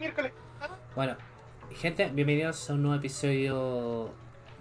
[0.00, 0.32] Miércoles.
[0.96, 1.16] Bueno,
[1.76, 4.10] gente, bienvenidos a un nuevo episodio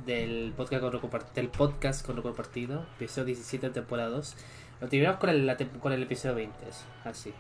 [0.06, 4.36] del podcast con del podcast con Roco Partido, episodio 17 de temporada 2.
[4.82, 7.34] Lo terminamos con el, la con el episodio 20, eso, así.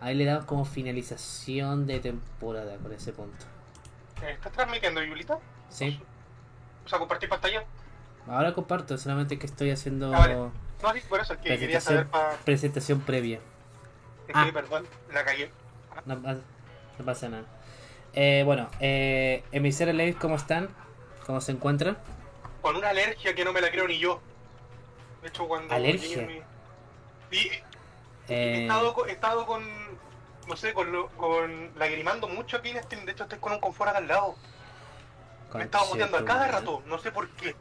[0.00, 3.44] Ahí le damos como finalización de temporada con ese punto.
[4.26, 5.38] ¿Estás transmitiendo, Yulita?
[5.68, 6.00] ¿Sí?
[6.86, 7.64] O sea, compartir pantalla.
[8.28, 10.34] Ahora comparto, solamente que estoy haciendo Ah, vale.
[10.34, 10.52] No,
[10.94, 12.44] sí, por eso es que quería saber presentación, para.
[12.44, 13.40] presentación previa.
[14.28, 14.44] Es Ah.
[14.46, 15.50] que, perdón, la cagué.
[16.06, 16.36] No, pa-
[16.98, 17.44] no pasa nada.
[18.14, 20.68] Eh, bueno, eh, emisario Levis, ¿cómo están?
[21.26, 21.96] ¿Cómo se encuentran?
[22.62, 24.20] Con una alergia que no me la creo ni yo.
[25.22, 25.72] De hecho, cuando.
[25.74, 26.22] ¿Alergia?
[27.30, 27.62] he
[28.28, 29.62] Eh, estado, he estado con.
[30.48, 32.70] No sé, con, lo- con lagrimando mucho aquí.
[32.70, 34.34] en este- De hecho, estoy con un confort acá al lado.
[35.54, 36.82] Me he estado muteando a cada rato.
[36.86, 37.54] No sé por qué.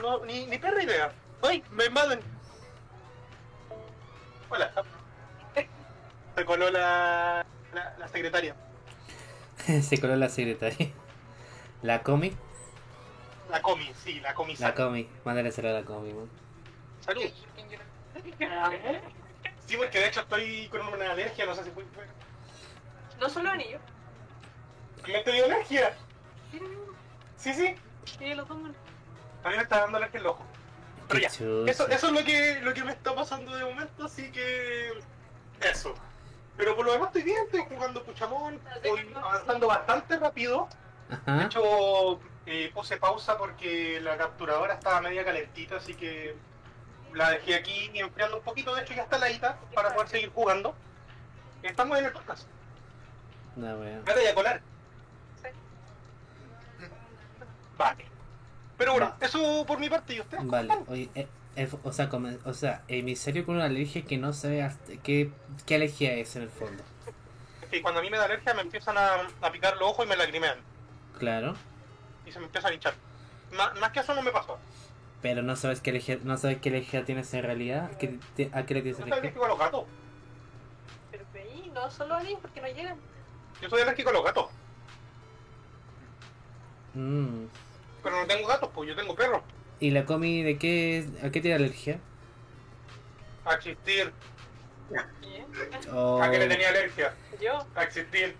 [0.00, 1.12] No, ni, ni perra idea.
[1.42, 1.62] ¡Ay!
[1.70, 2.20] ¡Me invaden!
[4.50, 4.72] Hola.
[6.36, 8.54] Se coló la, la, la secretaria.
[9.82, 10.90] Se coló la secretaria.
[11.82, 12.34] La comi,
[13.50, 14.74] La comi, sí, la la comisaria.
[14.74, 16.28] comi, mándale a la comi, man.
[17.00, 17.22] Salud.
[19.66, 21.84] Sí, porque de hecho estoy con una alergia, no sé si fue.
[23.20, 23.78] No solo anillo.
[25.06, 25.94] ¿Me te dio alergia?
[27.36, 27.74] Sí, sí.
[28.18, 28.42] Sí, lo.
[28.44, 30.44] A mí me está dando alergia en el ojo.
[31.08, 31.70] Pero Qué ya, chucha.
[31.70, 34.92] eso, eso es lo que, lo que me está pasando de momento, así que.
[35.60, 35.94] Eso.
[36.56, 40.68] Pero por lo demás estoy bien, estoy jugando Puchamón, estoy avanzando bastante rápido.
[41.26, 46.36] De hecho, eh, puse pausa porque la capturadora estaba media calentita, así que
[47.12, 48.74] la dejé aquí enfriando un poquito.
[48.74, 50.74] De hecho, ya está ladita para poder seguir jugando.
[51.62, 52.46] Estamos en el podcast.
[53.56, 54.04] No, weón.
[54.04, 54.60] Vete a colar.
[55.42, 55.48] Sí.
[57.78, 58.04] Vale.
[58.76, 59.26] Pero bueno, Va.
[59.26, 60.14] eso por mi parte.
[60.14, 60.38] ¿Y usted?
[60.42, 61.28] Vale, oye, eh,
[61.84, 65.30] o sea, come- o sea, emisario con una alergia que no sabe hasta qué,
[65.66, 66.82] qué alergia es en el fondo.
[67.62, 70.04] Es que cuando a mí me da alergia me empiezan a, a picar los ojos
[70.04, 70.58] y me lagrimean.
[71.18, 71.54] Claro,
[72.26, 72.94] Y se me empiezan a hinchar.
[73.52, 74.58] Más, más que eso no me pasó.
[75.22, 78.66] pero no sabes qué alergia, no sabes qué alergia tienes en realidad, ¿Qué te- a
[78.66, 79.18] qué le tienes Yo soy alergia.
[79.20, 79.84] alérgico a los gatos.
[81.12, 82.96] Pero ahí no solo anillos porque no llegan.
[83.62, 84.46] Yo soy alérgico a los gatos.
[86.94, 87.46] Mm.
[88.02, 89.42] Pero no tengo gatos, pues yo tengo perros.
[89.80, 91.98] ¿Y la comi de qué, es- a qué tiene alergia?
[93.44, 94.12] A existir.
[95.92, 97.14] O- ¿A qué le tenía alergia?
[97.40, 97.66] Yo.
[97.74, 98.36] A existir.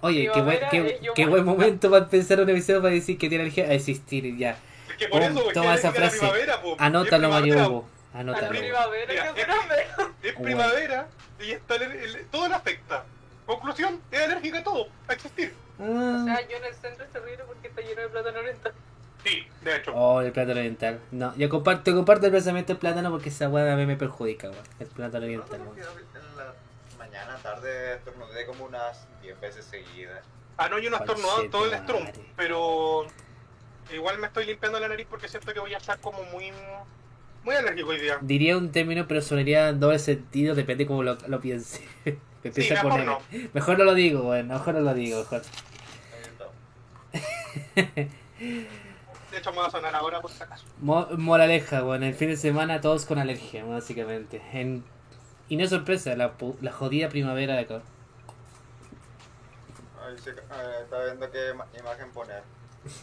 [0.00, 3.42] Oye, qué buen, Primavera qué, buen momento para pensar un episodio para decir que tiene
[3.44, 4.56] alergia a existir ya.
[4.88, 6.18] Es que por Pum, eso, es que toma esa frase.
[6.18, 6.60] primavera.
[6.78, 7.88] Anótalo, Es Mario primavera, Hugo.
[8.14, 8.48] Anótalo.
[8.48, 9.74] Primavera, es- grande.
[10.22, 11.08] Es primavera
[11.40, 13.04] y está el- el- todo le afecta.
[13.46, 15.54] Conclusión, es alérgica a todo, a existir.
[15.78, 16.22] O Ah.
[16.24, 18.72] sea, yo en el centro es terrible porque está lleno de plátano oriental.
[19.24, 19.92] Sí, de hecho.
[19.94, 21.00] Oh, el plátano oriental.
[21.12, 24.50] No, yo comparto, comparto el pensamiento del plátano porque esa weá a mí me perjudica,
[24.50, 24.64] weón.
[24.80, 25.80] El plátano oriental, No, en
[26.36, 26.54] la
[26.98, 30.24] mañana, tarde, estornudé como unas 10 veces seguidas.
[30.56, 32.04] Ah, no, yo no estornudado todo el strum,
[32.36, 33.06] pero
[33.92, 36.52] igual me estoy limpiando la nariz porque siento que voy a estar como muy
[37.44, 38.18] muy alérgico hoy día.
[38.20, 41.80] Diría un término, pero sonaría en doble sentido, depende cómo lo, lo piense.
[42.04, 43.06] Me Sí, empieza a mejor poner.
[43.06, 43.48] no.
[43.52, 44.48] Mejor no lo digo, weón.
[44.48, 45.42] Mejor no lo digo, mejor.
[49.32, 50.64] De hecho, me va a sonar ahora por si acaso.
[50.80, 52.02] Mo- moraleja, weón.
[52.04, 54.40] El fin de semana todos con alergia, básicamente.
[54.52, 54.84] En...
[55.48, 57.80] Y no es sorpresa, la, pu- la jodida primavera de acá.
[60.06, 62.42] Ay, sí, eh, estaba viendo qué ma- imagen poner.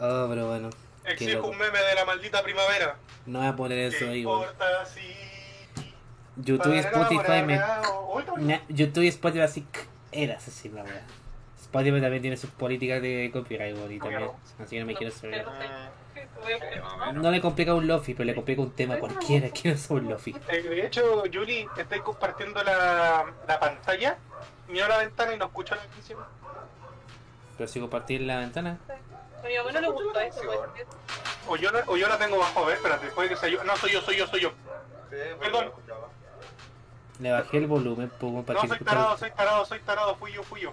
[0.00, 0.70] oh, pero bueno.
[1.04, 2.96] Exijo un meme de la maldita primavera.
[3.26, 4.40] No voy a poner eso ¿Qué ahí, weón.
[4.42, 5.00] importa si...
[6.36, 7.60] YouTube y Spotify me.
[8.68, 9.66] YouTube y Spotify así
[10.12, 11.02] eras así la wea.
[11.68, 14.30] Spotify también tiene sus políticas de copyright y también.
[14.58, 15.46] Así que no me quiero saber.
[17.12, 20.08] No le complica un Lofi, pero le complica un tema cualquiera que no sea un
[20.08, 20.34] Lofi.
[20.48, 24.16] Eh, de hecho, Julie, estoy compartiendo la, la pantalla,
[24.68, 26.18] miro la ventana y no escucho la canción.
[27.58, 28.78] Pero si compartir la ventana.
[29.44, 30.40] A mi mamá no le gusta eso.
[30.44, 30.58] pues.
[31.48, 33.62] O yo, la- o yo la tengo bajo, a ver, espérate, puede que sea yo.
[33.64, 34.52] No, soy yo, soy yo, soy yo.
[35.38, 35.70] Perdón.
[37.20, 40.32] Le bajé el volumen pues, para No, que soy tarado, soy tarado, soy tarado, fui
[40.32, 40.72] yo, fui yo.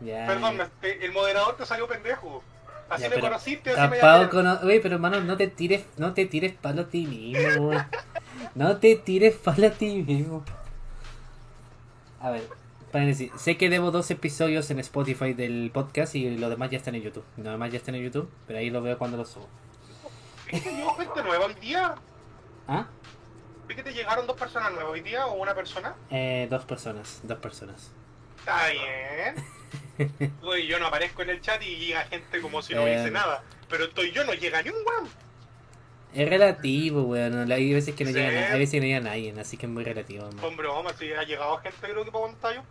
[0.00, 0.26] Ya.
[0.26, 2.42] Perdón, me- te- el moderador te salió pendejo.
[2.88, 4.58] Así Ya, me conociste, así me Tapado llamaste.
[4.60, 4.68] con.
[4.68, 7.70] Oye, pero hermano, no te tires, no te tires palo a ti mismo.
[8.54, 10.44] No te tires palo a ti mismo.
[12.20, 12.42] A ver,
[12.90, 13.30] paréntesis.
[13.36, 17.02] Sé que debo dos episodios en Spotify del podcast y los demás ya están en
[17.02, 17.24] YouTube.
[17.36, 19.48] Los demás ya están en YouTube, pero ahí lo veo cuando los subo.
[20.48, 21.94] ¿Es que llegó gente nueva hoy día?
[22.66, 22.86] ¿Ah?
[23.68, 25.94] ¿Vi que te llegaron dos personas nuevas hoy día o una persona?
[26.10, 27.92] Eh, dos personas, dos personas.
[28.40, 29.36] Está bien.
[30.42, 32.94] Uy, yo no aparezco en el chat y llega gente como si no Eh.
[33.00, 33.42] hice nada.
[33.68, 35.08] Pero estoy yo, no llega ni un weón.
[36.14, 37.50] Es relativo, weón.
[37.52, 38.16] Hay veces que no Sí.
[38.16, 40.24] llega, hay veces que no llega nadie, así que es muy relativo.
[40.32, 40.44] man.
[40.44, 42.64] Hombre, vamos, si ha llegado gente creo que para pantalla.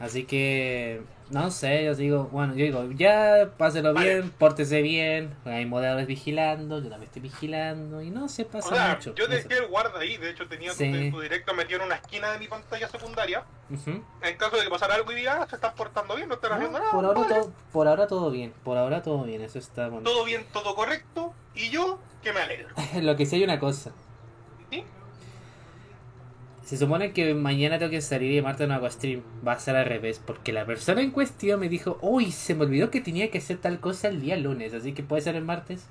[0.00, 4.14] Así que, no sé, yo digo, bueno, yo digo, ya páselo Vale.
[4.14, 8.74] bien, pórtese bien, hay moderadores vigilando, yo también estoy vigilando y no se O pasa
[8.74, 9.14] sea, mucho.
[9.14, 11.10] yo no dejé el guarda ahí, de hecho tenía tu- Sí.
[11.10, 13.44] tu, directo metido en una esquina de mi pantalla secundaria.
[13.70, 14.02] Ujú.
[14.22, 16.50] En caso de que pasara algo y diga, "Ah, se están portando bien, no están
[16.50, 16.90] No, haciendo nada.
[16.90, 17.34] por, ahora vale.
[17.34, 20.08] todo, por ahora todo bien, por ahora todo bien, eso está bueno.
[20.08, 22.68] Todo bien, todo correcto, y yo que me alegro.
[23.02, 23.92] Lo que sí hay una cosa.
[26.68, 29.74] Se supone que mañana tengo que salir y martes no hago stream, va a ser
[29.74, 33.30] al revés, porque la persona en cuestión me dijo, uy, se me olvidó que tenía
[33.30, 35.86] que hacer tal cosa el día lunes, así que puede ser el martes.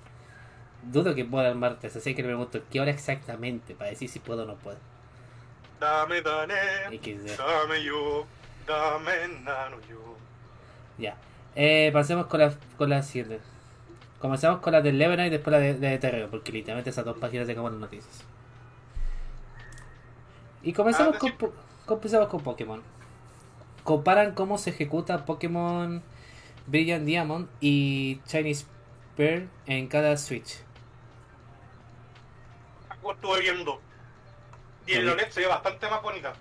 [0.83, 4.19] Dudo que pueda el martes, así que le pregunto qué hora exactamente para decir si
[4.19, 4.77] puedo o no puedo.
[5.79, 6.53] Dame, dame,
[6.91, 8.27] dame yo,
[8.67, 9.11] dame
[9.43, 10.15] nano yo.
[10.99, 11.17] Ya.
[11.55, 13.39] Eh, pasemos con la, con la siguiente.
[14.19, 17.17] Comenzamos con la del Lebanon y después la de, de Terreo, porque literalmente esas dos
[17.17, 18.27] páginas tenemos las noticias.
[20.67, 21.53] Y comenzamos, Ah, con, decir- po-
[21.85, 22.83] comenzamos con Pokémon.
[23.85, 26.03] Comparan cómo se ejecuta Pokémon
[26.65, 28.65] Brilliant Diamond y Chinese
[29.15, 30.57] Pearl en cada Switch.
[33.09, 33.79] Estuve viendo.
[34.85, 35.13] Y el Ok.
[35.15, 36.33] OLED se ve bastante más bonita.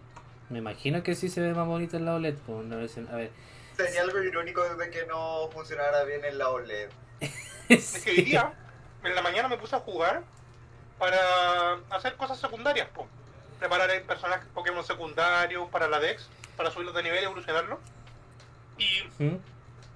[0.50, 2.34] Me imagino que sí se ve más bonito en la OLED.
[2.44, 3.30] pues, una vez en- a ver.
[3.76, 6.90] Sería algo irónico de que no funcionara bien en la OLED.
[7.68, 8.52] Es que hoy día,
[9.04, 10.24] en la mañana me puse a jugar
[10.98, 13.06] para hacer cosas secundarias, po.
[13.58, 17.80] Preparar el personaje Pokémon secundarios para la Dex, para subirlos de nivel y evolucionarlo.
[18.78, 19.38] Y, ¿Mm?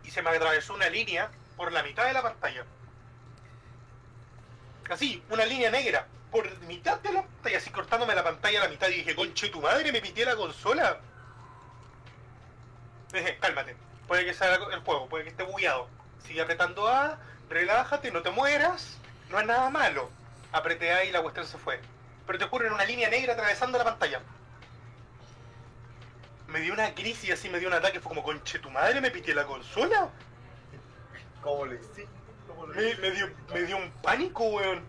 [0.05, 2.65] y se me atravesó una línea por la mitad de la pantalla.
[4.89, 8.71] Así, una línea negra, por mitad de la pantalla, así cortándome la pantalla a la
[8.71, 8.89] mitad.
[8.89, 10.99] Y dije, conche tu madre, me pité la consola.
[13.13, 13.77] Dije, cálmate,
[14.09, 15.89] puede que sea el juego, puede que esté bugueado.
[16.27, 17.19] Sigue apretando A,
[17.49, 18.99] relájate, no te mueras,
[19.31, 20.11] no es nada malo.
[20.53, 21.81] Apreté A y la cuestión se fue.
[22.27, 24.21] Pero te en una línea negra atravesando la pantalla.
[26.49, 29.11] Me dio una crisis así, me dio un ataque, fue como, conche tu madre, me
[29.11, 30.11] pité la consola.
[31.43, 32.09] ¿Cómo lo hiciste?
[32.47, 34.83] ¿Cómo lo Me, dio, me dio un pánico, weón.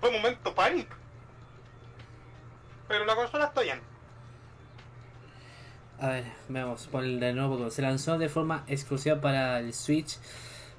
[0.00, 0.96] Fue un momento pánico.
[2.88, 3.80] Pero la consola está bien.
[6.00, 7.70] A ver, veamos, por el de nuevo.
[7.70, 10.18] Se lanzó de forma exclusiva para el Switch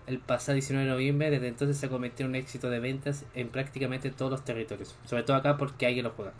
[0.07, 1.29] el pasado 19 de noviembre.
[1.29, 4.95] Desde entonces se ha convertido en un éxito de ventas en prácticamente todos los territorios.
[5.05, 6.33] Sobre todo acá porque alguien lo juega.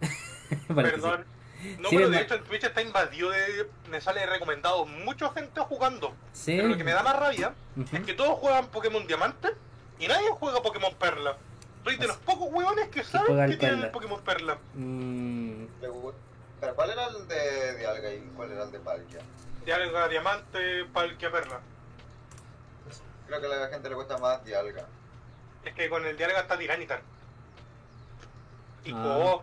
[0.48, 0.74] Que sí.
[0.74, 1.24] Perdón.
[1.78, 3.66] No, Sí, pero de hecho el Twitch está invadido de...
[3.90, 6.14] Me sale recomendado mucha gente jugando.
[6.32, 6.56] Sí.
[6.56, 7.54] Pero lo que me da más rabia
[7.92, 9.48] es que todos juegan Pokémon Diamante
[9.98, 11.38] y nadie juega Pokémon Perla.
[11.84, 14.58] Soy de los pocos hueones que saben que tienen el Pokémon Perla.
[14.74, 19.20] Mm, ¿Pero cuál era el de Dialga y cuál era el de Palkia?
[19.64, 21.60] Dialga Diamante, Palkia Perla.
[23.26, 24.86] Creo que a la gente le cuesta más Dialga.
[25.64, 27.00] Es que con el Dialga está Tiranitar.
[28.84, 29.38] Y Ah.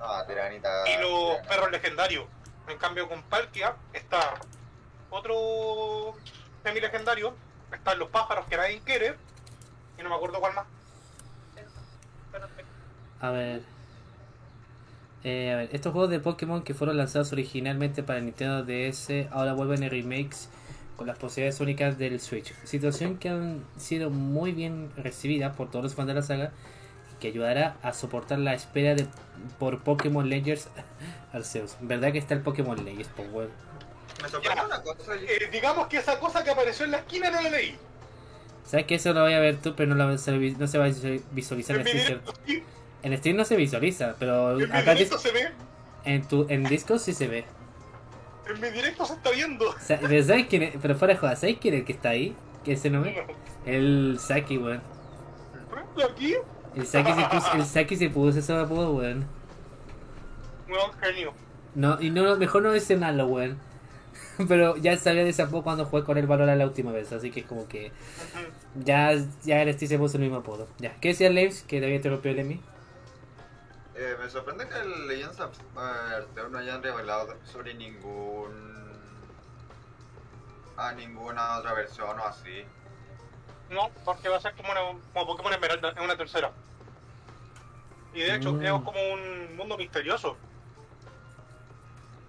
[0.00, 0.68] Ah, Tiranita.
[0.88, 2.26] y los perros legendarios.
[2.68, 4.34] En cambio, con Palkia está
[5.10, 6.14] otro
[6.64, 7.34] semi legendario.
[7.72, 9.16] Están los pájaros que nadie quiere.
[9.98, 10.66] Y no me acuerdo cuál más.
[13.20, 13.62] A ver.
[15.24, 19.28] Eh, a ver, estos juegos de Pokémon que fueron lanzados originalmente para el Nintendo DS
[19.30, 20.48] ahora vuelven en remakes
[20.96, 22.52] con las posibilidades únicas del Switch.
[22.64, 26.52] Situación que han sido muy bien recibidas por todos los fans de la saga
[27.20, 29.06] que ayudará a soportar la espera de
[29.58, 30.68] por Pokémon Legends
[31.32, 31.76] Arceus.
[31.80, 33.08] ¿Verdad que está el Pokémon Legends?
[33.16, 33.50] Pues bueno.
[34.22, 34.66] Me sorprende Ya.
[34.66, 35.14] una cosa.
[35.14, 37.76] Eh, digamos que esa cosa que apareció en la esquina no la leí.
[38.64, 40.90] ¿Sabes que eso lo voy a ver tú, pero no, no se va a
[41.32, 42.62] visualizar En sí,
[43.02, 45.48] En stream no se visualiza, pero en acá se ve.
[46.04, 47.44] en tu en Discord sí se ve.
[48.48, 49.74] En mi directo se está viendo.
[49.86, 50.74] Pero ¿sabes quién es?
[50.80, 52.34] Pero fuera de joda, ¿sabes quién es el que está ahí?
[52.64, 53.24] Que ese no ve.
[53.66, 54.82] El Saki, weón.
[55.96, 56.34] ¿Y aquí?
[56.74, 59.26] El Saki se puso, el Saki se puso ese apodo, weón.
[60.68, 61.32] Weón, genio.
[61.74, 63.58] No, y no, mejor no mencionarlo, weón.
[64.48, 67.30] Pero ya sabía de ese apodo cuando jugué con el Valora la última vez, así
[67.30, 67.92] que es como que
[68.84, 69.12] ya,
[69.44, 70.68] ya el Steve se puso el mismo apodo.
[70.78, 71.62] Ya, ¿qué decía Leves?
[71.62, 72.60] Que todavía interrumpió el Emi.
[74.02, 78.72] Eh, me sorprende que el Legends of Arceus no hayan revelado sobre ningún.
[80.76, 82.64] a ninguna otra versión o así.
[83.70, 84.80] No, porque va a ser como, una,
[85.12, 86.50] como Pokémon Esmeralda, es una tercera.
[88.14, 88.64] Y de hecho, Mm.
[88.64, 90.36] es como un mundo misterioso.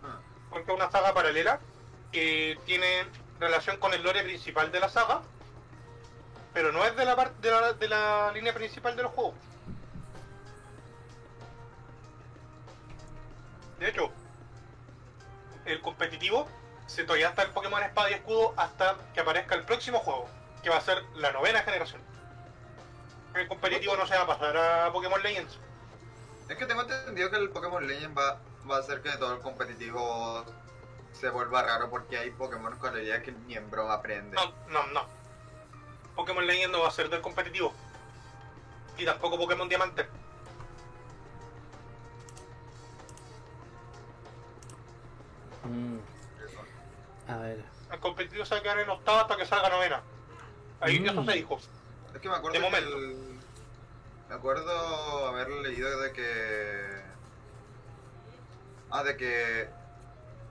[0.04, 0.20] Ah,
[0.52, 1.60] Porque es una saga paralela
[2.12, 3.08] que tiene
[3.40, 5.22] relación con el lore principal de la saga,
[6.54, 9.12] pero no es de la parte de la, de la línea principal de los
[13.84, 14.10] De hecho,
[15.66, 16.48] el competitivo
[16.88, 20.30] se todavía está el Pokémon Espada y Escudo hasta que aparezca el próximo juego,
[20.64, 22.02] que va a ser la novena generación.
[23.36, 25.60] El competitivo no se va a pasar a Pokémon Legends.
[26.48, 28.40] Es que tengo entendido que el Pokémon Legend va,
[28.72, 30.46] va a hacer que todo el competitivo
[31.12, 34.38] se vuelva raro porque hay Pokémon con habilidades que ni en broma aprende.
[34.38, 35.06] No, no, no.
[36.16, 37.74] Pokémon Legend no va a ser del competitivo.
[38.98, 40.08] Y tampoco Pokémon Diamante.
[45.64, 45.98] Mm,
[47.28, 47.64] a ver.
[47.92, 50.02] El competitivo se va a quedar en octava hasta que salga novena.
[50.82, 51.06] Ahí Mm.
[51.08, 51.60] eso se dijo.
[52.14, 52.98] Es que me acuerdo De que momento.
[52.98, 53.34] el-
[54.30, 57.02] Me acuerdo haber leído de que...
[58.90, 59.70] Ah, de que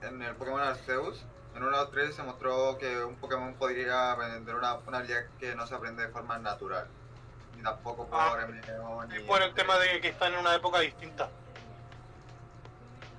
[0.03, 1.21] en el Pokémon Arceus,
[1.55, 5.75] en 1.3 se mostró que un Pokémon podría aprender una, una habilidad que no se
[5.75, 6.87] aprende de forma natural.
[7.57, 9.17] Ni tampoco por Ah, MMO ni...
[9.17, 11.29] Y por el tema de que están en una época distinta.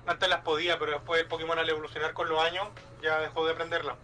[0.07, 2.67] Antes las podía, pero después el Pokémon al evolucionar con los años
[3.01, 3.95] ya dejó de aprenderla.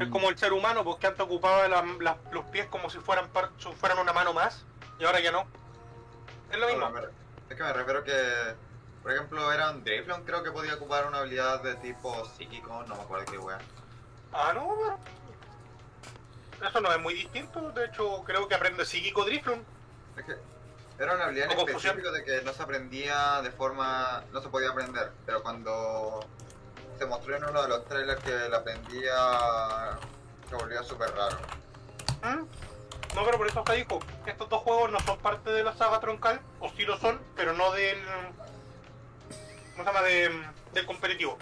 [0.00, 2.98] Es Mm, como el ser humano, porque antes ocupaba la- la- los pies como si
[2.98, 4.64] fueran, par- si fueran una mano más,
[4.98, 5.46] y ahora ya no.
[6.50, 6.80] Es lo mismo.
[6.88, 7.00] No, me-
[7.50, 8.54] Es que me refiero que,
[9.02, 12.96] por ejemplo, era un Driflon, creo que podía ocupar una habilidad de tipo psíquico, no
[12.96, 13.58] me acuerdo qué wea.
[14.32, 14.74] Ah, no,
[16.58, 16.68] pero...
[16.68, 17.70] Eso no es muy distinto.
[17.72, 19.62] De hecho, creo que aprende psíquico Driflum.
[20.16, 20.36] Es que
[21.02, 24.24] era una habilidad en específico de que no se aprendía de forma.
[24.32, 26.20] no se podía aprender, pero cuando
[26.98, 29.98] se mostró en uno de los trailers que la aprendía,
[30.48, 31.38] se volvía súper raro.
[32.22, 32.46] ¿Mm?
[33.14, 36.00] No, pero por eso acá dijo, estos dos juegos no son parte de la saga
[36.00, 37.98] troncal, o sí lo son, pero no del...
[39.72, 40.02] ¿Cómo se llama?
[40.02, 40.30] De,
[40.72, 41.36] del competitivo.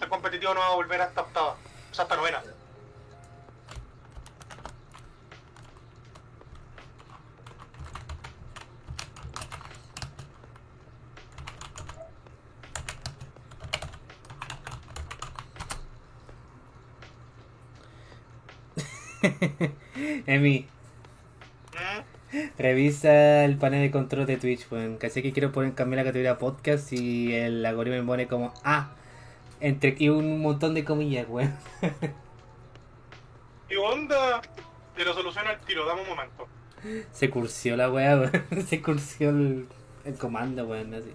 [0.00, 1.56] El competitivo no va a volver hasta octava,
[1.90, 2.42] o sea, hasta novena.
[20.26, 20.66] Emi,
[22.56, 24.96] revisa el panel de control de Twitch, weón.
[24.98, 28.92] Casi que quiero poner cambiar la categoría podcast y el algoritmo me pone como A.
[29.60, 31.54] Entre y un montón de comillas, weón.
[33.68, 34.40] ¿Qué onda?
[34.96, 36.46] Te lo soluciona al tiro, dame un momento.
[37.12, 38.44] Se cursió la weá, weón.
[38.66, 39.66] Se cursió el,
[40.04, 40.94] el comando, weón.
[40.94, 41.12] Así.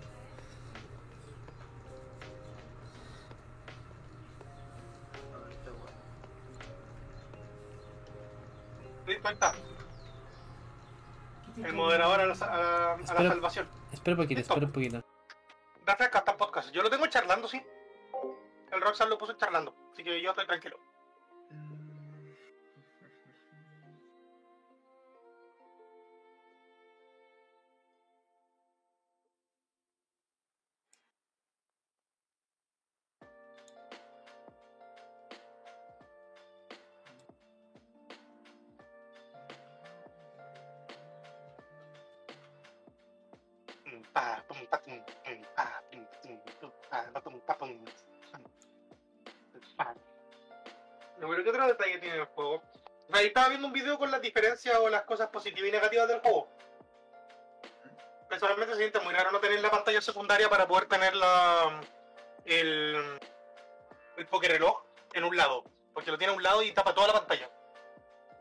[11.63, 13.67] El moderador a la, a la- a la salvación.
[13.91, 14.53] Espera un poquito, Listo.
[14.53, 15.03] espera un poquito.
[15.85, 16.71] Refresca hasta podcast.
[16.71, 17.61] Yo lo tengo charlando, sí.
[18.71, 20.77] El Roxanne lo puso charlando, así que yo estoy tranquilo.
[53.83, 56.49] Video con las diferencias o las cosas positivas y negativas del juego.
[58.29, 61.81] Personalmente se siente muy raro no tener la pantalla secundaria para poder tener la,
[62.45, 63.19] el,
[64.17, 65.63] el reloj en un lado.
[65.93, 67.49] Porque lo tiene a un lado y tapa toda la pantalla.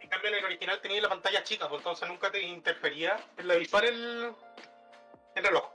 [0.01, 3.49] En cambio en el original tenía la pantalla chica, pues entonces nunca te interfería en
[3.49, 4.35] la visual el,
[5.35, 5.71] el reloj.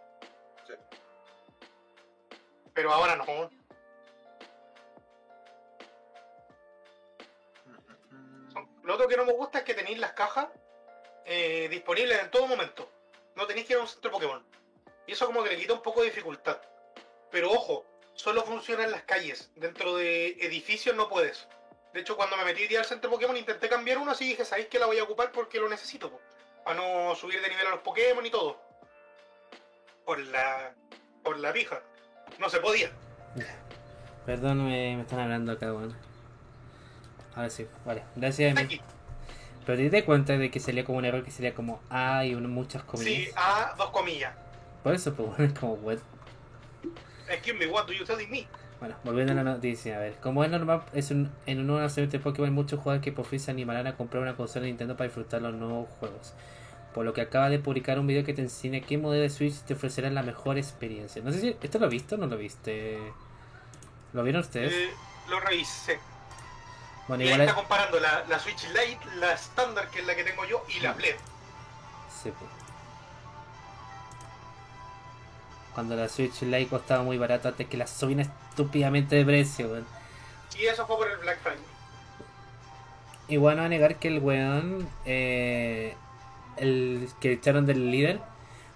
[0.65, 0.73] Sí.
[2.73, 3.25] Pero ahora no.
[8.87, 10.47] Lo otro que no me gusta es que tenéis las cajas
[11.25, 12.89] eh, disponibles en todo momento.
[13.35, 14.41] No tenéis que ir a un centro Pokémon.
[15.05, 16.57] Y eso como que le quita un poco de dificultad.
[17.29, 19.51] Pero ojo, solo funciona en las calles.
[19.55, 21.49] Dentro de edificios no puedes.
[21.93, 24.79] De hecho, cuando me metí al centro Pokémon intenté cambiar uno así dije, ¿sabéis que
[24.79, 26.09] la voy a ocupar porque lo necesito?
[26.09, 26.21] po?
[26.63, 28.57] Para no subir de nivel a los Pokémon y todo.
[30.05, 30.73] Por la...
[31.23, 31.81] por la pija.
[32.39, 32.89] No se podía.
[34.25, 35.93] Perdón, me, me están hablando acá, weón.
[37.37, 38.03] Ahora sí, vale.
[38.15, 38.81] Gracias, Emi.
[39.65, 42.33] Pero te das cuenta de que salía como un error que sería como A y
[42.33, 43.13] un- muchas comillas.
[43.13, 44.33] Sí, a dos comillas.
[44.83, 45.97] Por eso, pues bueno, es como what.
[47.29, 48.47] Excuse me, what do you telling me?
[48.79, 50.13] Bueno, volviendo a la noticia, a ver.
[50.21, 53.11] Como es normal, es un, en un nuevo lanzamiento de Pokémon hay muchos jugadores que
[53.11, 56.33] por fin se animarán a comprar una consola de Nintendo para disfrutar los nuevos juegos.
[56.93, 59.61] Por lo que acaba de publicar un video que te enseña qué modelo de Switch
[59.61, 61.21] te ofrecerá la mejor experiencia.
[61.21, 62.97] No sé si esto lo has visto o no lo viste.
[64.13, 64.73] ¿Lo vieron ustedes?
[64.73, 64.89] Eh,
[65.29, 65.99] lo revisé.
[67.07, 67.57] Bueno, y ahí igual está es...
[67.57, 70.93] comparando la, la Switch Lite, la estándar, que es la que tengo yo, y la
[70.93, 70.97] Mm.
[70.97, 71.15] Bled.
[72.23, 72.51] Sí, pues.
[75.73, 79.85] Cuando la Switch Lite costaba muy barato antes que la subían estúpidamente de precio, weón.
[80.57, 81.59] Y eso fue por el Black Friday.
[83.27, 85.95] Igual no a negar que el weón, eh,
[86.55, 88.19] el que echaron del líder,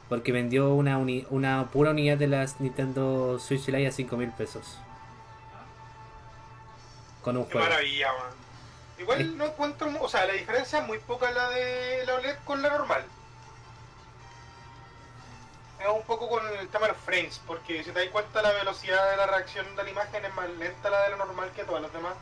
[0.09, 4.29] Porque vendió una, uni- una pura unidad de las Nintendo Switch Lite a 5 mil
[4.31, 4.77] pesos.
[7.23, 7.67] Con un Qué juego.
[7.69, 8.31] maravilla, man.
[8.97, 12.61] Igual no encuentro, o sea, la diferencia es muy poca la de la OLED con
[12.61, 13.03] la normal.
[15.79, 18.51] Es un poco con el tema de los frames, porque si te das cuenta la
[18.51, 21.63] velocidad de la reacción de la imagen es más lenta la de la normal que
[21.63, 22.13] todas las demás.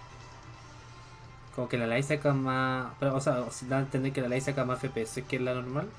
[1.55, 2.93] Como que la Lite saca más.
[3.01, 5.89] Pero, o sea, da a entender que la Lite saca más FPS que la normal.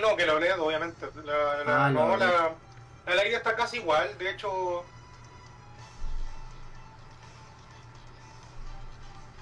[0.00, 1.06] No, que la OLED, obviamente.
[1.24, 2.50] La, la, Ah, la no, la,
[3.06, 4.84] la Lite está casi igual, de hecho...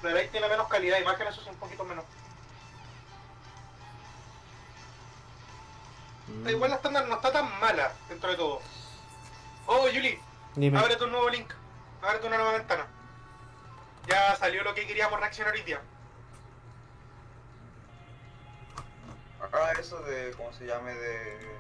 [0.03, 2.05] La Lite tiene menos calidad de imagen, eso es un poquito menos.
[6.29, 6.49] Mm.
[6.49, 8.61] Igual la estándar no está tan mala dentro de todo.
[9.67, 10.19] Oh, Yuli,
[10.57, 10.79] Dime.
[10.79, 11.53] abre tu nuevo link.
[12.03, 12.87] Abre una nueva ventana.
[14.09, 15.81] Ya salió lo que queríamos reaccionar hoy día.
[19.53, 20.95] Ah, eso de, ¿cómo se llame?
[20.95, 21.57] De...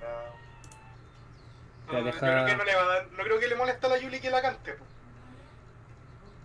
[0.00, 3.56] Ya No, deja- Yo creo que no le va a dar, no creo que le
[3.56, 4.72] molesta a la Yuli que la cante.
[4.74, 4.84] po.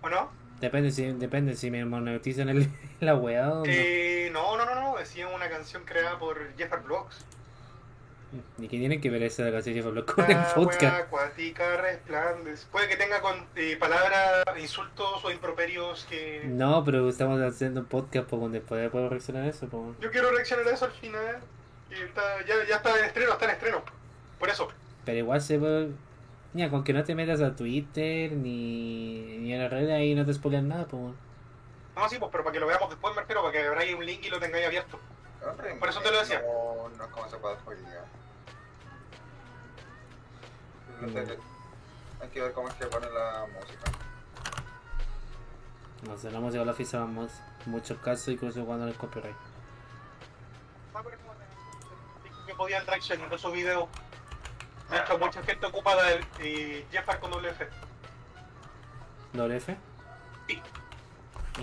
[0.03, 0.40] ¿O no?
[0.61, 3.63] Depende si, depende si me monetizan el, la weá o no.
[3.67, 4.97] Eh, no, no, no, no.
[4.97, 7.25] Decía una canción creada por Jeffar Blocks.
[8.57, 11.01] Ni que tiene que ver esa canción de Pablo con el podcast.
[11.01, 12.65] acuática resplandes.
[12.71, 16.43] Puede que tenga con eh, palabras, insultos o improperios que...
[16.45, 19.67] No, pero estamos haciendo un podcast por donde puede- puedo reaccionar a eso.
[19.67, 19.93] po.
[19.99, 21.39] Yo quiero reaccionar a eso al final.
[21.89, 23.83] Y está- ya, ya está en estreno, está en estreno.
[24.39, 24.69] Por eso.
[25.03, 25.89] Pero igual se puede.
[26.53, 30.25] Mira, con que no te metas a Twitter ni, ni a la red ahí no
[30.25, 31.13] te spoilean nada, pues.
[31.95, 34.05] No, sí, pues, pero para que lo veamos después me refiero, para que abráis un
[34.05, 34.99] link y lo tengáis abierto.
[35.49, 36.41] hombre, Por eso te lo decía.
[36.41, 38.05] No, no es como se puede spoilear.
[41.01, 41.17] Mm.
[42.21, 43.91] Hay que ver cómo es que pone la música.
[46.07, 47.31] No sé, la música la fijamos
[47.65, 49.35] en muchos casos, incluso cuando no es copyright.
[50.93, 51.17] Ah, pero
[52.23, 53.87] dijo que podían reaccionar a su video.
[54.91, 57.65] De hecho, mucha gente ocupa del eh, Jeffar con doble F.
[59.31, 59.77] ¿Doble F?
[60.47, 60.61] Sí.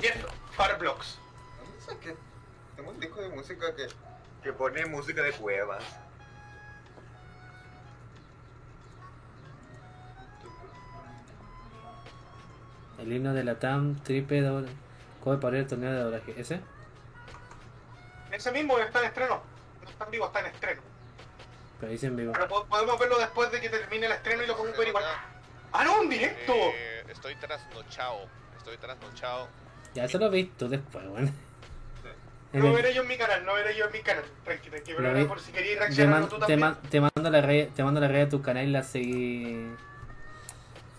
[0.00, 1.18] Jeff Farblocks.
[1.86, 2.16] Sé qué.
[2.74, 3.86] Tengo un disco de música que,
[4.42, 5.84] que pone música de cuevas.
[12.98, 14.70] El himno de la TAM, triple doble.
[15.22, 16.34] ¿Cómo para el torneo de doblaje?
[16.40, 16.60] ¿Ese?
[18.30, 19.42] Ese mismo está en estreno.
[19.82, 20.87] No está en vivo, está en estreno.
[21.80, 22.32] Pero dice en vivo.
[22.32, 25.04] Pero po- podemos verlo después de que termine el estreno y lo podemos ver igual.
[25.72, 26.00] ¡Ah, no!
[26.00, 26.52] ¡Un directo!
[26.54, 28.26] Eh, estoy trasnochado.
[28.56, 29.48] Estoy trasnochado.
[29.94, 31.32] Ya eso lo vi tú después, weón.
[32.52, 34.24] No el- veré yo en mi canal, no veré yo en mi canal.
[34.44, 34.94] Tranqui, tranqui.
[34.96, 36.60] Pero por si querías Te, reaccionar man- tú te, también.
[36.60, 39.70] man- te mando la red, te mando la red a tu canal y la seguí.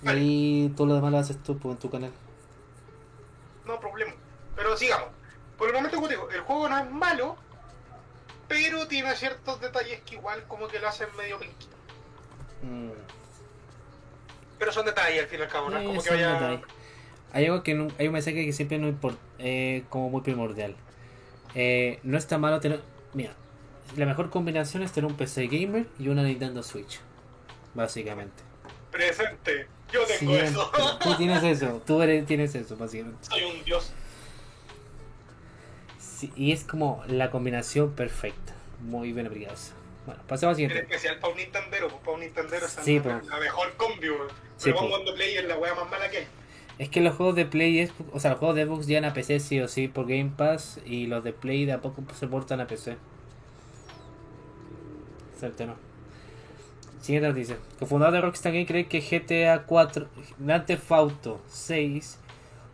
[0.03, 2.11] Y ahí todo lo demás lo haces tú pues, en tu canal.
[3.65, 4.13] No problema.
[4.55, 5.09] Pero sigamos.
[5.57, 7.35] Por el momento, como te digo, el juego no es malo,
[8.49, 11.67] pero tiene ciertos detalles que igual como que lo hacen medio pinky.
[12.63, 12.89] Mm.
[14.57, 16.61] Pero son detalles al fin y al cabo, no es Eh, como que vaya...
[17.31, 20.75] Hay algo que no- hay un mensaje que siempre no importa, eh, como muy primordial.
[21.55, 22.81] Eh, no está malo tener,
[23.13, 23.33] mira,
[23.95, 26.99] la mejor combinación es tener un PC gamer y una Nintendo Switch,
[27.75, 28.43] básicamente.
[28.91, 29.67] Presente.
[29.91, 30.47] Yo tengo Siempre.
[30.47, 30.71] eso.
[31.03, 33.19] Tú tienes eso, tú eres, tienes eso, básicamente.
[33.29, 33.91] Soy un dios.
[36.19, 39.55] Sí, y es como la combinación perfecta, muy bien aplicada.
[40.05, 40.95] Bueno, pasemos al En siguiente.
[40.95, 44.07] especial para un Nintendero, pues para un Nintendero Sí, es la, mejor combi.
[44.57, 46.27] Sí, Pero vamos cuando play es la wea más mala que hay.
[46.77, 49.13] Es que los juegos de Play, es, o sea, los juegos de Xbox llegan a
[49.13, 52.27] PC sí o sí por Game Pass y los de Play de a poco se
[52.27, 52.97] portan a PC.
[55.39, 55.75] Suerte no.
[56.99, 57.57] Siguiente noticia.
[57.79, 62.19] Cofundador de Rockstar Game cree que GTA 4, Grand Theft Auto 6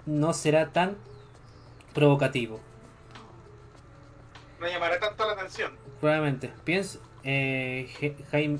[0.07, 0.97] no será tan
[1.93, 2.59] provocativo.
[4.59, 5.73] No llamará tanto la atención.
[5.99, 6.51] Probablemente.
[6.63, 7.89] Piensa, eh,
[8.31, 8.59] Jaime,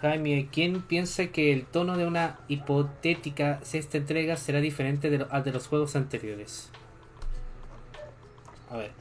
[0.00, 5.44] Jaime, ¿quién piensa que el tono de una hipotética sexta entrega será diferente de al
[5.44, 6.70] de los juegos anteriores?
[8.70, 8.92] A ver.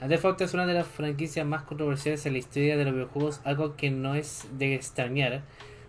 [0.00, 3.76] Auto es una de las franquicias más controversiales en la historia de los videojuegos, algo
[3.76, 5.42] que no es de extrañar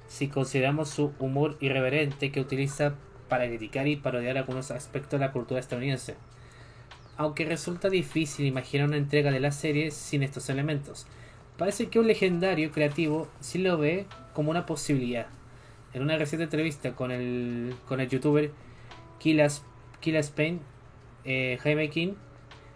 [0.08, 2.96] si consideramos su humor irreverente que utiliza
[3.30, 6.18] para criticar y parodiar algunos aspectos de la cultura estadounidense.
[7.22, 11.06] Aunque resulta difícil imaginar una entrega de la serie sin estos elementos,
[11.56, 15.28] parece que un legendario creativo sí lo ve como una posibilidad.
[15.94, 18.50] En una reciente entrevista con el, con el youtuber
[19.20, 19.64] Killas,
[20.00, 20.62] Killas Payne,
[21.24, 22.14] eh, Jaime King,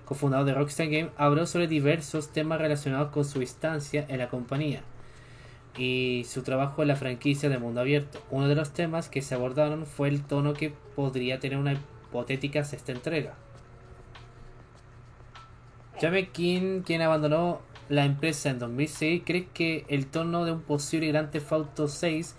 [0.05, 4.83] cofundador de Rockstar Game, habló sobre diversos temas relacionados con su instancia en la compañía
[5.75, 8.23] y su trabajo en la franquicia de mundo abierto.
[8.29, 12.63] Uno de los temas que se abordaron fue el tono que podría tener una hipotética
[12.63, 13.33] sexta entrega.
[16.01, 21.07] Jaime King, quien abandonó la empresa en 2006 cree que el tono de un posible
[21.07, 22.35] Grand Theft Auto 6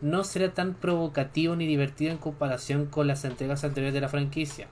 [0.00, 4.68] no será tan provocativo ni divertido en comparación con las entregas anteriores de la franquicia.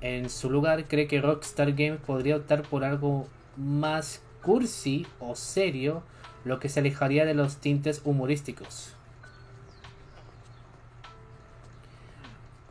[0.00, 6.02] En su lugar, cree que Rockstar Games podría optar por algo más cursi o serio,
[6.44, 8.94] lo que se alejaría de los tintes humorísticos.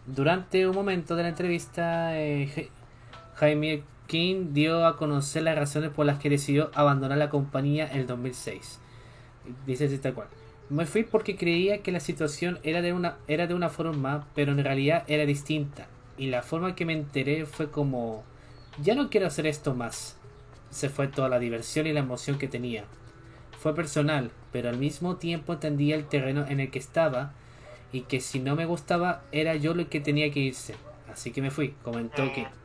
[0.05, 5.89] Durante un momento de la entrevista, eh, Ja- Jaime King dio a conocer las razones
[5.89, 8.79] por las que decidió abandonar la compañía en el 2006.
[9.65, 10.27] Dice así tal cual.
[10.69, 14.51] Me fui porque creía que la situación era de una era de una forma, pero
[14.51, 15.87] en realidad era distinta.
[16.17, 18.23] Y la forma que me enteré fue como
[18.81, 20.17] ya no quiero hacer esto más.
[20.69, 22.85] Se fue toda la diversión y la emoción que tenía.
[23.59, 27.33] Fue personal, pero al mismo tiempo entendía el terreno en el que estaba
[27.91, 30.75] y que si no me gustaba era yo el que tenía que irse.
[31.11, 32.62] Así que me fui, comentó Mm.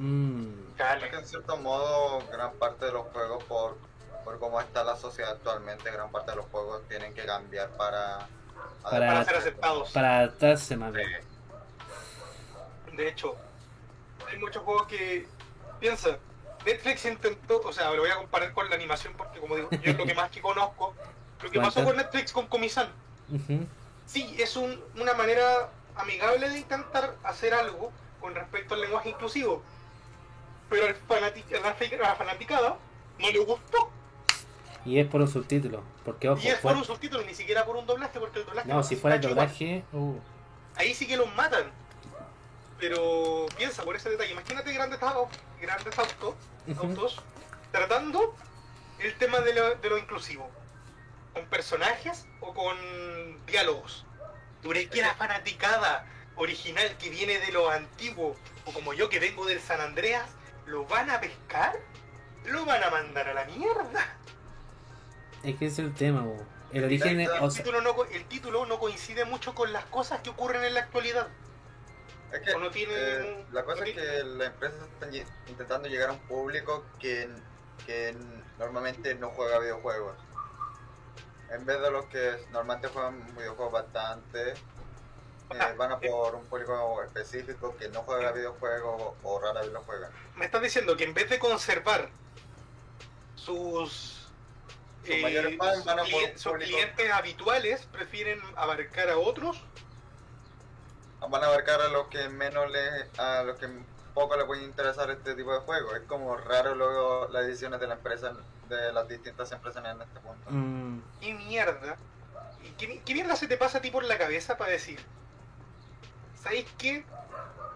[0.00, 3.76] Mm, que en cierto modo, gran parte de los juegos, por,
[4.24, 8.26] por cómo está la sociedad actualmente, gran parte de los juegos tienen que cambiar para,
[8.82, 9.90] Para- Para ser aceptados.
[9.92, 11.08] para adaptarse más bien.
[12.96, 13.36] De hecho,
[14.26, 15.26] hay muchos juegos que
[15.78, 16.16] piensa.
[16.64, 19.92] Netflix intentó, o sea, lo voy a comparar con la animación porque como digo, yo
[19.92, 20.94] es lo que más que conozco.
[21.42, 22.88] Lo que pasó con Netflix con Comisan.
[23.30, 23.66] Ujú.
[24.06, 29.62] Sí, es un- una manera amigable de intentar hacer algo con respecto al lenguaje inclusivo.
[30.70, 31.60] Pero al fanati- a
[32.08, 32.76] la, fanaticada
[33.18, 33.90] no le gustó.
[34.86, 35.82] Y es por un subtítulo.
[36.04, 38.68] Porque ojo, y es por un subtítulo, ni siquiera por un doblaje, porque el doblaje
[38.68, 39.84] no, si fuera el doblaje.
[39.92, 40.14] uh,
[40.76, 41.64] ahí sí que los matan.
[42.78, 44.32] Pero piensa por ese detalle.
[44.32, 46.34] Imagínate grandes autos, grandes autos,
[46.66, 46.80] Ujú.
[46.86, 47.20] autos
[47.72, 48.34] tratando
[49.00, 50.48] el tema de lo, de lo inclusivo.
[51.34, 54.06] Con personajes o con diálogos.
[54.62, 56.06] ¿Tú que la fanaticada
[56.36, 60.28] original que viene de lo antiguo, o como yo que vengo del San Andreas,
[60.70, 61.78] lo van a pescar?
[62.46, 64.16] ¿Lo van a mandar a la mierda?
[65.42, 66.36] es que ese es el tema, bo.
[66.72, 69.84] El origen, o El sea, título, no, co- el título no coincide mucho con las
[69.86, 71.28] cosas que ocurren en la actualidad.
[72.32, 75.26] Es que O no tiene- eh, la cosa no es que la empresa está lle-
[75.48, 77.28] intentando llegar a un público que,
[77.86, 78.14] que
[78.58, 80.16] normalmente no juega videojuegos.
[81.50, 84.54] En vez de los que normalmente juegan videojuegos bastante,
[85.50, 89.82] eh, van a por un público específico que no juega videojuegos o rara vez lo
[89.82, 90.10] juegan.
[90.36, 92.08] Me estás diciendo que en vez de conservar
[93.34, 94.28] sus,
[95.04, 96.70] Sus mayores fans van a por un sus público.
[96.70, 99.60] clientes habituales, prefieren abarcar a otros.
[101.28, 103.68] Van a abarcar a los que menos le, a los que
[104.14, 105.94] poco le puede interesar este tipo de juegos.
[105.96, 108.32] Es como raro luego las ediciones de la empresa,
[108.68, 110.50] de las distintas empresas en este punto.
[110.50, 111.96] mm, ¿Qué mierda?
[112.62, 115.00] ¿Y qué, qué mierda se te pasa a ti por la cabeza para decir?
[116.42, 117.04] ¿Sabéis qué?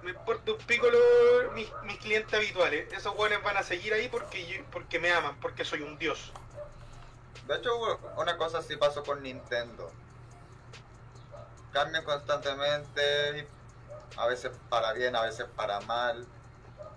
[0.02, 2.92] Me importa un pico lo- mis, mis clientes habituales.
[2.92, 6.32] Esos buenos van a seguir ahí porque, porque me aman, porque soy un dios.
[7.46, 7.70] De hecho,
[8.16, 9.90] una cosa sí pasó con Nintendo.
[11.72, 13.48] Cambian constantemente,
[14.16, 16.26] a veces para bien, a veces para mal.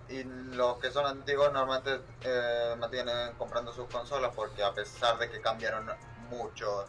[0.10, 5.30] Y los que son antiguos normalmente eh, mantienen comprando sus consolas porque a pesar de
[5.30, 5.90] que cambiaron
[6.30, 6.86] mucho,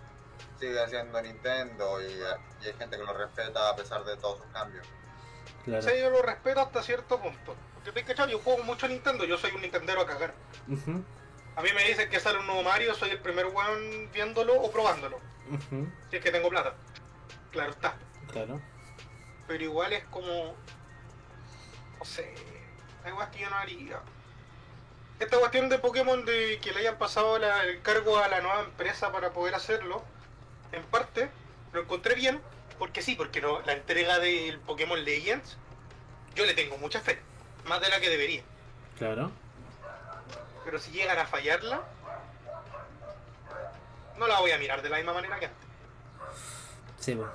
[0.59, 4.47] sigue siendo Nintendo y, y hay gente que lo respeta a pesar de todos sus
[4.53, 4.87] cambios.
[5.65, 5.83] Claro.
[5.83, 7.55] sea, yo lo respeto hasta cierto punto.
[7.75, 10.35] Porque te cachado, yo juego mucho a Nintendo, yo soy un Nintendero a cagar.
[10.69, 11.03] Ujú,
[11.57, 14.71] A mí me dicen que sale un nuevo Mario, soy el primer weón viéndolo o
[14.71, 15.19] probándolo.
[15.51, 16.75] ujú, Si es que tengo plata.
[17.53, 17.95] Claro está.
[18.33, 18.61] claro.
[19.47, 20.55] Pero igual es como.
[21.99, 22.35] No sé.
[23.05, 24.01] Hay weas que yo no haría.
[25.19, 28.61] Esta cuestión de Pokémon de que le hayan pasado la- el cargo a la nueva
[28.61, 30.05] empresa para poder hacerlo,
[30.73, 31.31] en parte,
[31.73, 32.41] lo encontré bien,
[32.79, 35.57] porque sí, porque no, la entrega del Pokémon Legends,
[36.35, 37.19] yo le tengo mucha fe,
[37.67, 38.43] más de la que debería.
[38.99, 39.31] Claro.
[40.65, 41.83] Pero si llegan a fallarla,
[44.19, 45.69] no la voy a mirar de la misma manera que antes.
[46.99, 47.33] Sí, bueno.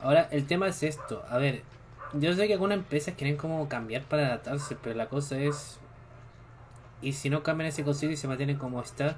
[0.00, 1.24] Ahora, el tema es esto.
[1.28, 1.62] A ver,
[2.12, 5.78] yo sé que algunas empresas quieren como cambiar para adaptarse, pero la cosa es...
[7.02, 9.16] Y si no cambian ese concepto y se mantienen como está,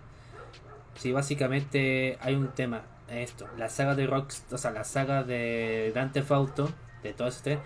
[0.94, 5.90] si básicamente hay un tema, esto, la saga de Rocks, o sea, la saga de
[5.94, 6.70] Grand Theft Auto,
[7.02, 7.58] de todos ustedes,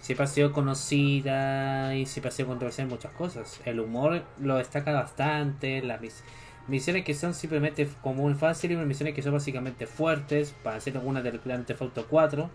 [0.00, 3.60] siempre ha sido conocida y siempre ha sido controversial en muchas cosas.
[3.64, 6.24] El humor lo destaca bastante, las mis-
[6.68, 10.96] misiones que son simplemente como un fácil y misiones que son básicamente fuertes, para ser
[10.96, 12.50] algunas del Grand Theft Auto 4.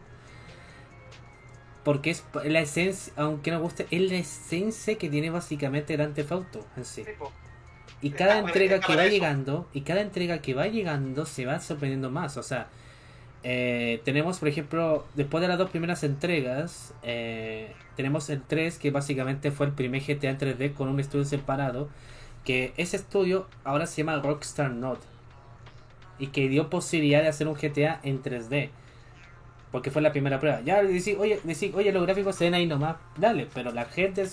[1.83, 6.31] Porque es la esencia, aunque no guste, es la esencia que tiene básicamente Grand Theft
[6.33, 7.03] Auto en sí.
[8.01, 9.13] Y cada entrega que va eso.
[9.13, 12.37] llegando, y cada entrega que va llegando se va sorprendiendo más.
[12.37, 12.69] O sea,
[13.43, 18.91] Eh, tenemos, por ejemplo, después de las dos primeras entregas, eh, tenemos el 3, que
[18.91, 21.89] básicamente fue el primer GTA en 3D con un estudio separado,
[22.43, 25.01] que ese estudio ahora se llama Rockstar Node,
[26.19, 28.71] y que dio posibilidad de hacer un GTA en 3D.
[29.71, 30.61] Porque fue la primera prueba.
[30.61, 32.97] Ya decir, oye, decir, oye, los gráficos se ven ahí nomás.
[33.17, 34.25] Dale, pero la gente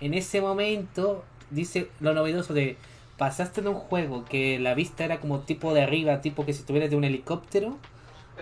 [0.00, 2.76] en ese momento dice lo novedoso de
[3.20, 6.60] pasaste de un juego que la vista era como tipo de arriba, tipo que si
[6.60, 7.76] estuvieras de un helicóptero,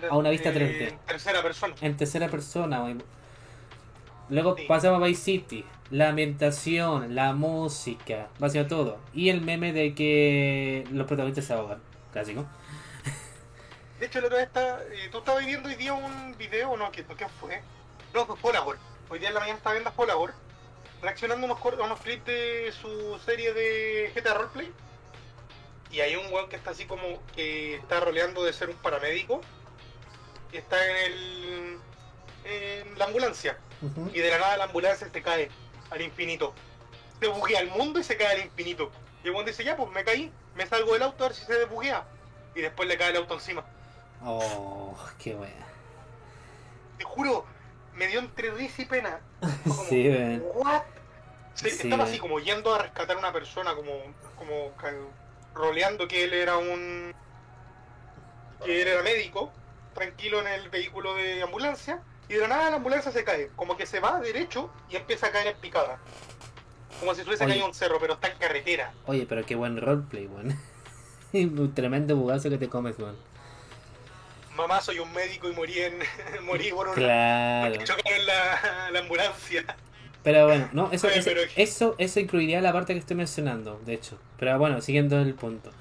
[0.09, 0.87] A una vista eh, 3D.
[0.93, 1.75] en tercera persona.
[1.81, 2.81] en tercera persona.
[4.29, 4.63] Luego Sí.
[4.69, 8.99] pasamos a Vice City, la ambientación, la música, básicamente todo.
[9.13, 11.79] Y el meme de que los protagonistas se ahogan,
[12.13, 12.45] clásico.
[13.99, 16.89] De hecho, la otra vez está, eh, tú estabas viendo hoy día un video, ¿no?
[16.89, 17.61] ¿Qué, qué fue?
[18.13, 18.77] No, fue Folagor.
[19.09, 20.33] Hoy día en la mañana estaba viendo a Folagor,
[21.01, 24.71] reaccionando a unos, a unos clips de su serie de GTA Roleplay.
[25.91, 29.41] Y hay un weón que está así como que está roleando de ser un paramédico.
[30.51, 31.79] Y está en el.
[32.45, 33.57] en la ambulancia.
[34.13, 35.49] Y de la nada la ambulancia se cae
[35.89, 36.53] al infinito.
[37.19, 38.91] Se buguea el mundo y se cae al infinito.
[39.23, 41.45] Y el weón dice, ya, pues me caí, me salgo del auto a ver si
[41.45, 42.05] se desbuguea.
[42.55, 43.65] Y después le cae el auto encima.
[44.23, 45.67] Oh, qué wea.
[46.97, 47.45] Te juro,
[47.99, 49.19] me dio entre risa y pena.
[49.41, 50.43] Fue como, Sí, ven.
[50.55, 50.81] ¿What?
[51.53, 53.91] Sí, Sí, estaba así como yendo a rescatar a una persona, como,
[54.37, 54.71] como
[55.53, 57.13] roleando que él era un.
[58.63, 59.51] que él era médico,
[59.93, 63.75] tranquilo en el vehículo de ambulancia, y de la nada la ambulancia se cae, como
[63.75, 65.99] que se va derecho y empieza a caer en picada.
[67.01, 67.53] Como si se hubiese Oye.
[67.53, 68.93] caído un cerro, pero está en carretera.
[69.05, 70.57] Oye, pero qué buen roleplay, weón.
[71.33, 73.17] un tremendo bugazo que te comes, weón.
[74.59, 75.99] Mamá, soy un médico y morí en.
[76.45, 76.95] morí por una.
[76.95, 77.75] Claro.
[77.83, 79.63] chocaron la, la ambulancia.
[80.21, 83.79] Pero bueno, no, eso, Oye, eso, pero- eso, eso incluiría la parte que estoy mencionando,
[83.85, 84.19] de hecho.
[84.37, 85.71] Pero bueno, siguiendo el punto.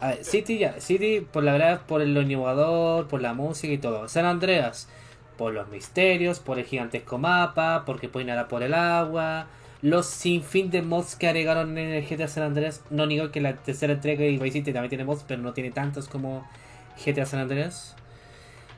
[0.00, 3.78] A ver, City ya, City por la verdad, por lo innovador, por la música y
[3.78, 4.08] todo.
[4.08, 4.88] San Andreas,
[5.36, 9.46] por los misterios, por el gigantesco mapa, porque puede nadar por el agua.
[9.82, 12.82] Los sinfín de mods que agregaron en el GTA San Andreas.
[12.90, 15.70] No niego que la tercera entrega y Vice City también tiene mods, pero no tiene
[15.72, 16.48] tantos como
[17.04, 17.96] GTA San Andreas.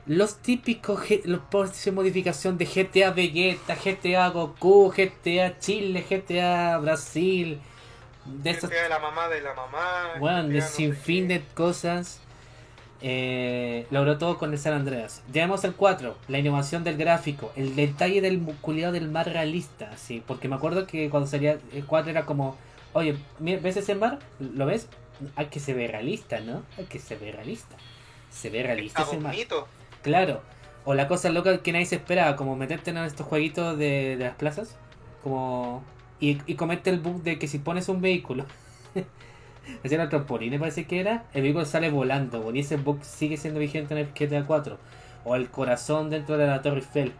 [0.07, 1.41] Los típicos los
[1.83, 7.59] de modificación de GTA Vegeta, GTA Goku, GTA Chile, GTA Brasil,
[8.25, 10.13] de GTA de la mamá de la mamá.
[10.19, 11.39] bueno, de no sinfín qué.
[11.39, 12.21] de cosas.
[13.01, 15.21] Eh, logró todo con el San Andreas.
[15.31, 20.23] Llegamos al 4, la innovación del gráfico, el detalle del culiado del mar realista, sí,
[20.25, 22.57] porque me acuerdo que cuando salía el 4 era como,
[22.93, 24.17] oye, ¿ves ese mar?
[24.39, 24.87] ¿Lo ves?
[25.35, 26.63] Hay que se ve realista, ¿no?
[26.77, 27.75] Hay que se ve realista.
[28.31, 29.35] Se ve realista Está ese mar.
[30.07, 30.41] Claro.
[30.85, 34.23] O la cosa loca que nadie se esperaba, como meterte en estos jueguitos de, de
[34.25, 34.77] las plazas.
[35.21, 35.83] Como.
[36.21, 38.45] Y, y comete el bug de que si pones un vehículo.
[39.83, 41.25] Hacía el trampolines parece que era.
[41.33, 42.41] El vehículo sale volando.
[42.41, 44.79] bueno, Y ese bug sigue siendo vigente en el GTA 4.
[45.25, 47.13] O el corazón dentro de la Torre Eiffel.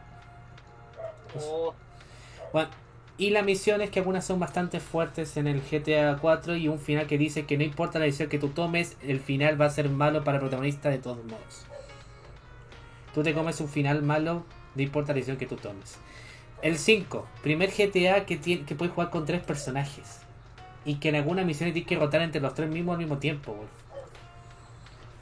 [1.33, 1.73] Oh,
[2.53, 2.69] Bueno,
[3.17, 7.07] y las misiones que algunas son bastante fuertes en el GTA 4 y un final
[7.07, 9.89] que dice que no importa la decisión que tú tomes, el final va a ser
[9.89, 11.67] malo para el protagonista de todos modos.
[13.17, 14.43] Tú te comes un final malo,
[14.75, 15.97] no importa la decisión que tú tomes.
[16.61, 20.19] El 5, primer GTA que, que puedes jugar con tres personajes.
[20.85, 23.55] Y que en algunas misiones tienes que rotar entre los tres mismos al mismo tiempo.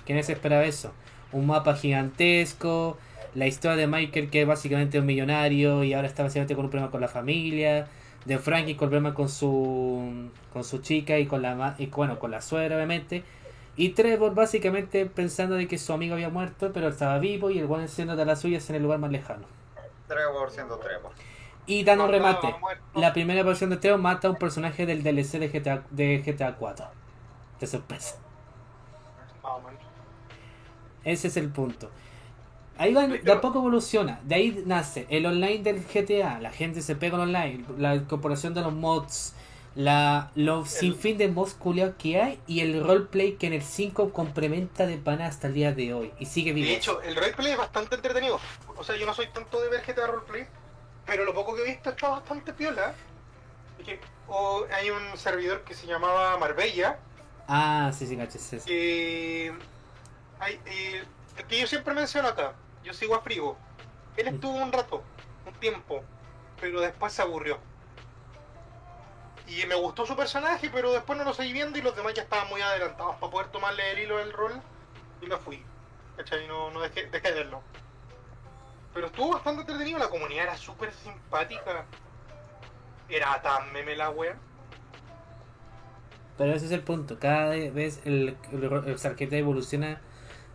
[0.06, 0.92] ¿Quién se esperaba eso?
[1.32, 2.98] Un mapa gigantesco,
[3.34, 6.72] la historia de Michael que es básicamente un millonario y ahora está básicamente con un
[6.72, 7.88] problema con la familia,
[8.26, 12.32] de Frankie con problema con su con su chica y con la y bueno, con
[12.32, 13.24] la suegra obviamente.
[13.78, 17.60] Y Trevor básicamente pensando de que su amigo había muerto, pero él estaba vivo y
[17.60, 19.46] el buen haciendo de las suyas en el lugar más lejano.
[20.08, 21.12] Trevor siendo Trevor.
[21.66, 22.56] Y dando un remate.
[22.94, 26.56] La primera versión de Trevor mata a un personaje del DLC de GTA, de GTA
[26.56, 26.86] 4.
[27.60, 28.16] De sorpresa.
[31.04, 31.90] Ese es el punto.
[32.78, 34.20] Ahí va, de a poco evoluciona.
[34.24, 36.40] De ahí nace el online del GTA.
[36.40, 37.66] La gente se pega al online.
[37.78, 39.34] La incorporación de los mods.
[39.76, 42.40] La, los sinfín de mods culiados que hay.
[42.48, 46.14] Y el roleplay que en el 5 complementa de pana hasta el día de hoy.
[46.20, 46.68] Y sigue vivo.
[46.68, 48.40] De hecho, el roleplay es bastante entretenido.
[48.78, 50.48] O sea, yo no soy tanto de ver GTA Roleplay,
[51.06, 52.94] pero lo poco que he visto está bastante piola.
[54.28, 56.98] O hay un servidor que se llamaba Marbella,
[57.48, 59.54] Ah, sí, sí, caché, sí, que,
[60.40, 61.04] hay, eh,
[61.38, 62.54] el que yo siempre menciono acá.
[62.84, 63.58] Yo sigo a Frigo.
[64.18, 65.04] Él estuvo un rato,
[65.46, 66.04] un tiempo,
[66.60, 67.60] pero después se aburrió.
[69.48, 72.24] Y me gustó su personaje, pero después no lo seguí viendo y los demás ya
[72.24, 74.62] estaban muy adelantados para poder tomarle el hilo del rol.
[75.22, 75.64] Y me fui.
[76.18, 76.48] ¿Cachai?
[76.48, 77.62] No, no dejé, de verlo.
[78.94, 81.86] Pero estuvo bastante entretenido, la comunidad era súper simpática.
[83.10, 84.36] Era tan meme la wea.
[86.38, 87.20] Pero ese es el punto.
[87.20, 90.02] Cada vez el, el, el, evoluciona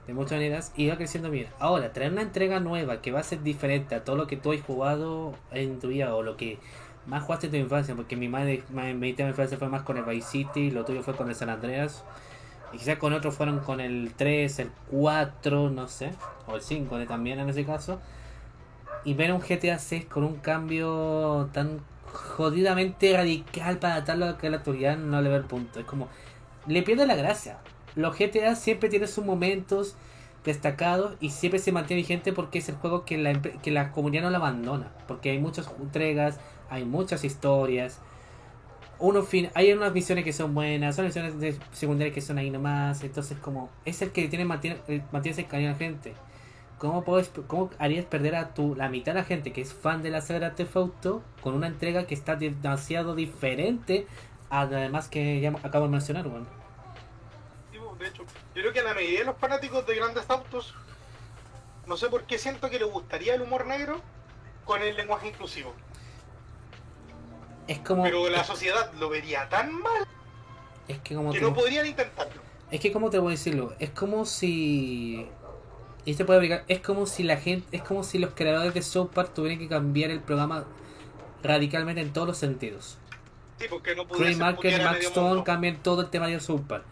[0.07, 1.48] de muchas maneras y va creciendo bien.
[1.59, 4.53] Ahora, traer una entrega nueva que va a ser diferente a todo lo que tú
[4.53, 6.59] has jugado en tu vida o lo que
[7.06, 10.04] más jugaste en tu infancia, porque mi madre, mi, mi infancia fue más con el
[10.04, 12.04] Vice City, lo tuyo fue con el San Andreas.
[12.72, 16.12] Y quizás con otros fueron con el 3, el 4, no sé,
[16.46, 18.00] o el 5 de- también en ese caso.
[19.04, 21.80] Y ver un GTA 6 con un cambio tan
[22.12, 25.80] jodidamente radical para tal lo que la actualidad no le veo el punto.
[25.80, 26.08] Es como,
[26.66, 27.58] le pierde la gracia.
[27.96, 29.96] Los GTA siempre tienen sus momentos
[30.44, 34.22] destacados y siempre se mantiene vigente porque es el juego que la, que la comunidad
[34.22, 34.88] no la abandona.
[35.08, 36.38] Porque hay muchas entregas,
[36.70, 38.00] hay muchas historias.
[38.98, 42.50] Uno fin hay unas misiones que son buenas, son misiones de secundarias que son ahí
[42.50, 43.02] nomás.
[43.02, 46.14] Entonces, como es el que tiene mantiene, eh, mantiene ese cariño a la gente.
[46.78, 50.02] ¿Cómo, puedes, ¿Cómo harías perder a tu, la mitad de la gente que es fan
[50.02, 54.06] de la saga de Auto con una entrega que está demasiado diferente
[54.48, 56.46] a además que ya acabo de mencionar, bueno?
[57.98, 60.74] De hecho, yo creo que a la mayoría de los fanáticos de grandes autos,
[61.87, 64.00] no sé por qué siento que les gustaría el humor negro
[64.64, 65.74] con el lenguaje inclusivo.
[67.68, 70.06] Es como Pero la sociedad lo vería tan mal
[70.88, 72.40] es que como que te- no podrían intentarlo.
[72.70, 75.26] Es que como te voy a decirlo, es como si
[76.04, 78.82] y se puede aplicar, es como si la gente, es como si los creadores de
[78.82, 80.64] South Park tuvieran que cambiar el programa
[81.42, 82.98] radicalmente en todos los sentidos.
[83.58, 86.84] Sí, porque no pudiesen Marker y Max Stone cambian todo el tema de South Park.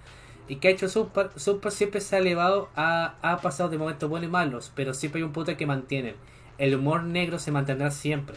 [0.48, 1.32] ¿Y qué ha hecho South Park?
[1.36, 4.94] South Park siempre se ha elevado, a, ha pasado de momentos buenos y malos, pero
[4.94, 6.14] siempre hay un punto que mantienen.
[6.58, 8.36] El humor negro se mantendrá siempre.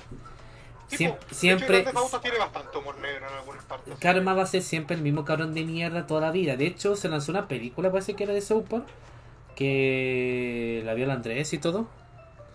[0.98, 3.94] Siempre, Grand Theft Auto tiene bastante humor negro en algunas partes.
[4.00, 6.56] Karma va a ser siempre el mismo cabrón de mierda toda la vida.
[6.58, 8.86] De hecho, se lanzó una película, parece que era de South Park,
[9.56, 11.88] que la vio el Andrés y todo.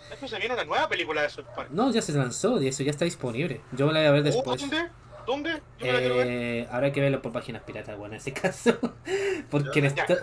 [0.08, 1.68] De hecho, se viene la nueva película de South Park.
[1.70, 3.60] No, ya se lanzó y eso ya está disponible.
[3.72, 4.60] Yo me la voy a ver después.
[4.60, 4.88] ¿Dónde?
[5.26, 5.62] ¿Dónde?
[5.80, 6.26] Yo me la quiero ver.
[6.28, 8.78] Eh, habrá que verlo por páginas piratas, bueno, en ese caso.
[9.50, 10.16] Porque Yo que-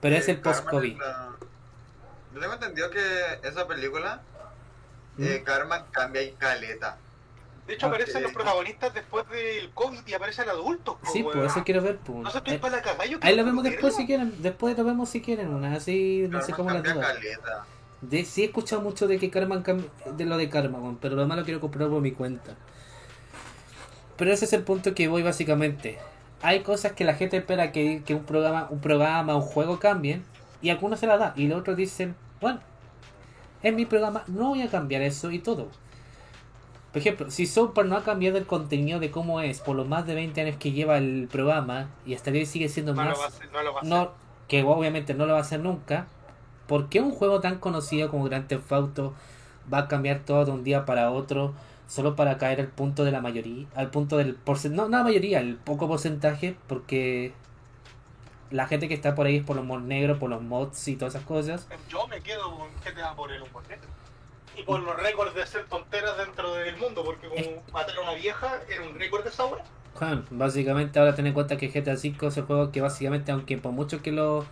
[0.00, 0.96] Pero es que el post-COVID.
[0.98, 1.30] la-
[2.34, 3.00] Yo tengo entendido que
[3.42, 4.22] esa película.
[5.20, 6.96] Eh, Karma cambia y caleta.
[7.66, 10.96] De hecho, aparecen los protagonistas después del COVID y aparecen adultos.
[11.00, 11.98] po, Sí, pues eso quiero ver.
[11.98, 12.18] Pues.
[12.18, 13.06] No sé, estoy Eh, para la cagada.
[13.06, 14.34] yo ahí lo vemos después si quieren.
[14.42, 15.54] Después lo vemos si quieren.
[15.54, 17.64] Una así, no sé cómo la caleta.
[18.00, 21.14] De, sí he escuchado mucho de que Karma cam- de lo de Karma, weón, pero
[21.16, 22.56] lo demás lo quiero comprar por mi cuenta.
[24.16, 25.98] Pero ese es el punto que voy básicamente.
[26.42, 30.24] Hay cosas que la gente espera que, que un programa, un programa, un juego cambien,
[30.62, 32.60] y algunos se la da, y los otros dicen, bueno,
[33.62, 35.68] en mi programa no voy a cambiar eso y todo.
[36.92, 39.86] Por ejemplo, si South Park no ha cambiado el contenido de cómo es por los
[39.86, 43.12] más de 20 años que lleva el programa, y hasta hoy sigue siendo No más
[43.12, 43.90] lo va a hacer, no lo va a hacer.
[43.90, 44.10] no,
[44.48, 46.08] que obviamente no lo va a hacer nunca.
[46.66, 49.14] ¿Por qué un juego tan conocido como Grand Theft Auto
[49.72, 51.54] va a cambiar todo de un día para otro
[51.86, 55.04] solo para caer al punto de la mayoría, al punto del porcentaje, no, no la
[55.04, 57.32] mayoría, el poco porcentaje, porque
[58.50, 60.96] la gente que está por ahí es por los mods negros, por los mods y
[60.96, 61.68] todas esas cosas.
[61.88, 63.88] Yo me quedo con GTA por el humor negro.
[64.56, 68.14] Y por los récords de hacer tonteras dentro del mundo, porque como matar a una
[68.14, 69.64] vieja era un récord de esa hora.
[69.94, 73.58] Juan, básicamente ahora ten en cuenta que GTA V es el juego que básicamente, aunque
[73.58, 74.44] por mucho que lo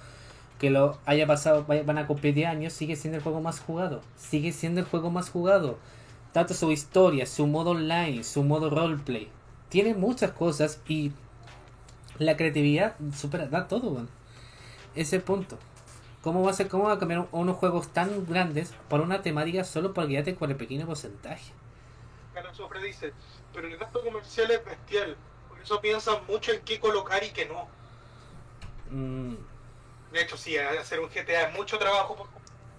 [0.58, 4.02] que lo haya pasado, van a cumplir 10 años, sigue siendo el juego más jugado.
[4.16, 5.78] Sigue siendo el juego más jugado.
[6.32, 9.30] Tanto su historia, su modo online, su modo roleplay.
[9.68, 11.12] Tiene muchas cosas y
[12.18, 14.09] la creatividad supera, da todo, weón.
[14.94, 15.59] Ese es punto.
[16.22, 19.22] ¿Cómo va a ser, cómo va a cambiar un- unos juegos tan grandes por una
[19.22, 21.52] temática solo por guiarte con el pequeño porcentaje?
[22.83, 23.12] Dice,
[23.52, 25.16] pero el gasto comercial es bestial.
[25.48, 27.66] Por eso piensan mucho en qué colocar y qué no.
[28.90, 29.35] Mm,
[30.12, 32.16] De hecho, sí, hacer un GTA es mucho trabajo.
[32.16, 32.28] por-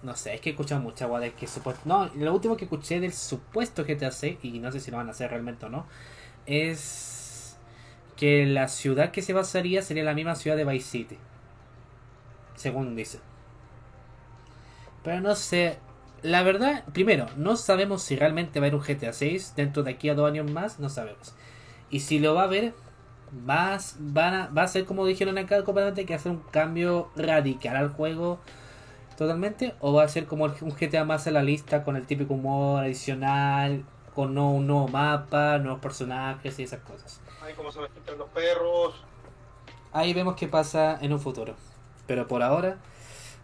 [0.02, 1.82] No sé, es que he escuchado mucha guada de que supuesto.
[1.84, 5.08] No, lo último que escuché del supuesto GTA 6, y no sé si lo van
[5.08, 5.86] a hacer realmente o no,
[6.46, 7.09] es
[8.20, 11.16] que la ciudad que se basaría sería la misma ciudad de Vice City.
[12.54, 13.18] Según dice.
[15.02, 15.78] Pero no sé.
[16.22, 19.92] La verdad, primero, no sabemos si realmente va a haber un GTA 6 dentro de
[19.92, 21.32] aquí a dos años más, no sabemos.
[21.90, 22.74] Y si lo va a haber,
[23.48, 28.38] va, a- ser como dijeron acá completamente que hacer un cambio radical al juego
[29.16, 32.34] totalmente o va a ser como un GTA más a la lista con el típico
[32.34, 37.20] humor adicional con no, un nuevo mapa, nuevos personajes y esas cosas.
[37.42, 38.94] Ahí como se mezclan los perros.
[39.92, 41.54] Ahí vemos qué pasa en un futuro.
[42.06, 42.78] Pero por ahora,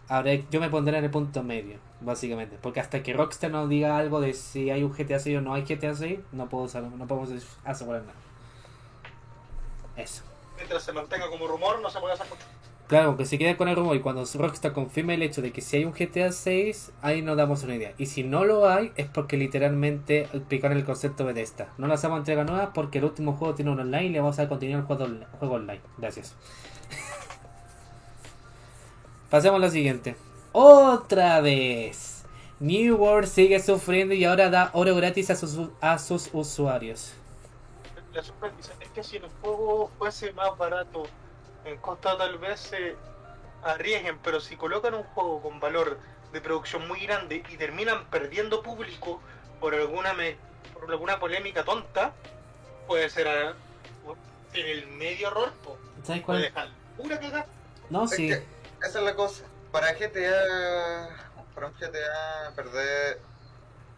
[0.07, 2.57] habré- yo me pondré en el punto medio, básicamente.
[2.61, 5.53] Porque hasta que Rockstar nos diga algo de si hay un GTA 6 o no
[5.53, 7.29] hay GTA 6, no, puedo, no podemos
[7.65, 8.13] asegurar nada.
[9.95, 10.23] Eso.
[10.55, 12.43] Mientras se mantenga como rumor, no se puede hacer mucho.
[12.87, 15.59] Claro, que se quede con el rumor y cuando Rockstar confirme el hecho de que
[15.59, 17.93] si hay un GTA 6, ahí nos damos una idea.
[17.97, 21.67] Y si no lo hay, es porque literalmente explicaron el concepto de esta.
[21.77, 24.47] No lanzamos entrega nueva porque el último juego tiene un online y le vamos a
[24.47, 25.81] contenido al juego, online.
[25.97, 26.33] Gracias.
[29.29, 30.15] Pasemos a lo siguiente.
[30.53, 32.23] Otra vez.
[32.61, 37.11] New World sigue sufriendo y ahora da oro gratis a sus, a sus usuarios.
[38.13, 38.31] La es
[38.95, 41.03] que si el juego fuese más barato
[41.67, 42.97] en costa tal vez se
[43.63, 45.99] arriesguen, pero si colocan un juego con valor
[46.31, 49.21] de producción muy grande y terminan perdiendo público
[49.59, 50.37] por alguna me-
[50.73, 52.13] por alguna polémica tonta,
[52.87, 53.57] puede ser a-
[54.53, 55.79] en el medio error, po.
[56.03, 56.41] ¿Sabes puede cuál?
[56.41, 57.45] dejar pura cagada.
[57.89, 58.27] No, Es sí.
[58.27, 58.33] que
[58.81, 59.45] esa es la cosa.
[59.71, 63.21] Para GTA, para un GTA perder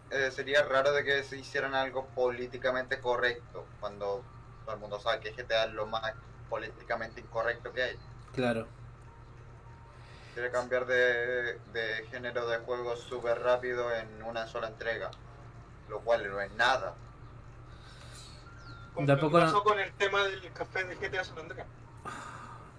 [0.10, 4.26] eh, sería raro de que se hicieran algo políticamente correcto cuando
[4.66, 6.02] todo el mundo sabe que GTA es lo más
[6.50, 7.98] políticamente incorrecto que hay.
[8.34, 8.68] Claro.
[10.34, 15.12] Quiere cambiar de, de género de juego súper rápido en una sola entrega,
[15.90, 16.96] lo cual no es nada.
[18.94, 21.68] Como Tampoco lo que no- pasó con el tema del café de GTA San Andreas.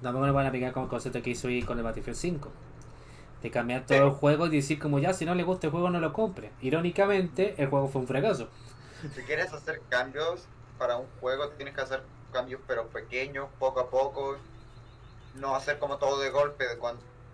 [0.02, 2.50] Tampoco le van a pegar con el concepto que hizo ahí con el Battlefield 5.
[3.42, 4.04] De cambiar todo Sí.
[4.04, 6.52] el juego y decir como ya, si no le gusta el juego no lo compre.
[6.60, 8.48] Irónicamente, el juego fue un fracaso.
[9.14, 10.44] Si quieres hacer cambios
[10.78, 14.36] para un juego, tienes que hacer cambios pero pequeños, poco a poco.
[15.34, 16.78] No hacer como todo de golpe, de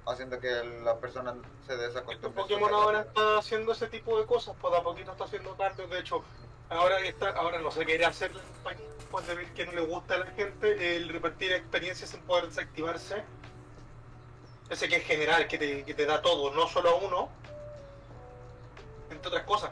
[0.07, 0.49] haciendo que
[0.84, 1.34] la persona
[1.66, 2.42] se Este desacostumbre.
[2.42, 5.88] Pokémon súper ahora está haciendo ese tipo de cosas, pues a poquito está haciendo cambios.
[5.90, 6.22] De hecho,
[6.68, 10.18] ahora está, ahora no se quiere hacer después de ver que no le gusta a
[10.18, 13.24] la gente el repartir experiencias sin poder desactivarse.
[14.68, 17.28] Ese que es general, que te, que te da todo, no solo a uno.
[19.11, 19.70] Entre otras cosas.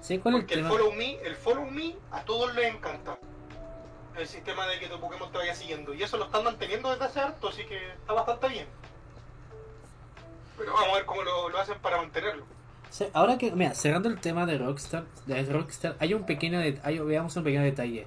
[0.00, 0.18] ¿Sí?
[0.18, 0.70] ¿Cuál es el Porque el tema?
[0.70, 3.18] follow me, el follow me a todos les encanta.
[4.18, 5.92] El sistema de que tu Pokémon te vaya siguiendo.
[5.92, 8.66] Y eso lo están manteniendo desde hace harto, así que está bastante bien.
[10.56, 12.44] Pero vamos a ver cómo lo, hacen para mantenerlo.
[13.12, 16.98] Ahora que, mira, cerrando el tema de Rockstar, de Rockstar, hay un pequeño det- hay-
[16.98, 18.06] veamos un pequeño detalle.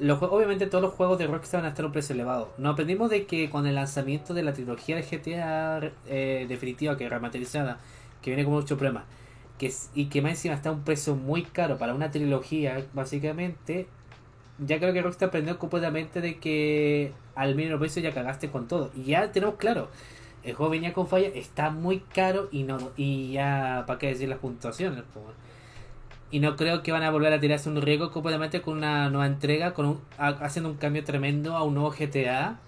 [0.00, 2.52] Los, obviamente todos los juegos de Rockstar van a estar un precio elevado.
[2.56, 7.08] Nos aprendimos de que con el lanzamiento de la trilogía de GTA eh, definitiva, que
[7.08, 7.78] remasterizada,
[8.22, 9.04] que viene con mucho problema,
[9.58, 13.86] que y que más encima está a un precio muy caro para una trilogía, básicamente,
[14.66, 18.90] ya creo que Rockstar aprendió completamente de que al mínimo precio ya cagaste con todo.
[18.94, 19.88] Y ya tenemos claro,
[20.44, 24.28] el juego venía con falla, está muy caro y no y ya, ¿para qué decir
[24.28, 25.04] las puntuaciones?
[26.30, 29.26] Y no creo que van a volver a tirarse un riesgo completamente con una nueva
[29.26, 32.60] entrega, con un, ha- haciendo un cambio tremendo a un nuevo GTA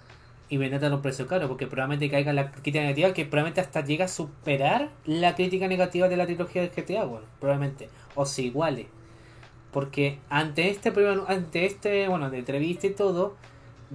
[0.48, 3.84] y vendiendo a un precio caro, porque probablemente caiga la crítica negativa, que probablemente hasta
[3.84, 8.42] llega a superar la crítica negativa de la trilogía de GTA, bueno, probablemente, o se
[8.42, 8.88] iguale.
[9.72, 13.34] Porque ante este primer- ante este, bueno, de entrevista y todo,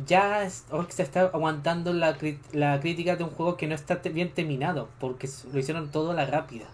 [0.05, 2.17] ya es- Rockstar está aguantando la,
[2.53, 6.13] la crítica de un juego que no está bien terminado, porque lo hicieron todo a
[6.15, 6.65] la rápida.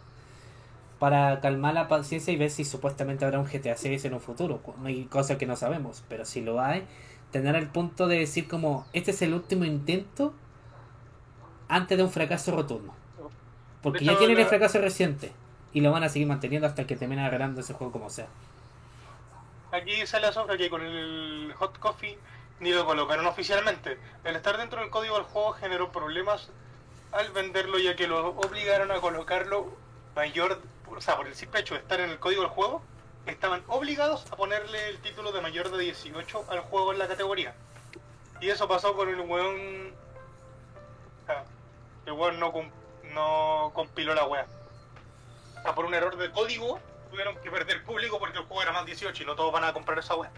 [0.99, 4.62] Para calmar la paciencia y ver si supuestamente habrá un GTA 6 en un futuro.
[4.82, 6.84] No hay cosa que no sabemos, pero si lo hay,
[7.32, 10.34] tener el punto de decir como este es el último intento
[11.68, 12.93] antes de un fracaso rotundo.
[13.82, 15.32] Porque ya tienen el fracaso reciente
[15.74, 18.28] y lo van a seguir manteniendo hasta que terminen agarrando ese juego como sea.
[19.74, 22.19] Aquí sale a sombra que con el Hot Coffee
[22.59, 23.97] ni lo colocaron oficialmente.
[24.24, 26.51] El estar dentro del código del juego generó problemas
[27.11, 29.76] al venderlo ya que lo obligaron a colocarlo
[30.15, 32.84] mayor, o sea, por el simple hecho de estar en el código del juego,
[33.26, 37.55] estaban obligados a ponerle el título de mayor de 18 al juego en la categoría.
[38.41, 39.91] Y eso pasó con el weón...
[41.30, 41.45] ah,
[42.05, 42.53] el weón no,
[43.11, 44.45] no compiló la wea.
[45.57, 46.80] O sea, por un error de código
[47.14, 49.72] tuvieron que perder público porque el juego era más 18 y no todos van a
[49.72, 50.32] comprar esa wea.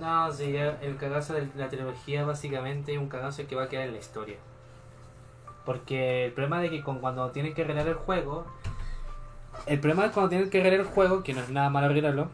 [0.00, 3.86] No, sí, el cagazo de la trilogía básicamente es un cagazo que va a quedar
[3.86, 4.38] en la historia.
[5.64, 8.44] Porque el problema de que con, cuando tienen que arreglar el juego,
[9.66, 12.28] el problema es cuando tienen que arreglar el juego, que no es nada malo arreglarlo,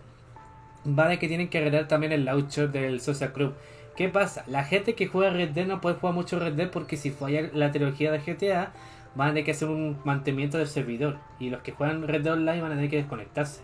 [0.86, 3.54] va de que tienen que arreglar también el launcher del Social Club.
[3.94, 4.42] ¿Qué pasa?
[4.46, 7.50] La gente que juega Red Dead no puede jugar mucho Red Dead porque si falla
[7.52, 8.72] la trilogía de GTA,
[9.14, 11.18] van a tener que hacer un mantenimiento del servidor.
[11.38, 13.62] Y los que juegan Red Dead Online van a tener que desconectarse.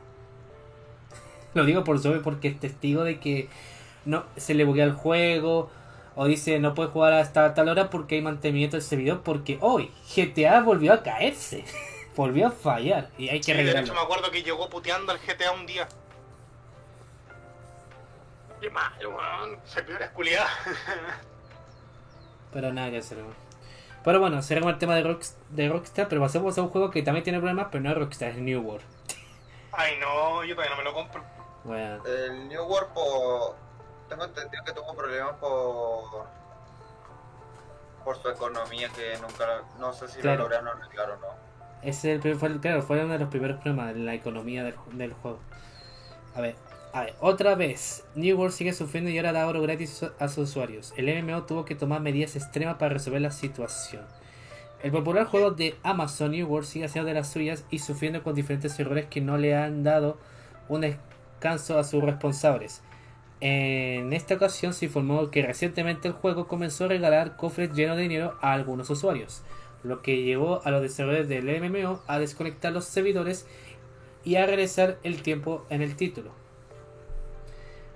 [1.55, 3.49] Lo digo por sobre porque es testigo de que
[4.05, 5.71] no se le buguea el juego
[6.15, 9.91] o dice no puede jugar hasta tal hora porque hay mantenimiento del servidor porque hoy
[10.17, 11.65] GTA volvió a caerse
[12.17, 15.19] volvió a fallar y hay que Sí, de hecho me acuerdo que llegó puteando al
[15.19, 15.87] GTA un día.
[18.61, 19.59] Qué mal, weón.
[19.65, 20.49] Se pidió la culiada.
[22.53, 23.48] pero nada que hacer weón.
[24.09, 27.03] Pero bueno cerramos el tema de, Rocks- de Rockstar pero pasemos a un juego que
[27.03, 28.85] también tiene problemas pero no es Rockstar es New World
[29.73, 31.23] Ay no, yo todavía no me lo compro.
[31.65, 33.55] bueno, El New World, por...
[34.09, 36.27] tengo entendido que tuvo problemas por
[38.05, 40.39] por su economía que nunca, no sé si Claro.
[40.39, 41.27] lo lograron arreglar o no.
[41.83, 45.13] ese fue, el- claro, fue uno de los primeros problemas de la economía del, del
[45.13, 45.39] juego
[46.35, 46.57] a ver
[47.21, 50.95] Otra vez, New World sigue sufriendo y ahora da oro gratis a sus usuarios.
[50.97, 54.03] El MMO tuvo que tomar medidas extremas para resolver la situación.
[54.83, 58.35] El popular juego de Amazon New World sigue haciendo de las suyas y sufriendo con
[58.35, 60.19] diferentes errores que no le han dado
[60.69, 62.83] un descanso a sus responsables.
[63.41, 68.05] En esta ocasión se informó que recientemente el juego comenzó a regalar cofres llenos de
[68.05, 69.43] dinero a algunos usuarios,
[69.85, 73.47] lo que llevó a los desarrolladores del MMO a desconectar los servidores
[74.25, 76.48] y a regresar el tiempo en el título.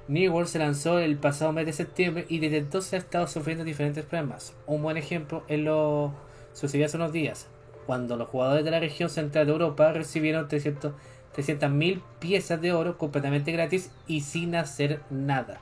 [0.09, 3.65] New World se lanzó el pasado mes de septiembre y desde entonces ha estado sufriendo
[3.65, 4.55] diferentes problemas.
[4.67, 6.13] Un buen ejemplo es lo
[6.53, 7.47] sucedió hace unos días,
[7.87, 10.93] cuando los jugadores de la región central de Europa recibieron 300
[11.35, 15.61] 300.000 piezas de oro completamente gratis y sin hacer nada.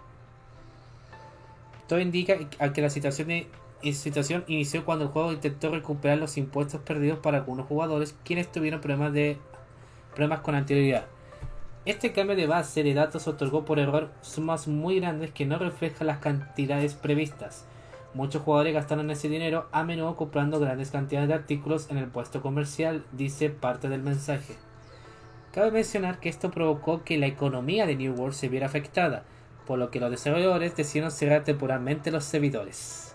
[1.86, 2.36] Todo indica
[2.72, 3.46] que la situación,
[3.92, 8.80] situación inició cuando el juego intentó recuperar los impuestos perdidos para algunos jugadores quienes tuvieron
[8.80, 9.12] problemas
[10.42, 11.06] con anterioridad.
[11.86, 16.08] Este cambio de base de datos otorgó por error sumas muy grandes que no reflejan
[16.08, 17.64] las cantidades previstas.
[18.12, 22.42] Muchos jugadores gastaron ese dinero a menudo comprando grandes cantidades de artículos en el puesto
[22.42, 24.56] comercial, dice parte del mensaje.
[25.52, 29.24] Cabe mencionar que esto provocó que la economía de New World se viera afectada,
[29.66, 33.14] por lo que los desarrolladores decidieron cerrar temporalmente los servidores.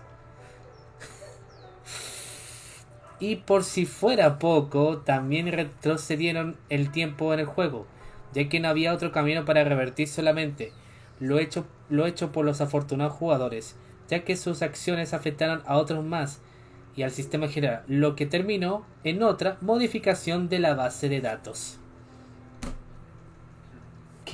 [3.20, 7.86] y por si fuera poco, también retrocedieron el tiempo en el juego,
[8.36, 10.74] ya que no había otro camino para revertir solamente
[11.20, 13.76] lo hecho, lo hecho por los afortunados jugadores,
[14.10, 16.42] ya que sus acciones afectaron a otros más
[16.96, 21.80] y al sistema general, lo que terminó en otra modificación de la base de datos.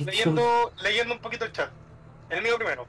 [0.04, 1.70] Leyendo, leyendo un poquito el chat.
[2.28, 2.86] El mío primero.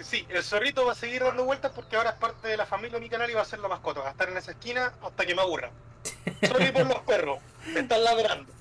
[0.00, 2.98] Sí, el zorrito va a seguir dando vueltas porque ahora es parte de la familia
[2.98, 4.00] de mi canal y va a ser la mascota.
[4.00, 5.70] Va a estar en esa esquina hasta que me aburra.
[6.46, 7.38] Sorry por los perros.
[7.72, 8.52] Me están ladrando.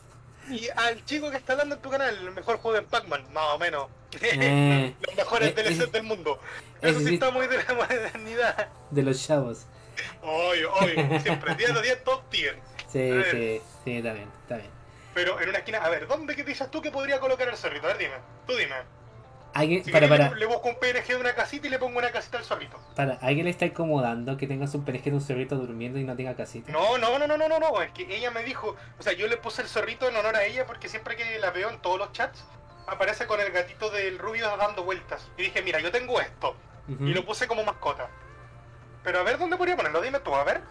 [0.50, 3.54] Y al chico que está dando en tu canal, el mejor juego de Pac-Man, más
[3.54, 3.88] o menos.
[4.22, 6.40] Eh, los mejores eh, DLCs eh, del mundo.
[6.82, 8.68] Eso sí está muy de la modernidad.
[8.90, 9.66] De los chavos.
[10.22, 11.20] Obvio, obvio.
[11.22, 12.60] Siempre, 10 de 10 top tier.
[12.92, 14.70] Sí, A sí, sí, está bien, está bien.
[15.14, 17.86] Pero en una esquina, a ver, ¿dónde que dices tú que podría colocar el zorrito?
[17.86, 18.16] A ver, dime.
[18.48, 18.76] Tú dime.
[19.54, 21.98] ¿Alguien, Si para, para, le, le busco un PNG de una casita y le pongo
[21.98, 22.80] una casita al zorrito.
[22.96, 26.16] para, ¿alguien le está incomodando que tengas un pereje de un cerrito durmiendo y no
[26.16, 26.72] tenga casita?
[26.72, 29.28] No, no, no, no, no, no, no, es que ella me dijo, o sea, yo
[29.28, 32.00] le puse el zorrito en honor a ella porque siempre que la veo en todos
[32.00, 32.46] los chats,
[32.88, 35.30] aparece con el gatito del rubio dando vueltas.
[35.38, 36.56] Y dije, mira, yo tengo esto.
[36.88, 38.10] Y lo puse como mascota.
[39.04, 40.02] Pero a ver, ¿dónde podría ponerlo?
[40.02, 40.62] Dime tú, a ver.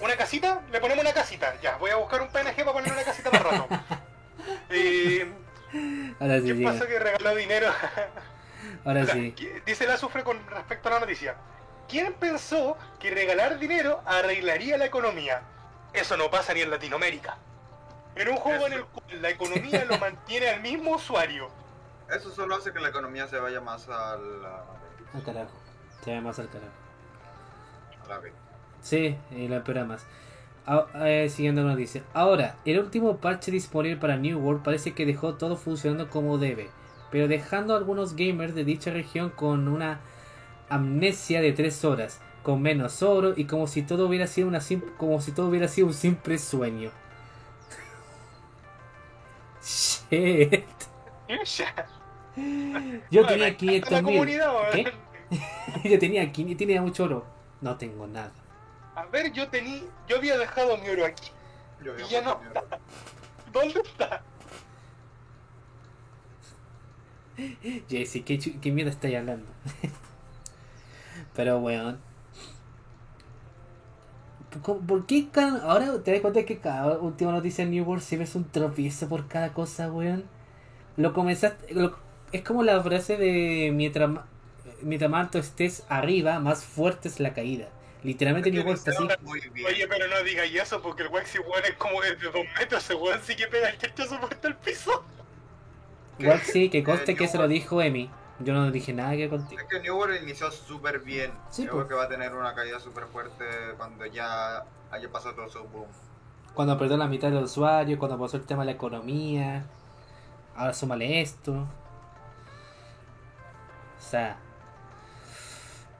[0.00, 0.62] ¿Una casita?
[0.70, 1.54] Le ponemos una casita.
[1.60, 3.68] Ya, voy a buscar un PNG para poner una casita para rato.
[4.70, 5.26] Eh,
[6.20, 7.68] Ahora sí, ¿Qué pasa que regaló dinero?
[8.84, 9.34] Ahora sí.
[9.66, 11.36] Dice la sufre con respecto a la noticia.
[11.88, 15.42] ¿Quién pensó que regalar dinero arreglaría la economía?
[15.92, 17.38] Eso no pasa ni en Latinoamérica.
[18.14, 21.48] En un juego en el cual la economía lo mantiene al mismo usuario.
[22.14, 24.64] Eso solo hace que la economía se vaya más a la,
[25.14, 25.52] Al carajo.
[26.04, 26.72] Se ve más al carajo.
[28.04, 28.32] a la B.
[28.82, 30.04] Sí, y lo empeora más.
[30.70, 32.02] Ah, eh, siguiendo la noticia.
[32.12, 36.68] Ahora, el último parche disponible para New World parece que dejó todo funcionando como debe,
[37.10, 40.00] pero dejando a algunos gamers de dicha región con una
[40.68, 44.60] amnesia de 3 horas, con menos oro y como si todo hubiera sido una
[44.98, 46.90] como si todo hubiera sido un simple sueño.
[49.62, 50.66] Shit.
[53.10, 54.40] Yo tenía la 500 mil.
[55.84, 57.24] Yo tenía 500, tenía mucho oro.
[57.62, 58.32] No tengo nada.
[58.98, 61.30] A ver, yo tenía, yo había dejado mi oro aquí.
[61.84, 62.62] Yo Y ya no está.
[63.52, 64.22] ¿Dónde está?
[67.88, 69.46] Jesse, ¿qué, qué mierda estáis hablando?
[71.36, 71.96] Pero bueno.
[74.64, 78.02] ¿Por- ¿Por qué cada- ahora te das cuenta que cada última noticia en New World
[78.02, 80.24] siempre es un tropiezo por cada cosa, weón?
[80.96, 81.72] Lo comenzaste.
[81.74, 81.96] lo-
[82.32, 84.10] es como la frase de mientras,
[84.82, 87.68] mientras más alto estés arriba, más fuerte es la caída.
[88.02, 89.08] Literalmente New World está así.
[89.66, 92.94] Oye, pero no digas eso porque el Waxi weón es como de dos metros, ese
[92.94, 95.04] weón sí que pega el chachazo por el piso.
[96.42, 98.10] Sí, que conste que se lo dijo Emi.
[98.40, 99.60] Yo no dije nada que contigo.
[99.60, 101.32] Es que New World inició súper bien.
[101.50, 101.70] Sí, pues.
[101.70, 103.44] creo que va a tener una caída súper fuerte
[103.76, 105.88] cuando ya haya pasado todo su boom.
[106.54, 109.64] Cuando perdió la mitad del usuario, cuando pasó el tema de la economía.
[110.56, 111.52] Ahora súmale esto.
[111.52, 111.68] O
[114.00, 114.36] sea.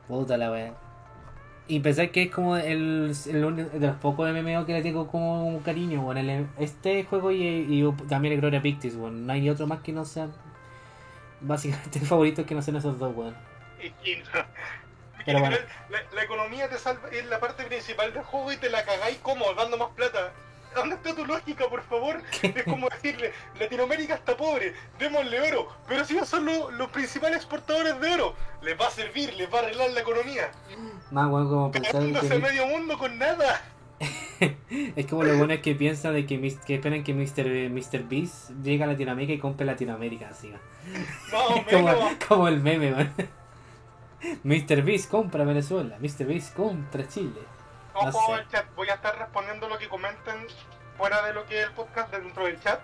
[0.07, 0.88] Puta la wea.
[1.71, 5.47] Y pensar que es como el, el de los pocos MMO que le tengo como
[5.47, 9.51] un cariño, bueno, el- este juego y, y también el Gloria Pictis, bueno, no hay
[9.51, 10.29] otro más que no sea
[11.43, 13.15] básicamente favorito que no sean esos dos,
[13.83, 14.23] y-
[15.27, 15.57] Pero bueno.
[15.91, 19.19] la, la economía te salva, es la parte principal del juego y te la cagáis
[19.19, 20.33] como dando más plata.
[20.75, 22.23] ¿Dónde está tu lógica, por favor?
[22.43, 27.37] Es como decirle, Latinoamérica está pobre, démosle oro, pero si ellos son lo- los principales
[27.39, 30.51] exportadores de oro, les va a servir, les va a arreglar la economía.
[31.11, 32.39] Más bueno como pensar que...
[32.39, 33.63] medio mundo con nada.
[34.97, 37.71] Es como lo bueno es que piensan de que, que esperan que Mr.
[37.71, 38.05] Mr.
[38.09, 40.53] Beast llegue a Latinoamérica y compre Latinoamérica, así.
[41.71, 41.95] como,
[42.29, 43.15] como el meme, man.
[44.43, 44.83] Mr.
[44.83, 46.27] Beast compra Venezuela, Mr.
[46.27, 47.41] Beast compra Chile.
[47.95, 48.33] no Ojo sé.
[48.41, 50.47] al chat, voy a estar respondiendo lo que comenten
[50.97, 52.81] fuera de lo que es el podcast dentro del chat,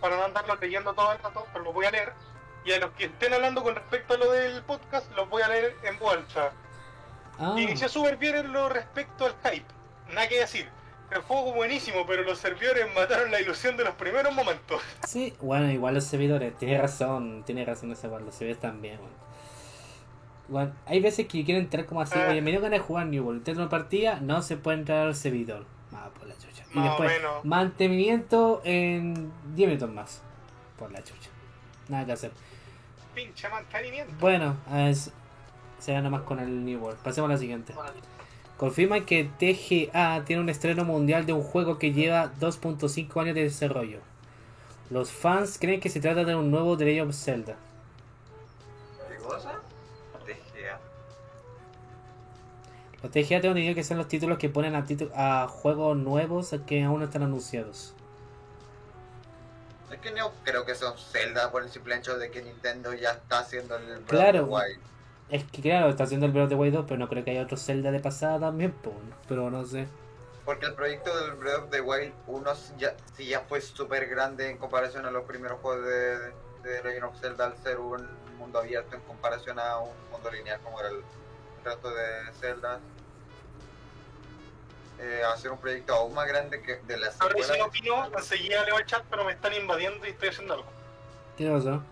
[0.00, 2.12] para no andarlo leyendo todo el rato, pero lo voy a leer.
[2.64, 5.48] Y a los que estén hablando con respecto a lo del podcast, los voy a
[5.48, 6.52] leer en voz alta.
[7.38, 9.66] Ah, Inició súper bien en lo respecto al hype.
[10.12, 10.68] Nada que decir.
[11.10, 14.82] El juego buenísimo, pero los servidores mataron la ilusión de los primeros momentos.
[15.06, 19.14] sí, bueno, igual los servidores, tiene razón, tiene razón ese igual, los servidores también, bueno.
[20.48, 22.28] Bueno, hay veces que quiero entrar como así, Ah.
[22.30, 25.06] oye, me dio ganas de jugar New World, intento una partida, no se puede entrar
[25.06, 25.64] al servidor.
[25.94, 26.64] Ah, por la chucha.
[26.74, 27.44] Y Más después, menos.
[27.44, 30.22] mantenimiento en 10 minutos más.
[30.78, 31.30] Por la chucha.
[31.88, 32.32] Nada que hacer.
[33.14, 34.12] Pinche mantenimiento.
[34.20, 35.10] Bueno, es,
[35.78, 36.98] será nomás con el New World.
[37.00, 37.74] Pasemos a la siguiente.
[38.56, 43.42] Confirman que TGA tiene un estreno mundial de un juego que lleva 2.5 años de
[43.44, 44.00] desarrollo.
[44.90, 47.56] Los fans creen que se trata de un nuevo The Legend of Zelda.
[49.08, 49.52] ¿Qué cosa?
[50.26, 50.80] TGA.
[53.02, 56.82] Los TGA tengo entendido que son los títulos que ponen a, a juegos nuevos que
[56.82, 57.94] aún no están anunciados.
[59.92, 63.10] Es que no creo que sea Zelda por el simple hecho de que Nintendo ya
[63.12, 64.42] está haciendo el Breath Claro.
[64.42, 64.80] of the Wild.
[65.30, 67.32] Es que claro, está haciendo el Breath of the Wild 2, pero no creo que
[67.32, 68.74] haya otro Zelda de pasada también,
[69.28, 69.86] pero no sé.
[70.44, 74.48] Porque el proyecto del Breath of the Wild 1 ya, sí ya fue súper grande
[74.48, 76.18] en comparación a los primeros juegos de,
[76.62, 78.08] de Legend of Zelda al ser un
[78.38, 81.02] mundo abierto en comparación a un mundo lineal como era el
[81.62, 82.80] resto de Zelda.
[85.00, 88.78] Eh, hacer un proyecto aún más grande que de la Ahora no opino, enseguida leo
[88.78, 90.66] el chat, pero me están invadiendo y estoy haciendo algo.
[91.36, 91.82] ¿Qué pasó?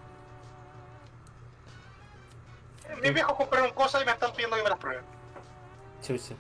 [3.03, 5.05] Mis viejos compraron cosas y me están pidiendo que me las prueben.
[6.03, 6.35] Chucha.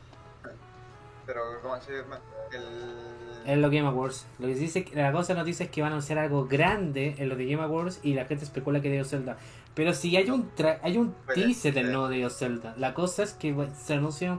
[1.26, 2.20] Pero, ¿cómo se llama?
[2.52, 3.42] El...
[3.46, 4.26] Es lo Game Awards.
[4.38, 7.36] Lo que dice, la cosa noticia es que van a anunciar algo grande en lo
[7.36, 9.36] de Game Awards y la gente especula que de Zelda.
[9.74, 12.74] Pero si hay un tra- hay un teaser del nuevo de Zelda.
[12.76, 14.38] La cosa es que se anuncia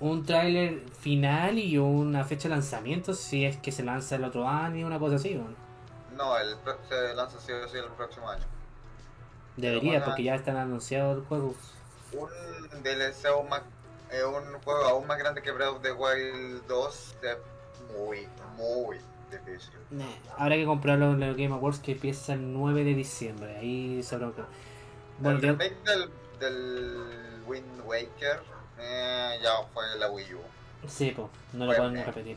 [0.00, 4.48] un tráiler final y una fecha de lanzamiento si es que se lanza el otro
[4.48, 5.34] año, una cosa así.
[5.34, 5.54] bueno.
[6.16, 8.44] No, el, pro- se lanza sí o sí el próximo año.
[9.56, 11.54] Debería, porque ya están anunciados el juego.
[12.12, 13.62] un DLC aún más,
[14.10, 17.36] eh, un juego aún más grande que Breath of the Wild 2 es
[17.98, 18.98] muy, muy
[19.30, 19.72] difícil.
[19.90, 20.04] Nah,
[20.38, 23.56] Habrá que comprarlo en el Game Awards que empieza el 9 de diciembre.
[23.58, 24.32] Ahí se lo
[25.18, 28.40] Bueno, el yo- remake del, del Wind Waker
[28.78, 30.38] eh, ya fue la Wii U.
[30.88, 32.36] Sí, pues, no lo pueden repetir.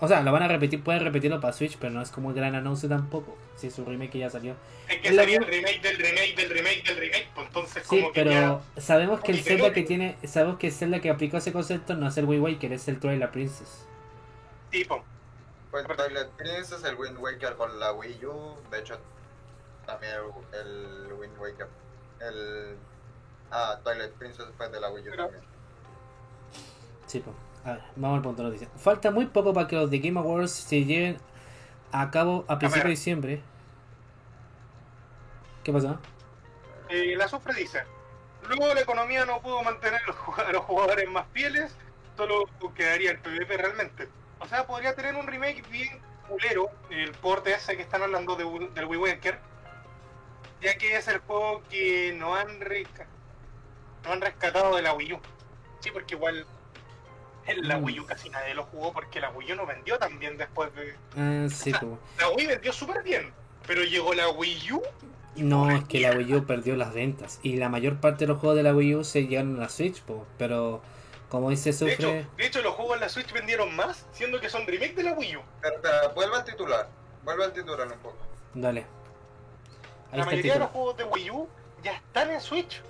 [0.00, 2.36] O sea, lo van a repetir, pueden repetirlo para Switch, pero no es como el
[2.36, 3.36] gran anuncio tampoco.
[3.56, 4.54] Si es un remake que ya salió.
[4.88, 8.00] Es que La- sería el remake del remake del remake del remake, pues entonces Sí,
[8.00, 11.36] como que pero sabemos que el Zelda que tiene, sabemos que el Zelda que aplicó
[11.36, 13.86] ese concepto no es el Wind Waker, es el Twilight Princess.
[14.64, 15.04] ya, tipo,
[15.74, 18.98] el Twilight Princess, el Wind Waker con la Wii U, de hecho
[19.86, 20.12] también
[20.52, 20.58] el,
[21.06, 21.68] el Wind Waker,
[22.20, 22.76] el...
[23.50, 25.44] Ah, Twilight Princess fue de la Wii U Pero- también.
[27.06, 27.36] Sí, pues.
[27.66, 28.68] A ver, vamos al punto de noticia.
[28.76, 31.18] Falta muy poco para que los de Game Awards se lleven
[31.90, 33.42] a cabo a principios de diciembre.
[35.64, 35.98] ¿Qué pasó?
[36.88, 37.82] eh, la Sufre dice,
[38.46, 41.74] luego la economía no pudo mantener a los jugadores más fieles,
[42.16, 42.44] solo
[42.76, 44.08] quedaría el PvP realmente.
[44.38, 48.44] O sea, podría tener un remake bien culero, el porte ese que están hablando de,
[48.74, 49.40] del Wii Waker,
[50.60, 55.20] ya que es el juego que no han, no han rescatado de la Wii U.
[55.80, 56.46] Sí, porque igual
[57.46, 57.84] en la Mm.
[57.84, 60.70] Wii U casi nadie lo jugó porque la Wii U no vendió tan bien después
[60.74, 60.94] de...
[61.16, 61.92] Ah, sí, pues.
[62.18, 63.32] La Wii vendió súper bien,
[63.66, 64.82] pero llegó la Wii U
[65.36, 67.40] No, es que la Wii U perdió las ventas.
[67.42, 69.68] Y la mayor parte de los juegos de la Wii U se llegaron a la
[69.68, 70.26] Switch, po.
[70.38, 70.80] pero
[71.28, 72.26] como dice De hecho, Sufre.
[72.36, 75.12] de hecho, los juegos en la Switch vendieron más, siendo que son remake de la
[75.12, 75.40] Wii U.
[76.14, 76.88] Vuelve al titular,
[77.24, 78.16] vuelve al titular un poco.
[78.54, 78.86] Dale.
[80.12, 81.48] Ahí la mayoría de los juegos de Wii U
[81.82, 82.80] ya están en Switch.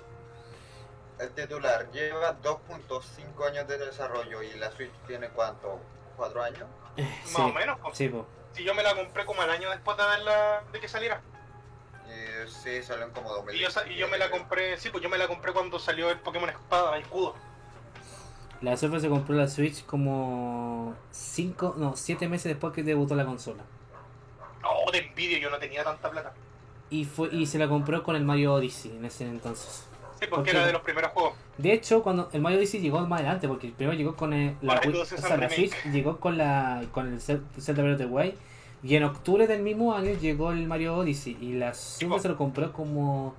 [1.19, 5.79] El titular lleva 2.5 años de desarrollo y la Switch tiene cuánto,
[6.17, 6.67] ¿4 años?
[6.95, 7.03] Sí,
[7.33, 7.79] Más o menos.
[7.81, 7.97] pues.
[7.97, 8.25] sí, po.
[8.53, 11.21] Si yo me la compré como al año después de verla, de que saliera.
[12.07, 13.55] Y sí, salen como 2000.
[13.55, 16.09] Y yo, y yo me la compré, sí, pues yo me la compré cuando salió
[16.09, 17.35] el Pokémon Espada, el escudo.
[18.61, 23.25] La Sufre se compró la Switch como 5, no, 7 meses después que debutó la
[23.25, 23.63] consola.
[24.63, 26.33] Oh, de envidia, yo no tenía tanta plata.
[26.89, 29.86] Y fue y se la compró con el Mario Odyssey en ese entonces.
[30.19, 31.33] Sí, porque Porque- era de los primeros juegos.
[31.57, 34.79] De hecho, cuando el Mario Odyssey llegó más adelante, porque primero llegó con el, la,
[34.81, 35.55] Wii- todos o esos sea, la remake.
[35.55, 38.33] Switch, llegó con la con el Zel- Zelda Breath of the Wild
[38.83, 42.37] y en octubre del mismo año llegó el Mario Odyssey y la Super se lo
[42.37, 43.35] compró como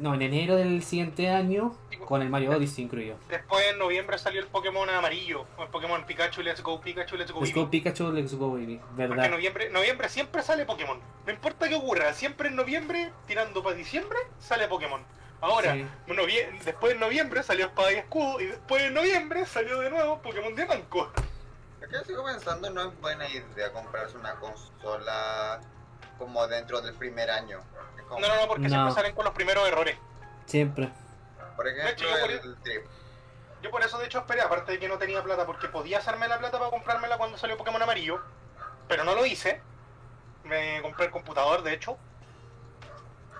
[0.00, 1.74] no, en enero del siguiente año
[2.06, 3.16] con el Mario Odyssey incluido.
[3.28, 7.40] Después en noviembre salió el Pokémon amarillo, el Pokémon Pikachu Let's Go Pikachu Let's Go
[7.42, 9.30] Let's go Pikachu, Let's go Baby, Porque en ¿verdad?
[9.30, 10.98] noviembre, noviembre siempre sale Pokémon.
[11.26, 15.02] No importa qué ocurra, siempre en noviembre, tirando para diciembre, sale Pokémon.
[15.44, 15.86] Ahora, Sí.
[16.06, 20.18] novie- después en noviembre salió Espada y Escudo y después en noviembre salió de nuevo
[20.22, 21.12] Pokémon Diamanco.
[21.82, 25.60] Es que sigo pensando, no es buena idea comprarse una consola
[26.16, 27.60] como dentro del primer año.
[28.08, 28.68] Como, No, no, no, porque No.
[28.70, 29.98] siempre salen con los primeros errores.
[30.46, 30.88] Siempre.
[31.56, 32.82] Por ejemplo, De hecho, yo por- el trip.
[33.62, 36.26] Yo por eso de hecho esperé, aparte de que no tenía plata, porque podía hacerme
[36.26, 38.20] la plata para comprármela cuando salió Pokémon amarillo,
[38.88, 39.60] pero no lo hice.
[40.44, 41.96] Me compré el computador, de hecho,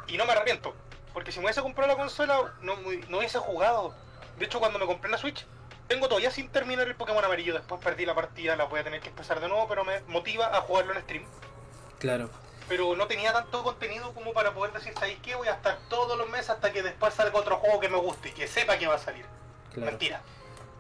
[0.07, 0.75] y no me arrepiento,
[1.15, 2.77] porque si me hubiese comprado la consola, no,
[3.09, 3.95] no hubiese jugado.
[4.39, 5.47] De hecho, cuando me compré la Switch,
[5.87, 9.01] tengo todavía sin terminar el Pokémon amarillo, después perdí la partida, la voy a tener
[9.01, 11.25] que empezar de nuevo, pero me motiva a jugarlo en stream.
[12.01, 12.29] Claro.
[12.69, 15.37] Pero no tenía tanto contenido como para poder decir, ¿sabéis qué?
[15.37, 18.31] Voy a estar todos los meses hasta que después salga otro juego que me guste
[18.31, 19.25] y que sepa que va a salir.
[19.73, 19.91] Claro.
[19.91, 20.21] Mentira.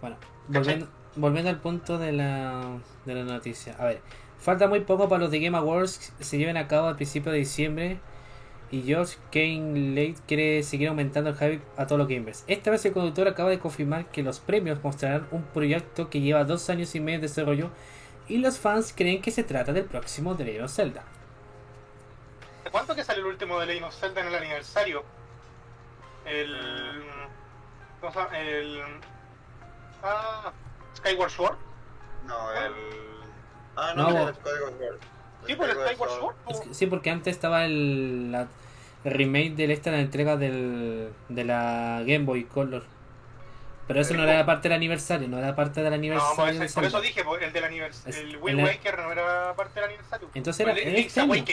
[0.01, 0.17] Bueno,
[0.49, 3.77] volviendo, volviendo al punto de la, de la noticia.
[3.79, 4.01] A ver,
[4.39, 7.31] falta muy poco para los The Game Awards que se lleven a cabo al principio
[7.31, 8.01] de diciembre.
[8.75, 12.43] Y George Kane Late quiere seguir aumentando el hype a todos los gamers.
[12.49, 16.43] Esta vez el conductor acaba de confirmar que los premios mostrarán un proyecto que lleva
[16.45, 17.71] dos años y medio de desarrollo.
[18.27, 21.05] Y los fans creen que se trata del próximo The Legend of Zelda.
[22.73, 25.05] ¿Cuánto que salió el último de Legend of Zelda en el aniversario?
[26.27, 27.03] El.
[28.01, 28.39] ¿Cómo se llama?
[28.41, 28.83] El.
[30.03, 30.53] Ah.
[30.97, 31.57] Skyward Sword.
[32.27, 32.73] No, el.
[33.77, 34.99] Ah, No, no, bo- el Skyward Sword.
[35.47, 36.35] Sí, por el Skyward Sword.
[36.49, 38.49] Es o- que- sí, porque antes estaba el, la- el
[39.05, 42.85] remake del esta, la entrega del, de la Game Boy Color.
[43.87, 46.59] Pero eso no era parte del aniversario, no era parte del No, aniversario.
[46.59, 48.19] de eso, por eso dije, el del aniversario.
[48.19, 50.31] El Wind Waker no era parte del aniversario.
[50.33, 51.45] Entonces era el este año.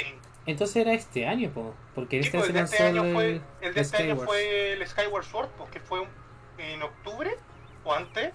[0.45, 3.03] Entonces era este año, po, porque Sí, este pues, se el de este lanzó año
[3.09, 4.25] el, fue, el de este año Skyward.
[4.27, 6.07] fue el Skyward Sword, porque fue
[6.57, 7.35] en octubre
[7.83, 8.31] o antes.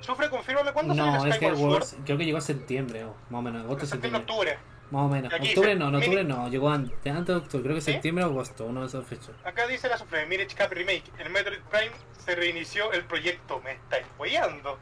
[0.00, 2.04] Sufre, confírmame cuándo salió No, el es que Skyward Sword.
[2.04, 4.20] creo que llegó en septiembre, o más o menos, agosto, septiembre.
[4.20, 4.58] octubre.
[4.90, 5.32] Más o menos.
[5.32, 7.80] Aquí Octubre dice, no, no, mini- octubre no, llegó antes, antes de octubre, creo que
[7.80, 7.92] ¿Sí?
[7.92, 9.30] septiembre o agosto, uno de esos fechas.
[9.44, 11.04] Acá dice la Sufre, Mirage Cap Remake.
[11.18, 11.92] El Metroid Prime
[12.24, 13.60] se reinició el proyecto.
[13.64, 14.78] Me está apoyando.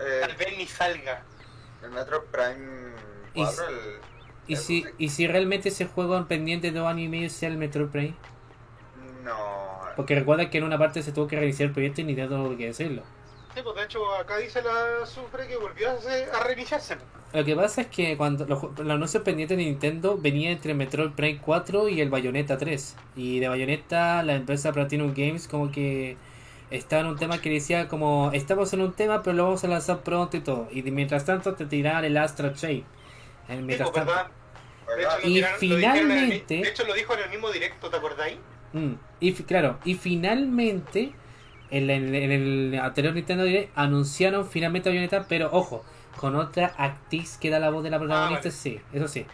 [0.00, 1.22] Eh, Tal vez ni salga.
[1.82, 2.92] el Metro Prime
[3.34, 3.74] Y 4, el.
[4.46, 7.48] ¿Y el- si, y si realmente ese juego pendiente de dos años y medio sea
[7.48, 8.14] el Metroid Prime?
[9.24, 9.80] No.
[9.96, 12.44] Porque recuerda que en una parte se tuvo que reiniciar el proyecto y ni Nintendo
[12.44, 13.02] tuvo que decirlo.
[13.54, 16.96] Sí, pues de hecho acá dice la Sufre que volvió a, hacer- a reiniciarse.
[17.32, 21.12] Lo que pasa es que cuando los, los anuncios pendientes de Nintendo venía entre Metroid
[21.12, 22.96] Prime 4 y el Bayonetta 3.
[23.16, 26.16] Y de Bayonetta la empresa Platinum Games como que
[26.70, 29.68] estaba en un tema que decía como estamos en un tema pero lo vamos a
[29.68, 30.68] lanzar pronto y todo.
[30.70, 32.84] Y mientras tanto te tiraban el Astra Chain.
[33.48, 34.12] Sí, mientras pues, tanto.
[35.24, 38.36] Y tiraron- el finalmente- de hecho lo dijo en el mismo directo, ¿te acordáis?
[38.74, 41.12] Mm, Y claro, y finalmente
[41.70, 45.82] en, en el anterior Nintendo Direct anunciaron finalmente Bayonetta, pero ojo,
[46.16, 48.50] con otra actriz que da la voz de la protagonista, vale.
[48.52, 49.26] sí, eso sí.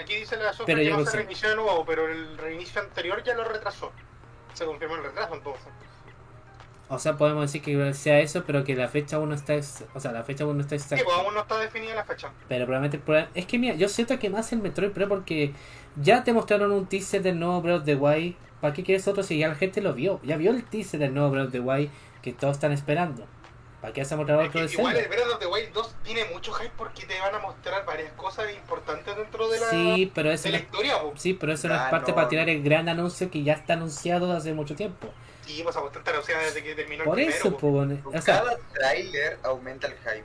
[0.00, 1.16] Aquí dice la Pero que no se sí.
[1.18, 3.92] reinició de nuevo, pero el reinicio anterior ya lo retrasó.
[4.54, 5.66] Se confirmó el retraso entonces.
[6.88, 9.54] O sea, podemos decir que sea eso, pero que la fecha aún no está,
[9.94, 11.04] o sea, la fecha aún no está Sí, exacta.
[11.04, 12.30] pues aún no está definida la fecha.
[12.48, 15.52] Pero probablemente problema- es que mira, yo siento que más el Metroid Pro porque
[15.96, 18.36] ya te mostraron un teaser del nuevo Breath of the Wild.
[18.60, 20.20] ¿Para qué quieres otro si ya la gente lo vio?
[20.22, 21.90] Ya vio el teaser del nuevo Breath of the Wild
[22.22, 23.26] que todos están esperando.
[23.80, 25.00] ¿Para qué otro que de igual Zelda?
[25.00, 28.10] el Breath of the Wild 2 tiene mucho hype porque te van a mostrar varias
[28.14, 31.00] cosas importantes dentro de la, Sí, pero eso de la historia.
[31.00, 31.12] po.
[31.16, 32.14] sí, pero eso no es Ah, parte no.
[32.16, 35.08] para tirar el gran anuncio que ya está anunciado hace mucho tiempo.
[35.44, 38.00] Sí, pues a bastante anunciada desde que terminó Por el eso, primero.
[38.02, 38.10] po.
[38.10, 40.24] po, o sea, Cada trailer aumenta el hype.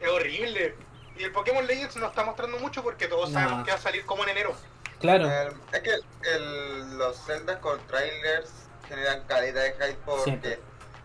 [0.00, 0.74] Es horrible.
[1.18, 3.40] Y el Pokémon Legends no está mostrando mucho porque todos No.
[3.40, 4.54] sabemos que va a salir como en enero.
[5.00, 5.90] claro, El- es que
[6.34, 8.50] el- los Zelda con trailers
[8.88, 10.58] generan calidad de hype porque Siempre.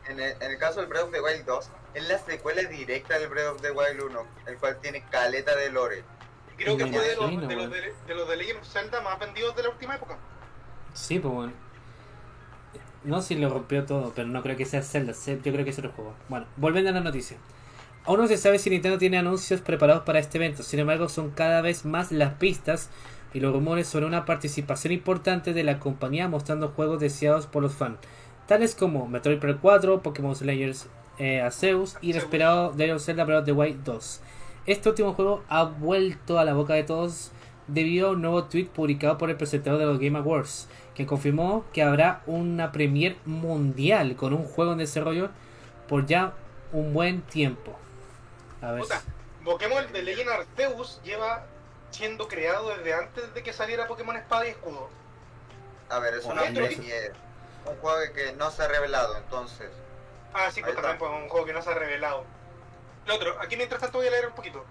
[0.09, 3.17] En el, en el caso del Breath of the Wild 2 es la secuela directa
[3.17, 6.03] del Breath of the Wild 1, el cual tiene caleta de lore.
[6.57, 9.17] Creo que fue de los, de, los de, de los de Legend of Zelda más
[9.17, 10.17] vendidos de la última época.
[10.93, 11.53] sí, pues bueno.
[13.05, 15.79] No si lo rompió todo, pero no creo que sea Zelda, yo creo que es
[15.79, 16.15] otro juego.
[16.27, 17.37] Bueno, volviendo a la noticia.
[18.03, 21.31] Aún no se sabe si Nintendo tiene anuncios preparados para este evento, sin embargo son
[21.31, 22.89] cada vez más las pistas
[23.33, 27.73] y los rumores sobre una participación importante de la compañía mostrando juegos deseados por los
[27.73, 27.99] fans,
[28.49, 30.87] tales como Metroid Prime 4, Pokémon Slayers
[31.19, 34.21] eh, Arceus y el esperado The Legend of Zelda Breath of the Wild 2.
[34.65, 37.31] Este último juego ha vuelto a la boca de todos
[37.67, 41.63] debido a un nuevo tweet publicado por el presentador de los Game Awards, que confirmó
[41.73, 45.29] que habrá una premier mundial con un juego en desarrollo
[45.87, 46.33] por ya
[46.71, 47.77] un buen tiempo.
[48.63, 48.81] A ver.
[48.81, 49.03] Puta,
[49.45, 51.45] Pokémon de Legend Arceus lleva
[51.91, 54.89] siendo creado desde antes de que saliera Pokémon Espada y Escudo.
[55.89, 56.41] A ver, es una.
[57.65, 59.69] Un juego que no se ha revelado, entonces.
[60.33, 62.23] Ah, sí, pues también pues, un juego que no se ha revelado.
[63.05, 64.63] Lo otro, aquí mientras tanto voy a leer un poquito.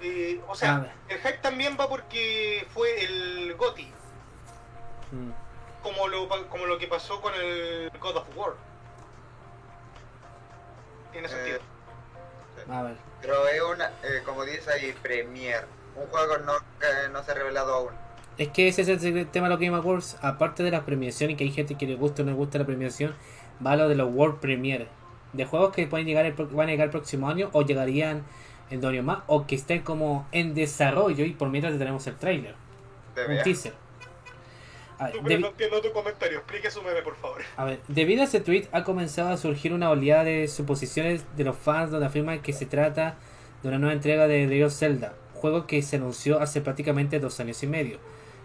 [0.00, 3.92] Eh, o sea, el hype también va porque fue el GOTY,
[5.12, 5.30] Mm.
[5.82, 8.54] como lo, pa- como lo que pasó con el God of War.
[11.12, 11.60] Tiene Eh, sentido.
[12.70, 12.96] A ver.
[13.20, 15.66] Pero es una, eh, como dice ahí, premier.
[15.94, 17.92] Un juego no, que no se ha revelado aún.
[18.38, 20.16] Es que ese es el tema de los Game Awards.
[20.22, 22.58] Aparte de la premiación y que hay gente que le gusta o no le gusta
[22.58, 23.14] la premiación,
[23.64, 24.88] va lo de los World Premiere.
[25.32, 28.22] De juegos que pueden llegar el, van a llegar el próximo año o llegarían
[28.70, 32.16] en dos años más o que estén como en desarrollo y por mientras tenemos el
[32.16, 32.54] trailer.
[33.14, 33.74] ¿Te Un teaser.
[34.98, 37.42] A ver, Tú, pero debi- no entiendo tu comentario, explique su meme, por favor.
[37.56, 41.44] a ver, debido a ese tweet ha comenzado a surgir una oleada de suposiciones de
[41.44, 43.16] los fans donde afirman que se trata
[43.62, 47.62] de una nueva entrega de The Zelda, juego que se anunció hace prácticamente dos años
[47.62, 47.98] y medio.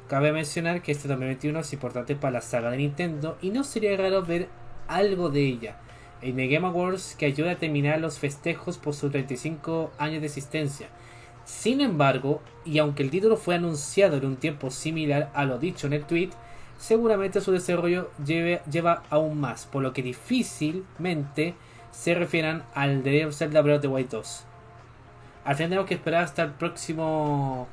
[0.08, 3.97] Cabe mencionar que este 2021 es importante para la saga de Nintendo y no sería
[3.97, 4.47] raro ver
[4.88, 5.78] algo de ella
[6.22, 10.28] en The Game Awards que ayuda a terminar los festejos por sus 35 años de
[10.28, 10.88] existencia.
[11.43, 15.88] Sin embargo, y aunque el título fue anunciado en un tiempo similar a lo dicho
[15.88, 16.30] en el tweet,
[16.78, 21.53] seguramente su desarrollo lleva aún más, por lo que difícilmente
[21.91, 24.45] se refieran al of Zelda Breath of the Wild 2.
[25.45, 27.68] Al final tenemos que esperar hasta el próximo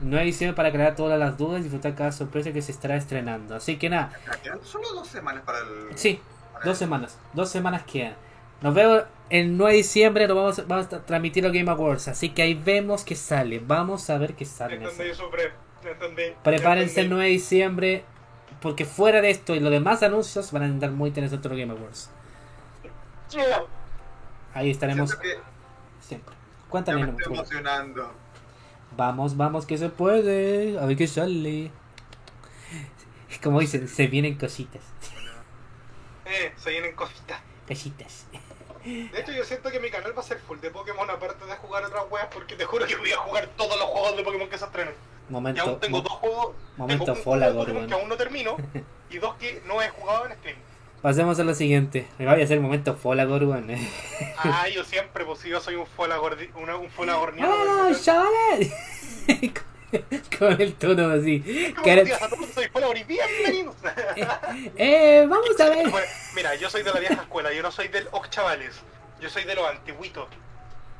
[0.00, 2.96] 9 de diciembre para aclarar todas las dudas y disfrutar cada sorpresa que se estará
[2.96, 3.54] estrenando.
[3.56, 5.96] Así que nada, Quedan solo dos semanas para el.
[5.96, 6.20] sí,
[6.52, 8.14] para dos el- semanas, dos semanas quedan.
[8.62, 12.30] Nos vemos el 9 de diciembre, lo vamos, vamos a transmitir los Game Awards, así
[12.30, 14.76] que ahí vemos que sale, vamos a ver qué sale.
[14.76, 15.10] Entendí.
[15.84, 16.22] Entendí.
[16.42, 17.08] Prepárense el Entendí.
[17.10, 18.04] 9 de diciembre,
[18.62, 21.72] porque fuera de esto y los demás anuncios van a andar muy interesantes los Game
[21.72, 22.10] Awards.
[24.54, 25.10] Ahí estaremos
[26.00, 26.34] siempre.
[26.34, 28.12] ya Cuéntame, me no, estoy emocionando.
[28.96, 30.78] Vamos, vamos, que se puede.
[30.78, 31.70] A ver qué sale.
[33.42, 34.82] Como dicen, se vienen cositas.
[36.28, 37.38] Eh, se vienen cositas.
[37.68, 38.26] Cositas.
[38.84, 41.54] De hecho, yo siento que mi canal va a ser full de Pokémon, aparte de
[41.54, 44.48] jugar otras weas, porque te juro que voy a jugar todos los juegos de Pokémon
[44.50, 44.94] que se estrenen.
[45.28, 45.62] Y Momento.
[45.62, 46.56] aún tengo mo- dos juegos.
[46.76, 47.88] momento tengo un juego de Pokémon weón.
[47.88, 48.56] que aún no termino
[49.10, 50.56] y dos que no he jugado en stream.
[51.06, 52.08] Pasemos a lo siguiente.
[52.18, 53.70] Me voy a hacer momento Folagor, weón.
[54.38, 57.48] Ah, yo siempre, pues si yo soy un Folagor, una- un Folagorniano.
[57.54, 58.72] ¡Ah, chavales!
[60.36, 61.38] Con el tono así.
[61.38, 63.76] Días a todos, soy Folagor y bienvenidos.
[64.76, 65.88] Eh, vamos a ver.
[65.90, 68.74] Bueno, mira, yo soy de la vieja escuela, yo no soy del Ox Chavales,
[69.20, 70.26] yo soy de los antiguitos,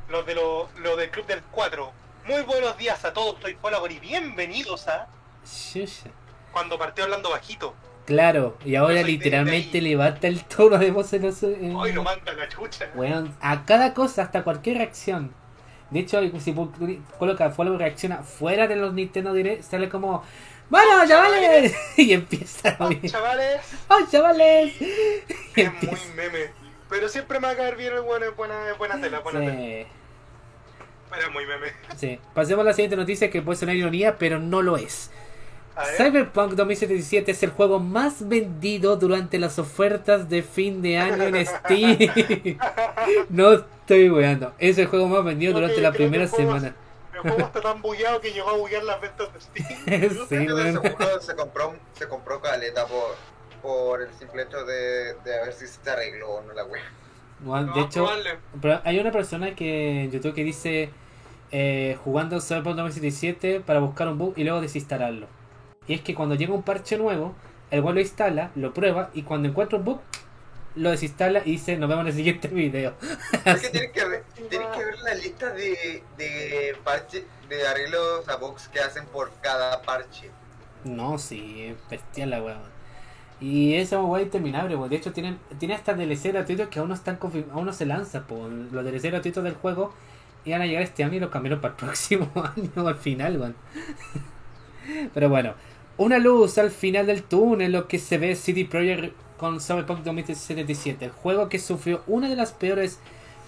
[0.09, 1.93] los de los, los del Club del 4.
[2.27, 5.09] Muy buenos días a todos, soy Folagor y bienvenidos a
[6.53, 7.75] cuando partió hablando bajito.
[8.07, 11.43] Claro, y ahora literalmente levanta el tono de voz en los.
[11.43, 12.89] en- Hoy lo manda la chucha.
[12.95, 15.33] Weón, a cada cosa, hasta cualquier reacción.
[15.91, 16.55] De hecho, si
[17.19, 20.23] coloca Follow reacciona fuera de los Nintendo Direct, sale como
[20.69, 21.75] ¡Bueno, chavales!
[21.97, 24.75] y empieza a Oh, chavales, ¡Oh, chavales!
[25.57, 26.51] Y es muy meme.
[26.89, 29.53] Pero siempre me va a caer bien el bueno, buena, buena tela, buena tela.
[29.57, 29.87] Sí,
[31.11, 31.69] Pero es muy meme.
[31.97, 32.19] sí.
[32.35, 35.11] Pasemos a la siguiente noticia que puede sonar ironía, pero no lo es.
[35.97, 41.47] Cyberpunk 2077 es el juego más vendido durante las ofertas de fin de año en
[41.47, 41.99] Steam.
[43.29, 44.55] no estoy weando.
[44.59, 46.75] Es el juego más vendido durante la primera juego semana.
[47.13, 50.27] el juego está tan bugueado que llegó a buguear las ventas de Steam.
[50.29, 50.83] sí, weón.
[50.83, 53.17] seguro se compró, se compró caleta por,
[53.61, 56.83] por el simple hecho de, de a ver si se arregló o no la wea.
[57.45, 58.09] Weón, No, de hecho,
[58.63, 60.91] pero hay una persona que en YouTube que dice
[61.53, 65.27] eh, jugando Cyberpunk 2077 para buscar un bug y luego desinstalarlo.
[65.89, 67.35] Y es que cuando llega un parche nuevo,
[67.71, 70.01] el weón lo instala, lo prueba y cuando encuentra un bug,
[70.75, 72.95] lo desinstala y dice nos vemos en el siguiente video.
[73.45, 78.29] Es que tienes que ver, tienes que ver la lista de, de parche, de arreglos
[78.29, 80.31] a bugs que hacen por cada parche.
[80.85, 82.77] No, sí, es bestial la weón.
[83.41, 84.89] Y eso weá es interminable, weón.
[84.89, 87.19] De hecho, tienen, tiene hasta DLC gratuitos que aún no están
[87.53, 88.49] aún no se lanzan, po.
[88.49, 89.93] Los DLC gratuitos del juego
[90.45, 93.57] iban a llegar este año y los cambiaron para el próximo año al final, weón.
[95.15, 95.55] Pero bueno,
[95.99, 101.07] una luz al final del túnel, lo que se ve CD Projekt con Cyberpunk 2077,
[101.07, 102.99] el juego que sufrió una de las peores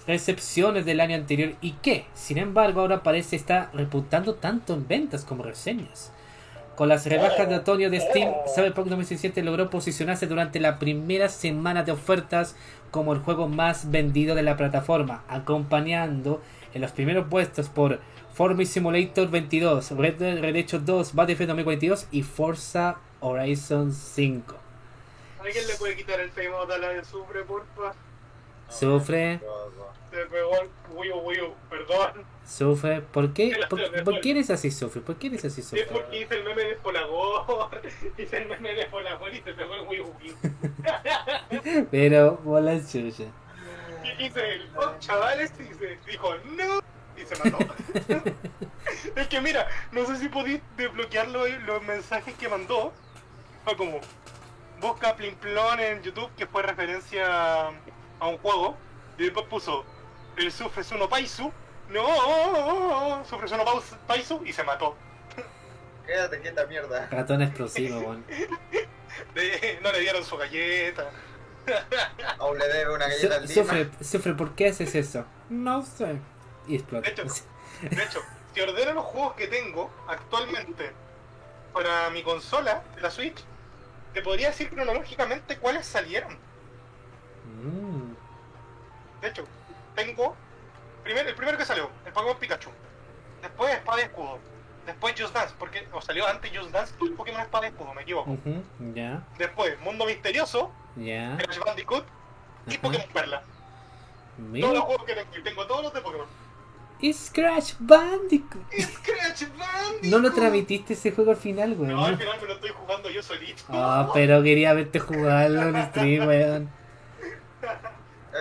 [0.07, 5.25] recepciones del año anterior y que, sin embargo, ahora parece estar reputando tanto en ventas
[5.25, 6.11] como reseñas.
[6.75, 11.83] Con las rebajas de otoño de Steam, Cyberpunk 2077 logró posicionarse durante la primera semana
[11.83, 12.55] de ofertas
[12.89, 16.41] como el juego más vendido de la plataforma, acompañando
[16.73, 17.99] en los primeros puestos por
[18.39, 24.55] Farming Simulator 22, Red Dead Redemption 2, Battlefield 2042 y Forza Horizon 5.
[25.41, 27.93] ¿Alguien le puede quitar el timeout a la de Sufre, porfa?
[28.69, 29.41] Sufre,
[30.09, 32.23] Se pegó el Wii U, Wii U, perdón.
[32.47, 33.01] sufre.
[33.01, 33.59] ¿Por qué?
[33.69, 35.01] ¿Por, por qué eres así, Sufre?
[35.01, 35.87] ¿Por qué eres así, Es Sufre?
[35.91, 37.69] porque hice el meme de Folagor.
[38.17, 40.13] Hice el meme de Folagor y se pegó el Wii U.
[41.91, 43.25] Pero, bola chucha.
[44.01, 46.88] Y hice el oh, chavales y se dijo no
[47.21, 47.57] y se mató.
[49.15, 52.93] es que mira, no sé si podéis desbloquear los, los mensajes que mandó.
[53.65, 53.99] Fue como
[54.79, 57.67] busca Plimplón en YouTube que fue referencia
[58.19, 58.77] a un juego.
[59.17, 59.83] Y después puso
[60.37, 61.51] el Sufre uno Paisu.
[61.89, 64.95] No, Sufre uno Paus- Paisu y se mató.
[66.05, 67.07] Quédate quieta, mierda.
[67.11, 68.25] Ratón explosivo, weón.
[69.81, 71.09] No le dieron su galleta.
[72.39, 73.63] Aún le debe una galleta al Su- Dima.
[73.65, 75.25] Sufre, sufre, ¿por qué haces eso?
[75.49, 76.17] No sé.
[76.69, 77.09] Y explota.
[77.09, 77.23] De hecho,
[77.81, 78.21] De hecho,
[78.53, 80.91] si ordeno los juegos que tengo actualmente
[81.73, 83.43] para mi consola, la Switch,
[84.13, 86.37] te podría decir cronológicamente cuáles salieron.
[87.63, 88.13] Mm.
[89.21, 89.45] De hecho,
[89.95, 90.35] tengo
[91.03, 92.69] primer- el primero que salió, el Pokémon Pikachu.
[93.41, 94.39] Después Espada y Escudo.
[94.85, 98.01] Después Just Dance, porque o salió antes Just Dance y Pokémon Espada y Escudo, me
[98.01, 98.31] equivoco.
[98.31, 98.63] Ujú,
[98.93, 101.37] Ya, Después Mundo Misterioso, ya.
[101.37, 102.05] Crash Bandicoot
[102.67, 102.81] y Ajá.
[102.81, 103.43] Pokémon Perla.
[104.37, 104.67] Mira.
[104.67, 106.27] Todos los juegos que tengo, tengo todos los de Pokémon.
[107.13, 108.63] Scratch Bandicoot.
[108.69, 110.03] ¡Crash Bandicoot!
[110.03, 111.93] No lo transmitiste ese juego al final, weón.
[111.93, 113.63] No, al final me lo estoy jugando yo solito.
[113.69, 116.69] Ah, pero quería verte jugarlo en stream, weón.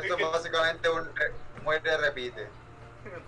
[0.03, 1.33] Esto es básicamente un re-
[1.65, 2.47] muere repite.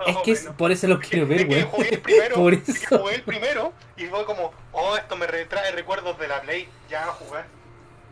[0.06, 1.66] Es que es- por eso lo quiero ver, weón.
[1.68, 2.98] jugué el primero, Por eso.
[2.98, 7.04] jugué el primero y fue como, oh, esto me retrae recuerdos de la Play, ya
[7.04, 7.46] a jugar.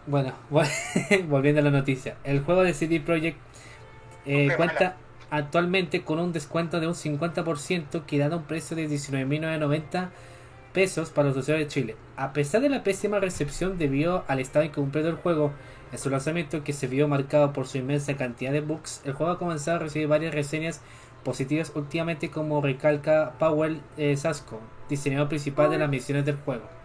[0.07, 0.35] Bueno,
[1.27, 2.17] volviendo a la noticia.
[2.25, 3.39] El juego de CD Projekt
[4.25, 4.97] eh, cuenta
[5.31, 10.11] actualmente con un descuento de un 50% que da un precio de 19.990
[10.73, 11.97] pesos para los usuarios de Chile.
[12.17, 15.53] A pesar de la pésima recepción debido al estado incompleto del juego,
[15.93, 19.33] en su lanzamiento que se vio marcado por su inmensa cantidad de bugs, el juego
[19.33, 20.83] ha comenzado a recibir varias reseñas
[21.25, 26.78] positivas últimamente como recalca Powell eh, Sasco, diseñador principal de las misiones del juego.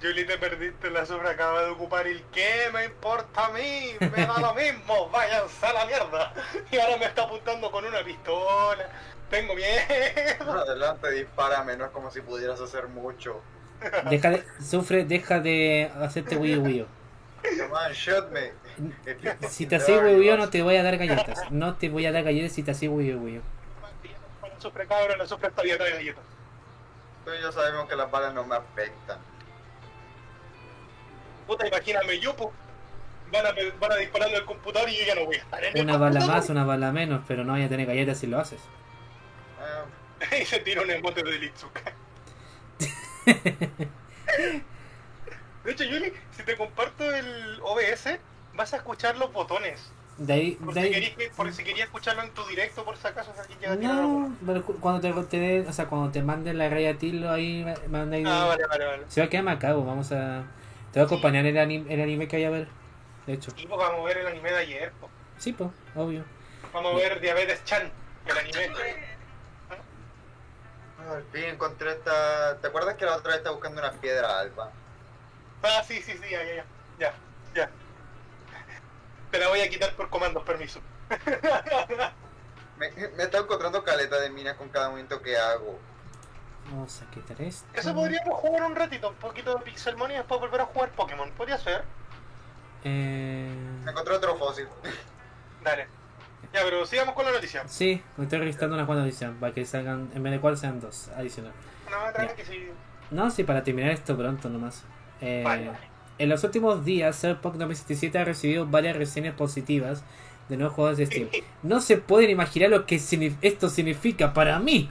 [0.00, 3.92] Julie, te perdiste, la sobra acaba de ocupar el ¿qué me importa a mí?
[4.00, 6.34] Me da lo mismo, váyanse a la mierda.
[6.70, 8.88] Y ahora me está apuntando con una pistola.
[9.28, 10.52] Tengo miedo.
[10.52, 13.42] Adelante, dispárame, no es como si pudieras hacer mucho.
[14.08, 16.86] Deja de, sufre, deja de hacerte Wii U, Wii U.
[17.42, 18.52] Come on, shoot me.
[19.06, 21.50] If you Si te haces U you no te voy a dar galletas.
[21.50, 23.42] No te voy a dar galletas si te haces Wii U.
[24.42, 26.24] La sufre cabra, la sufre está dieta de galletas.
[27.24, 29.18] Tú y yo sabemos que las balas no me afectan.
[31.46, 32.50] Puta, imagíname yo, pues.
[33.32, 35.76] Van a, van a dispararle al computador y yo ya no voy a estar en
[35.76, 38.40] el Una bala más, una bala menos, pero no vaya a tener galletas si lo
[38.40, 38.60] haces.
[40.32, 41.92] Eh, y se tira un emote de Litsuka.
[45.64, 48.18] De hecho, Yuli, si te comparto el OBS,
[48.54, 49.92] vas a escuchar los botones.
[50.16, 52.84] De ahí, Por, de si, ahí querías, que- por si querías escucharlo en tu directo,
[52.84, 56.10] por si acaso alguien llega a no, pero cu- cuando te, te o sea, cuando
[56.10, 58.24] te manden la raya tilo ahí, me- manda ahí.
[58.26, 59.04] Ah, vale, vale, vale.
[59.08, 60.42] Se va a quedar macabo, vamos a.
[60.92, 62.68] Te voy a acompañar en el anime, el anime que vaya a ver.
[63.26, 64.92] De hecho, Y pues vamos a ver el anime de ayer.
[64.92, 65.08] po.
[65.38, 66.24] sí, pues, obvio.
[66.72, 67.90] Vamos a ver Diabetes Chan,
[68.26, 68.74] el anime.
[71.08, 72.58] al fin encontré esta...
[72.60, 74.70] ¿Te acuerdas que la otra vez estaba buscando una piedra alba?
[75.62, 76.64] Ah, sí, sí, sí, ya, ya, ya.
[76.98, 77.14] Ya,
[77.54, 77.70] ya.
[79.30, 80.80] Te la voy a quitar por comandos, permiso.
[82.78, 85.78] Me, me está encontrando caleta de minas con cada movimiento que hago.
[86.70, 87.66] Vamos a quitar esto.
[87.74, 91.30] Eso podríamos jugar un ratito, un poquito de Pixelmon y después volver a jugar Pokémon.
[91.32, 91.82] Podría ser.
[92.84, 93.52] Eh,
[93.88, 94.66] encontré otro fósil.
[95.64, 95.86] Dale.
[96.52, 97.62] Ya, pero sigamos con la noticia.
[97.68, 100.80] sí, me estoy registrando unas cuantas ediciones para que salgan, en vez de cuál sean
[100.80, 101.08] dos
[102.08, 102.34] otra Ya.
[102.34, 102.68] que sí.
[103.10, 104.84] No, sí, para terminar esto pronto nomás.
[105.20, 105.90] Eh, Vale, vale.
[106.18, 110.02] En los últimos días, Cyberpunk 2077 ha recibido varias reseñas positivas
[110.48, 111.28] de nuevos juegos de Steam.
[111.62, 114.88] No se pueden imaginar lo que signi- esto significa para mí.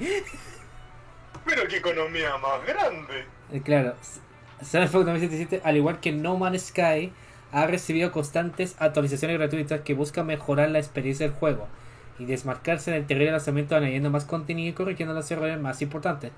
[1.45, 3.25] Pero qué economía más grande.
[3.51, 3.95] Eh, Claro,
[4.63, 7.11] Cyberpunk 2077, al igual que No Man's Sky,
[7.51, 11.67] ha recibido constantes actualizaciones gratuitas que buscan mejorar la experiencia del juego
[12.19, 16.31] y desmarcarse del terrible lanzamiento añadiendo más contenido y corrigiendo los errores más importantes.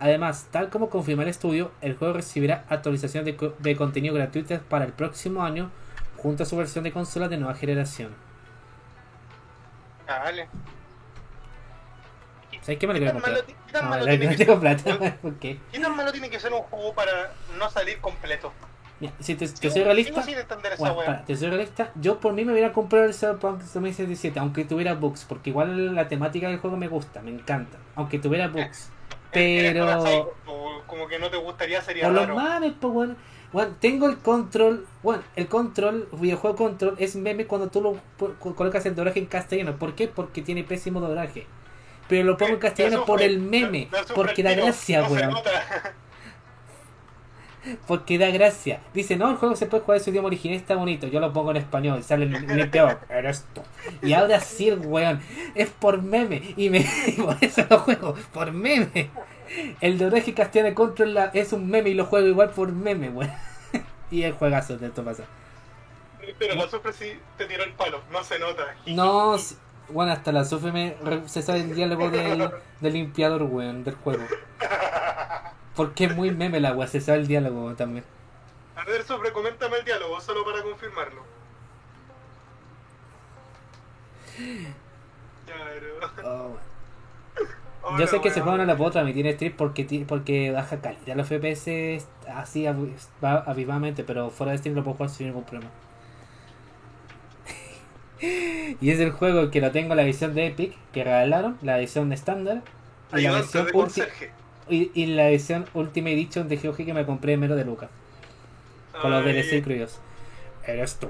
[0.00, 4.60] Además, tal como confirma el estudio, el juego recibirá actualizaciones de, co- de contenido gratuitas
[4.62, 5.70] para el próximo año
[6.16, 8.10] junto a su versión de consola de nueva generación.
[10.06, 10.48] Dale.
[12.62, 13.44] ¿Sabes qué me lo ¿Qué quiero comprar?
[13.46, 14.98] qué tan No, malo tiene que ser- plata.
[15.22, 15.58] ¿Por qué?
[15.72, 18.52] ¿Qué tan malo tiene que ser un juego para no salir completo?
[19.00, 20.22] Mira, si te, te soy realista,
[20.78, 24.66] Bueno, para, te soy realista, yo por mí me hubiera comprado el Cyberpunk 2077, aunque
[24.66, 28.90] tuviera bugs, porque igual la temática del juego me gusta, me encanta, aunque tuviera bugs.
[29.32, 33.14] Eres Pero parasaico, o como que no te gustaría sería por los mames, pues bueno,
[33.52, 34.86] Bueno, tengo el control.
[35.02, 39.76] Bueno, el control, videojuego control, es meme cuando tú lo colocas el doblaje en castellano.
[39.76, 40.08] ¿Por qué?
[40.08, 41.46] Porque tiene pésimo doblaje.
[42.10, 43.88] Pero lo pongo en castellano por el meme.
[44.14, 45.34] Porque da gracia, weón.
[47.86, 48.80] Porque da gracia.
[48.94, 51.06] Dice, no, el juego se puede jugar en su idioma original, está bonito.
[51.06, 52.98] Yo lo pongo en español, sale el limpiado.
[53.10, 53.60] Eres tú.
[54.02, 55.20] Y ahora sí, weón.
[55.54, 56.54] Es por meme.
[56.56, 58.14] Y, me, y por eso lo juego.
[58.32, 59.10] Por meme.
[59.80, 63.10] El doblaje castellano de Control la- es un meme y lo juego igual por meme,
[63.10, 63.32] weón.
[64.10, 65.24] Y el juegazo de esto pasa.
[66.38, 68.74] Pero la sufre sí te tiró el palo, no se nota.
[68.86, 69.36] No,
[69.92, 74.24] bueno, hasta la sufre me se sabe el diálogo del, del limpiador, weón, del juego.
[75.76, 78.04] Porque es muy meme la weón, se sabe el diálogo también.
[78.76, 81.22] A ver, sufre, coméntame el diálogo, solo para confirmarlo.
[85.46, 86.56] Claro.
[87.82, 88.50] Oh, Yo sé que ese weón.
[88.56, 93.38] juego no lo puedo transmitir stream porque, porque baja calidad los FPS así avi- va
[93.46, 95.70] avivamente, pero fuera de stream lo puedo jugar sin ningún problema.
[98.20, 102.12] Y es el juego que lo tengo la edición de Epic, que regalaron, la edición
[102.12, 102.62] estándar,
[103.16, 103.42] y la,
[103.72, 104.30] conserje.
[104.68, 107.90] y, y la edición Ultimate Edition de GOG que me compré en mero de Lucas,
[109.00, 109.98] con los DLC incluidos.
[110.66, 111.08] Eres tú,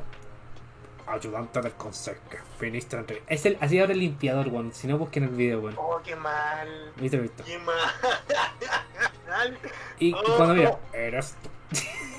[1.06, 5.24] ayudante del conserje, viniste entre- Es el, así ahora el limpiador, weón, si no busquen
[5.24, 5.74] el video, weón.
[5.76, 6.68] Oh, qué mal.
[6.96, 7.42] ¿Viste, visto?
[7.44, 7.76] Qué mal.
[9.98, 10.36] Y, y Oh.
[10.36, 11.48] cuando mira, eres tú.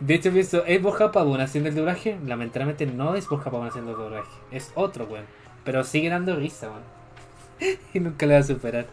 [0.00, 2.18] De hecho, pienso, ¿es Borja Pavón haciendo el doblaje?
[2.26, 4.30] Lamentablemente no es Borja Pavón haciendo el doblaje.
[4.50, 5.24] Es otro, weón.
[5.64, 7.78] Pero sigue dando risa, weón.
[7.94, 8.86] Y nunca le va a superar.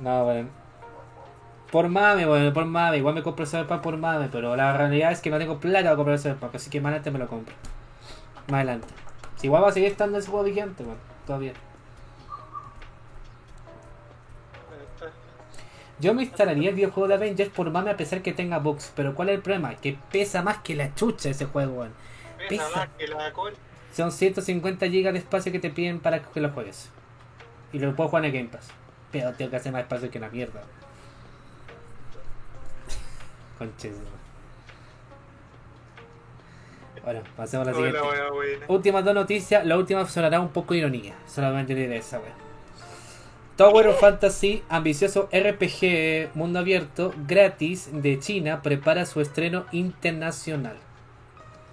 [0.00, 0.50] No, weón.
[1.70, 2.98] Por mame, weón, por mame.
[2.98, 5.84] Igual me compro el Cyberpunk por mame, pero la realidad es que no tengo plata
[5.84, 7.54] para comprar el Cyberpunk, así que más adelante me lo compro.
[8.48, 8.88] Más adelante.
[9.36, 10.98] Si igual va a seguir estando ese juego vigente, weón.
[11.26, 11.52] Todavía.
[16.00, 18.92] Yo me instalaría el videojuego de Avengers por mame a pesar que tenga bugs.
[18.94, 19.74] Pero ¿cuál es el problema?
[19.74, 21.92] Que pesa más que la chucha ese juego, weón.
[22.48, 22.76] Pesa Pesa.
[22.76, 23.54] más que la col.
[23.94, 26.90] Son 150 GB de espacio que te piden para que lo juegues.
[27.72, 28.68] Y lo puedo jugar en el Game Pass.
[29.10, 30.62] Pero tengo que hacer más espacio que la mierda.
[33.58, 33.94] Conches.
[37.02, 38.00] Bueno, pasemos a la siguiente.
[38.00, 38.66] Hola.
[38.68, 39.66] Últimas dos noticias.
[39.66, 41.16] La última sonará un poco ironía.
[41.26, 42.47] Solamente diré esa, weón.
[43.58, 50.76] Tower of Fantasy, ambicioso RPG mundo abierto, gratis de China, prepara su estreno internacional.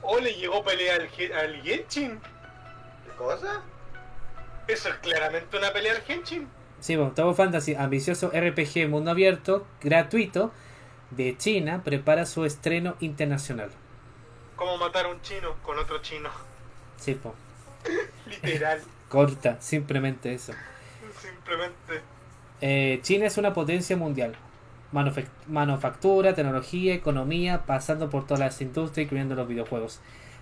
[0.01, 1.07] Oh, le llegó pelea al,
[1.37, 2.19] al Genshin.
[3.05, 3.61] ¿Qué cosa?
[4.67, 6.47] Eso es claramente una pelea al Genshin.
[6.79, 10.51] Sí, bueno, Tower of Fantasy, ambicioso RPG mundo abierto, gratuito
[11.11, 13.69] de China, prepara su estreno internacional.
[14.55, 16.31] Como matar a un chino con otro chino.
[16.97, 17.35] Sí, po.
[18.25, 18.81] Literal.
[19.07, 20.51] corta, simplemente eso.
[21.45, 22.01] Simplemente.
[22.61, 24.35] Eh, China es una potencia mundial.
[24.91, 29.99] Manufac- manufactura, tecnología, economía, pasando por todas las industrias, incluyendo los videojuegos.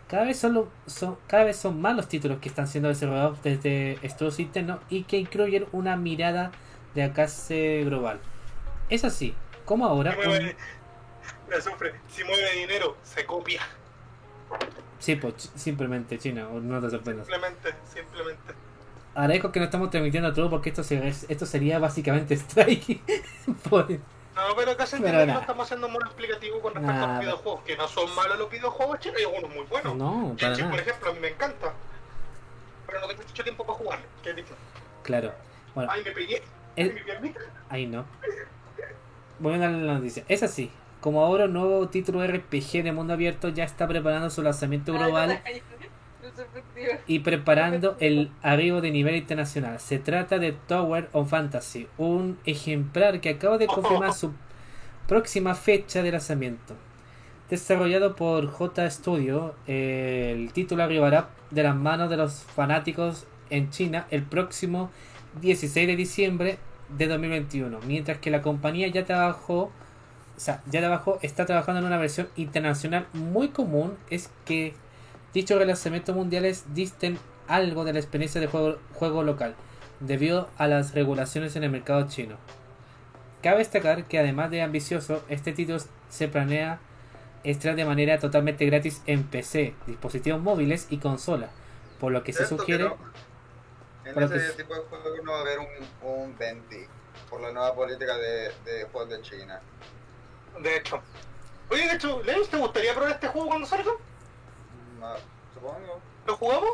[0.07, 3.41] Cada vez son, lo- son- cada vez son más los títulos que están siendo desarrollados
[3.43, 6.51] desde estudios internos y que incluyen una mirada
[6.93, 8.19] de alcance global.
[8.89, 9.33] Es así,
[9.65, 10.11] como ahora...
[10.11, 10.55] Si mueve,
[11.61, 11.93] sufre.
[12.09, 13.61] Si mueve dinero, se copia.
[14.99, 17.25] Sí, pues simplemente China, no te sorprendas.
[17.27, 18.53] Simplemente, simplemente.
[19.15, 23.01] Agradezco que no estamos transmitiendo todo porque esto, se- esto sería básicamente strike.
[23.69, 25.33] Por- No, pero acá se Pero entiende que nada.
[25.33, 27.13] no estamos haciendo muy explicativo con respecto a Nada.
[27.17, 27.61] los videojuegos.
[27.63, 29.95] Que no son malos los videojuegos chinos, hay algunos muy buenos.
[29.95, 30.81] no, para Genshin, por nada.
[30.89, 31.73] ejemplo, a mí me encanta.
[32.87, 33.99] Pero no tengo mucho tiempo para jugar.
[34.23, 34.53] ¿Qué he dicho?
[35.03, 35.31] Claro.
[35.75, 36.41] Bueno, Ay, me pegué.
[36.75, 37.39] el- Ay, mi piernita.
[37.69, 38.05] Ahí no.
[39.39, 40.23] Voy a darle la noticia.
[40.27, 40.71] Es así.
[41.01, 45.41] Como ahora un nuevo título RPG de mundo abierto ya está preparando su lanzamiento global
[47.07, 49.79] y preparando el arribo de nivel internacional.
[49.79, 54.31] Se trata de Tower of Fantasy, un ejemplar que acaba de confirmar su
[55.07, 56.75] próxima fecha de lanzamiento.
[57.49, 64.07] Desarrollado por J Studio, el título arribará de las manos de los fanáticos en China
[64.09, 64.89] el próximo
[65.41, 66.57] 16 de diciembre
[66.97, 69.71] de 2021, mientras que la compañía ya trabajó,
[70.35, 74.73] o sea, ya trabajó, está trabajando en una versión internacional muy común, es que
[75.33, 79.55] dichos relanzamientos mundiales disten algo de la experiencia de juego, juego local,
[79.99, 82.37] debido a las regulaciones en el mercado chino.
[83.41, 85.79] Cabe destacar que además de ambicioso, este título
[86.09, 86.79] se planea
[87.43, 91.49] estrenar de manera totalmente gratis en PC, dispositivos móviles y consola,
[91.99, 92.89] por lo que se sugiere...
[94.05, 96.87] en ese que- tipo de juegos no va a haber un, un 20
[97.29, 99.59] por la nueva política de, de juegos de China.
[100.61, 101.01] De hecho.
[101.69, 103.91] Oye, de hecho, Lens, ¿te gustaría probar este juego cuando salga?
[105.53, 105.99] Supongo.
[106.27, 106.69] ¿Lo jugamos?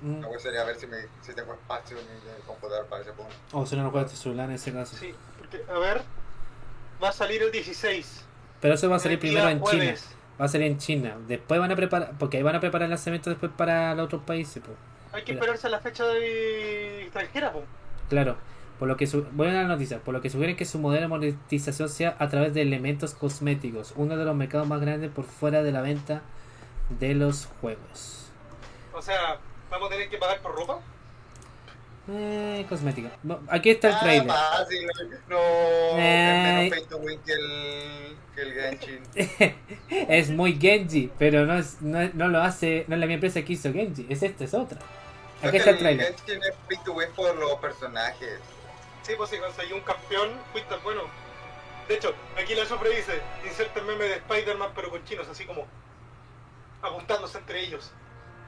[0.00, 3.12] Mm, Lo que sería ver si, me, si tengo espacio en mi computador para ese
[3.12, 3.32] punto.
[3.52, 4.96] O si no, no juegas tu celular en ese caso.
[4.96, 5.14] Sí.
[5.38, 6.02] porque, a ver.
[7.02, 8.24] va a salir el 16.
[8.60, 9.94] Pero eso va a salir el primero en China.
[10.40, 11.16] Va a salir en China.
[11.28, 14.22] Después van a preparar, porque ahí van a preparar el lanzamiento después para los otros
[14.22, 14.62] países.
[14.64, 14.76] pues.
[15.12, 17.62] Hay que esperarse a la fecha de extranjera, po.
[18.08, 18.36] Claro.
[18.78, 19.22] Por lo que su...
[19.32, 20.00] voy a dar la noticia.
[20.00, 23.92] Por lo que sugieren que su modelo de monetización sea a través de elementos cosméticos,
[23.96, 26.22] uno de los mercados más grandes por fuera de la venta
[26.88, 28.30] de los juegos.
[28.92, 29.38] O sea,
[29.70, 30.78] vamos a tener que pagar por ropa.
[32.06, 33.10] Eh, cosmética.
[33.48, 34.26] Aquí está el Ah, trailer.
[34.28, 34.86] fácil,
[35.28, 35.38] no,
[35.98, 36.66] Eh.
[36.66, 39.02] es menos pay to win que el, que el Genshin.
[40.10, 43.42] es muy Genji, pero no es, no, no lo hace, no es la misma empresa
[43.42, 44.78] que hizo Genji, es esta, es otra.
[45.42, 46.06] Aquí está el el trailer.
[46.14, 48.38] Genshin es pay to win por los personajes.
[49.02, 51.02] Sí, pues si conseguí un campeón, fuiste bueno.
[51.88, 55.44] De hecho, aquí la sufre dice, inserta el meme de Spider-Man pero con chinos, así
[55.46, 55.66] como
[56.84, 57.92] apuntándose entre ellos.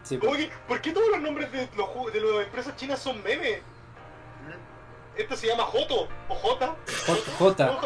[0.02, 0.18] Sí.
[0.26, 3.60] Oye, ¿por qué todos los nombres de los de las empresas chinas son memes?
[5.16, 6.76] Este se llama Joto, o Jota.
[7.06, 7.80] J, J,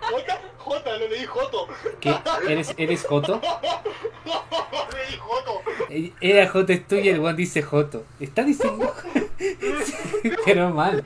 [0.00, 1.68] Jota, Jota, lo leí Joto.
[2.00, 2.12] ¿qué?
[2.48, 3.40] ¿Eres, ¿Eres Joto?
[4.92, 5.62] leí Joto.
[5.88, 8.04] Eh, Era Joto es tuyo y el one dice Joto.
[8.18, 8.92] Está diciendo.
[10.44, 11.04] pero mal.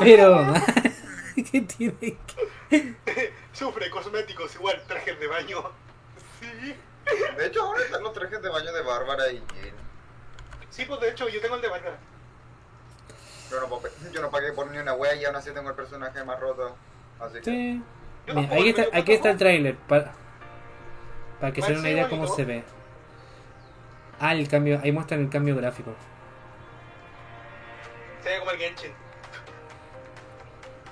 [0.00, 0.64] Pero mal.
[1.34, 2.16] ¿Qué tiene
[2.70, 3.34] que.?
[3.52, 5.62] Sufre cosméticos, igual trajes de baño.
[6.40, 6.74] Sí.
[7.38, 9.74] De hecho, ahora están los trajes de baño de Bárbara y Jean.
[10.70, 11.96] Sí, pues de hecho yo tengo el de Bárbara.
[13.50, 15.76] Yo no, pa- yo no pagué por ni una wea y aún así tengo el
[15.76, 16.76] personaje más roto.
[17.20, 17.44] Así que.
[17.44, 17.82] Sí.
[18.34, 19.76] Mira, aquí está, aquí está el trailer.
[19.76, 20.12] Para,
[21.40, 22.64] para que se den una idea cómo se ve.
[24.20, 24.80] Ah, el cambio.
[24.82, 25.94] Ahí muestran el cambio gráfico.
[28.22, 28.92] Se ve como el Genshin.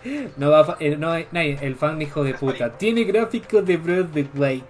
[0.36, 2.70] No va a fa- el, no, nadie, el fan hijo de puta.
[2.78, 4.64] Tiene gráficos de Breath of the Wild.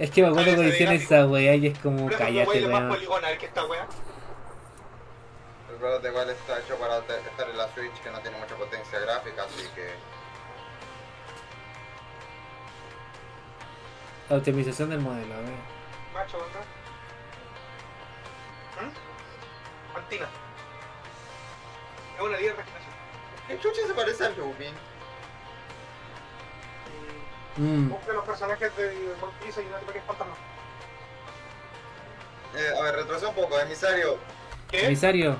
[0.00, 2.70] Es que me acuerdo cuando hicieron esa wea y es como the cállate, Wild es
[2.70, 2.88] más weón.
[2.94, 3.86] poligonal que esta wea.
[5.68, 8.38] El Breath of the Wild está hecho para estar en la Switch que no tiene
[8.38, 9.90] mucha potencia gráfica, así que.
[14.30, 15.52] La optimización del modelo, a ver.
[16.14, 16.64] Macho, ¿verdad?
[18.80, 19.98] ¿Mm?
[19.98, 20.28] Antina.
[22.16, 22.62] Es una líder de.
[23.48, 24.72] ¿Qué chucha se parece a Lumin?
[27.56, 27.88] Mm.
[27.90, 28.88] Busca los personajes de
[29.20, 30.34] One Piece y no te que es fantasma.
[32.56, 34.18] Eh, a ver, retrasa un poco, emisario.
[34.70, 34.86] ¿Qué?
[34.86, 35.36] Emisario,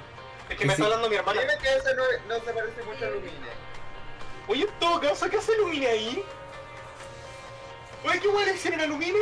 [0.48, 0.82] Es que me Sí.
[0.82, 1.40] está hablando mi hermana.
[1.40, 3.48] Dime que ese no, no se parece mucho a Lumine.
[4.48, 6.24] Oye, en todo caso, ¿qué hace Lumine ahí?
[8.04, 9.20] Oye, ¿qué igual hicieron a Lumine?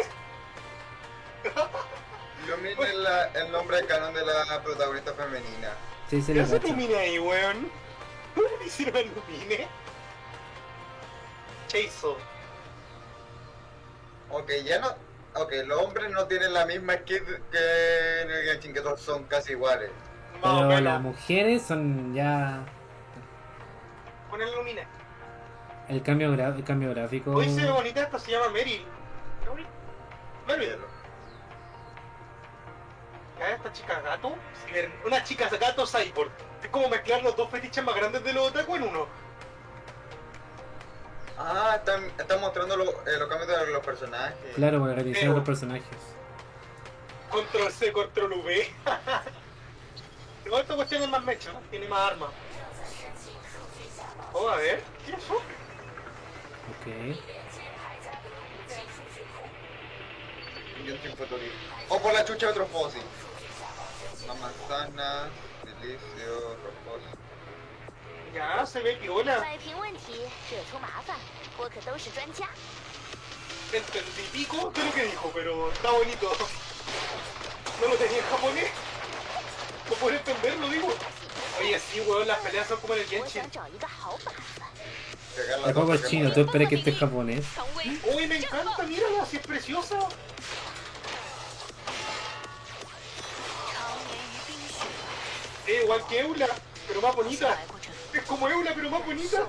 [2.48, 5.72] Lumine es la- el nombre canon de la protagonista femenina.
[6.08, 6.58] sí, se ¿Qué hace.
[6.60, 7.70] Lumine ahí, weón?
[8.34, 9.68] ¿Cómo le hicieron a Lumine?
[14.30, 14.88] Ok, ya no.
[15.34, 19.24] Ok, los hombres no tienen la misma skin que en el Genshin, que todos son
[19.24, 19.90] casi iguales.
[20.40, 20.82] Pero menos.
[20.82, 22.60] las mujeres son ya.
[24.30, 24.86] Con el Lumine.
[25.88, 27.32] El cambio, gra- el cambio gráfico.
[27.32, 28.84] Hoy se ve bonita esta, se llama Meryl.
[30.46, 30.78] Meryl.
[33.54, 34.34] Esta chica gato,
[35.06, 36.30] una chica gato cyborg.
[36.62, 39.06] Es como mezclar los dos fetiches más grandes de los otaku en uno.
[41.38, 44.34] Ah, están, están mostrando lo- eh, los cambios de los personajes.
[44.56, 45.84] Claro, la de Pero- los personajes.
[47.30, 48.70] Control C, control V.
[50.46, 51.60] Igual esta cuestión es más mecha, ¿no?
[51.70, 52.30] tiene más armas.
[54.32, 55.34] Oh, a ver, ¿qué es eso?
[55.34, 56.86] Ok.
[60.86, 61.56] Genshin futurista.
[61.90, 63.02] O por la chucha otro fósil.
[64.24, 65.28] Una manzana,
[65.62, 66.56] silicio,
[68.37, 68.37] otro fósil.
[68.37, 69.39] Ya, se ve piola.
[69.41, 70.13] 摆平问题，
[70.49, 71.15] 惹出麻烦，
[71.57, 72.47] 我可都是专家。
[73.71, 76.31] Entendí pico de lo que dijo, pero está bonito.
[77.81, 78.69] No lo tenía en japonés.
[79.89, 80.93] No puedo entenderlo, digo.
[81.59, 83.41] Oye, sí, weón, las peleas son como en el 我 Genshin.
[83.41, 84.67] 想找一个好办法。
[85.35, 86.33] Pegar las El juego dos es chino, Pokémon.
[86.33, 87.45] tú esperas que esté japonés.
[87.55, 87.85] 成为
[88.15, 89.97] Uy, me encanta, mírala, así es preciosa.
[93.73, 94.85] 常年于冰雪，
[95.65, 96.47] Es igual que Eula,
[96.87, 97.57] pero más 向 bonita.
[98.12, 99.46] Es como Eula, pero más bonita.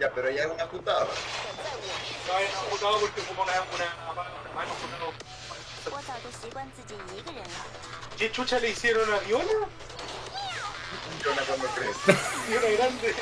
[0.00, 1.06] Ya, pero ya es una putada.
[1.06, 4.66] No, es una putada porque como la una, una,
[8.16, 9.68] ¿Qué chucha le hicieron a Viola?
[11.22, 12.16] Viola cuando crece.
[12.48, 13.14] Viola grande.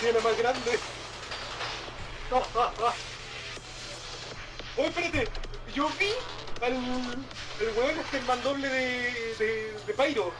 [0.00, 0.78] Viola más grande.
[4.76, 5.28] Oh, espérate.
[5.74, 6.12] Yo vi
[6.62, 10.32] al, al weón este mandoble de, de, de Pairo.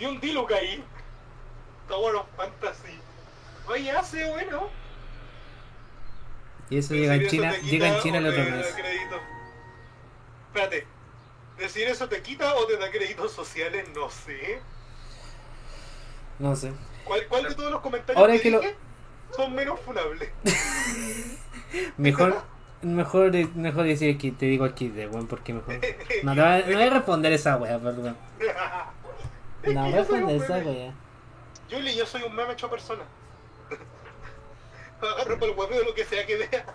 [0.00, 0.82] Vi un Diluc ahí.
[1.82, 2.98] Está bueno, fantasy.
[3.68, 4.68] Oye, hace bueno.
[6.70, 8.66] Y eso Decir llega en China, llega en China el otro mes.
[10.46, 10.86] Espérate.
[11.58, 13.86] ¿Decir eso te quita o te da créditos sociales?
[13.94, 14.62] No sé.
[16.38, 16.72] No sé.
[17.04, 18.76] ¿Cuál, cuál de todos los comentarios Ahora que, que lo- dije
[19.36, 20.30] son menos funables?
[21.98, 22.42] Mejor,
[22.82, 25.78] mejor, mejor decir que te digo aquí de weón, porque mejor.
[26.24, 28.16] No, no voy a responder esa wea, perdón.
[29.62, 30.70] Es No que voy a yo soy un responder esa meme.
[30.70, 30.94] wea.
[31.70, 33.02] Juli, yo soy un meme hecho persona.
[35.00, 36.66] Agarro por el hueveo lo que sea que vea.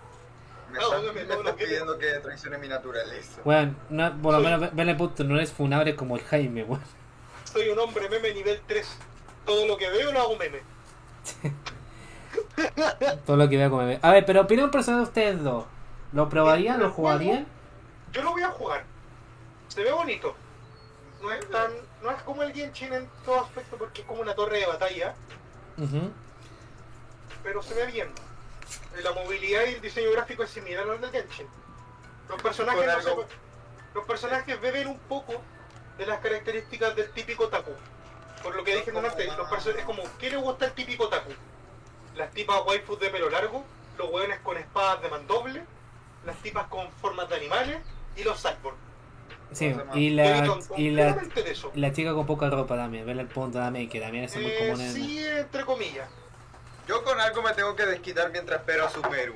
[0.72, 3.42] Me están, bueno, me me- no, que- pidiendo que traicione mi naturaleza.
[3.46, 6.24] Weón, no, por lo Soy- menos ve- vele el punto, no eres funable como el
[6.24, 6.82] Jaime, weón.
[7.44, 8.98] Soy un hombre meme nivel 3.
[9.46, 10.62] Todo lo que veo lo hago meme.
[13.26, 14.00] Todo lo que vea como bebé.
[14.02, 15.66] A ver, pero opinión personal de ustedes dos.
[16.12, 16.80] ¿Lo probarían?
[16.80, 17.46] ¿Lo jugarían?
[18.12, 18.84] Yo lo voy a jugar.
[19.68, 20.36] Se ve bonito.
[21.26, 21.72] No es tan.
[22.04, 25.16] No es como el Genshin en todo aspecto porque es como una torre de batalla.
[27.44, 28.10] Pero se ve bien.
[29.04, 31.48] La movilidad y el diseño gráfico es similar al del Genshin.
[32.30, 33.28] Los personajes, no se-
[33.94, 35.34] los personajes beben un poco
[35.98, 37.72] de las características del típico Taku.
[38.44, 39.48] Por lo que dije antes, los
[39.80, 41.32] es como, ¿qué le gusta el típico Taku?
[42.16, 43.64] Las tipas waifus de pelo largo,
[43.98, 45.64] los hueones con espadas de mandoble,
[46.26, 47.78] las tipas con formas de animales
[48.16, 48.78] y los cyborgs.
[49.52, 51.18] Sí, ¿Cómo se y la, y la,
[51.74, 53.06] y la chica con poca ropa también.
[53.06, 54.92] Vele el punto también, que también es muy Eh, común en.
[54.94, 56.10] sí, entre comillas.
[56.88, 59.34] Yo con algo me tengo que desquitar mientras espero a Sumeru.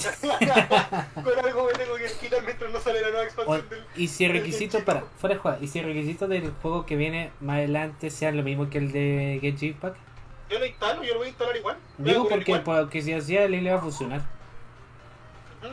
[1.24, 3.84] con algo me tengo que esquitar mientras no sale la nueva O- expansión del...
[3.96, 6.96] y si el requisito, para, fuera de juego, y si el requisito del juego que
[6.96, 9.94] viene más adelante sea lo mismo que el de Get Jetpack,
[10.48, 11.76] Yo lo instalo, yo lo voy a instalar igual.
[11.98, 12.62] Digo porque, igual.
[12.62, 14.22] porque si hacía el le va a funcionar.
[15.60, 15.68] Sí,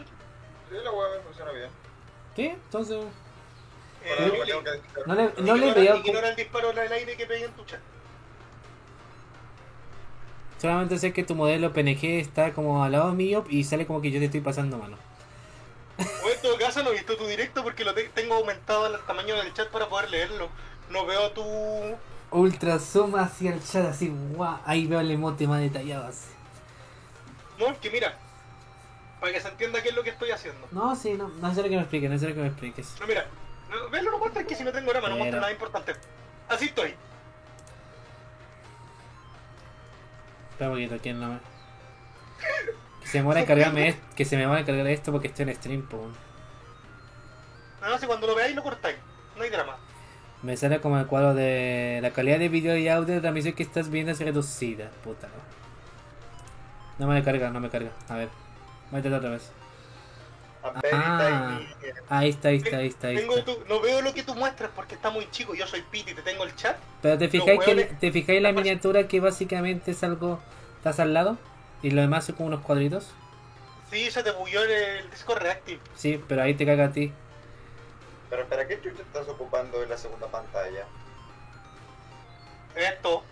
[0.84, 1.70] la me funciona bien.
[2.36, 2.48] ¿Sí?
[2.48, 2.98] Entonces,
[4.10, 4.72] Me tengo que
[5.06, 5.98] no le, no le ignora- veo.
[5.98, 7.80] Ignora el disparo al aire que pegué en tu chat.
[10.62, 14.10] Solamente sé que tu modelo PNG está como al lado mío y sale como que
[14.12, 14.98] yo te estoy pasando mano.
[16.24, 19.00] O en todo caso no he visto tu directo porque lo te- tengo aumentado el
[19.06, 20.50] tamaño del chat para poder leerlo.
[20.90, 21.44] No veo tu...
[22.32, 24.60] Ultra zoom hacia el chat así, guau.
[24.66, 26.28] Ahí veo el emote más detallado así.
[27.60, 28.18] No, es que mira.
[29.20, 30.68] Para que se entienda qué es lo que estoy haciendo.
[30.72, 32.96] No, sí, no, no sé lo que me expliques, no sé lo que me expliques.
[33.00, 33.26] No, mira.
[33.70, 35.94] No, Verlo no muestra que si no tengo drama, no muestra nada importante.
[36.50, 36.96] Así estoy.
[40.52, 41.40] Espera poquito, ¿quién no me.?
[43.02, 45.44] Que se me en cargarme esto, que se me muera en cargar esto porque estoy
[45.44, 46.10] en stream, po.
[47.80, 48.98] Nada más que cuando lo veáis lo cortáis.
[49.36, 49.78] No hay drama.
[50.44, 53.64] Me sale como el cuadro de la calidad de video y audio de transmisión que
[53.64, 57.06] estás viendo es reducida, puta, ¿no?
[57.06, 57.92] No me carga, no me carga.
[58.10, 58.30] A ver,
[58.90, 59.52] voy a intentar otra vez.
[60.92, 61.60] Ah.
[62.10, 63.54] Ahí está, ahí está, ahí está, ahí Tengo está.
[63.54, 65.54] tu- no veo lo que tú muestras porque está muy chico.
[65.56, 66.78] Yo soy Piti, te tengo el chat.
[67.02, 70.40] Pero te fijáis que te fijáis la miniatura que básicamente es algo.
[70.78, 71.38] Estás al lado
[71.82, 73.12] y lo demás son como unos cuadritos.
[73.92, 75.80] Sí, se te bugueó el, el disco reactive.
[75.96, 77.12] Sí, pero ahí te caga a ti.
[78.30, 80.86] Pero espera, ¿qué chucha estás ocupando en la segunda pantalla?
[82.76, 83.24] Esto,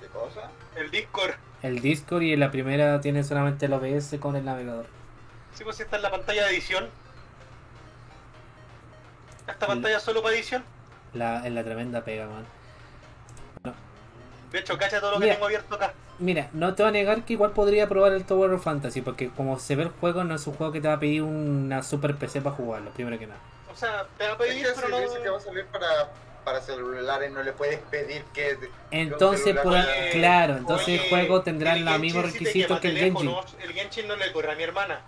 [0.00, 0.50] ¿Qué cosa?
[0.76, 1.34] el Discord.
[1.62, 4.86] El Discord y en la primera tiene solamente el OBS con el navegador.
[5.56, 6.88] Sí, pues esta es la pantalla de edición.
[9.48, 10.62] Esta pantalla solo para edición.
[11.14, 12.44] La, en la tremenda pega, man.
[14.52, 15.92] De hecho, cacha todo lo que tengo abierto acá.
[16.18, 19.28] Mira, no te voy a negar que igual podría probar el Tower of Fantasy, porque
[19.30, 21.82] como se ve el juego, no es un juego que te va a pedir una
[21.82, 23.40] super PC para jugarlo, primero que nada.
[23.72, 25.00] O sea, te va a pedir, que pero si no...
[25.00, 26.10] dice que va a salir para,
[26.44, 28.58] para celulares, no le puedes pedir que...
[28.90, 29.56] Entonces,
[30.12, 33.18] claro, entonces el juego tendrá el los mismos Genshin requisitos que el Genji.
[33.18, 33.56] teléfonos.
[33.62, 35.00] El Genshin no le corre a mi hermana.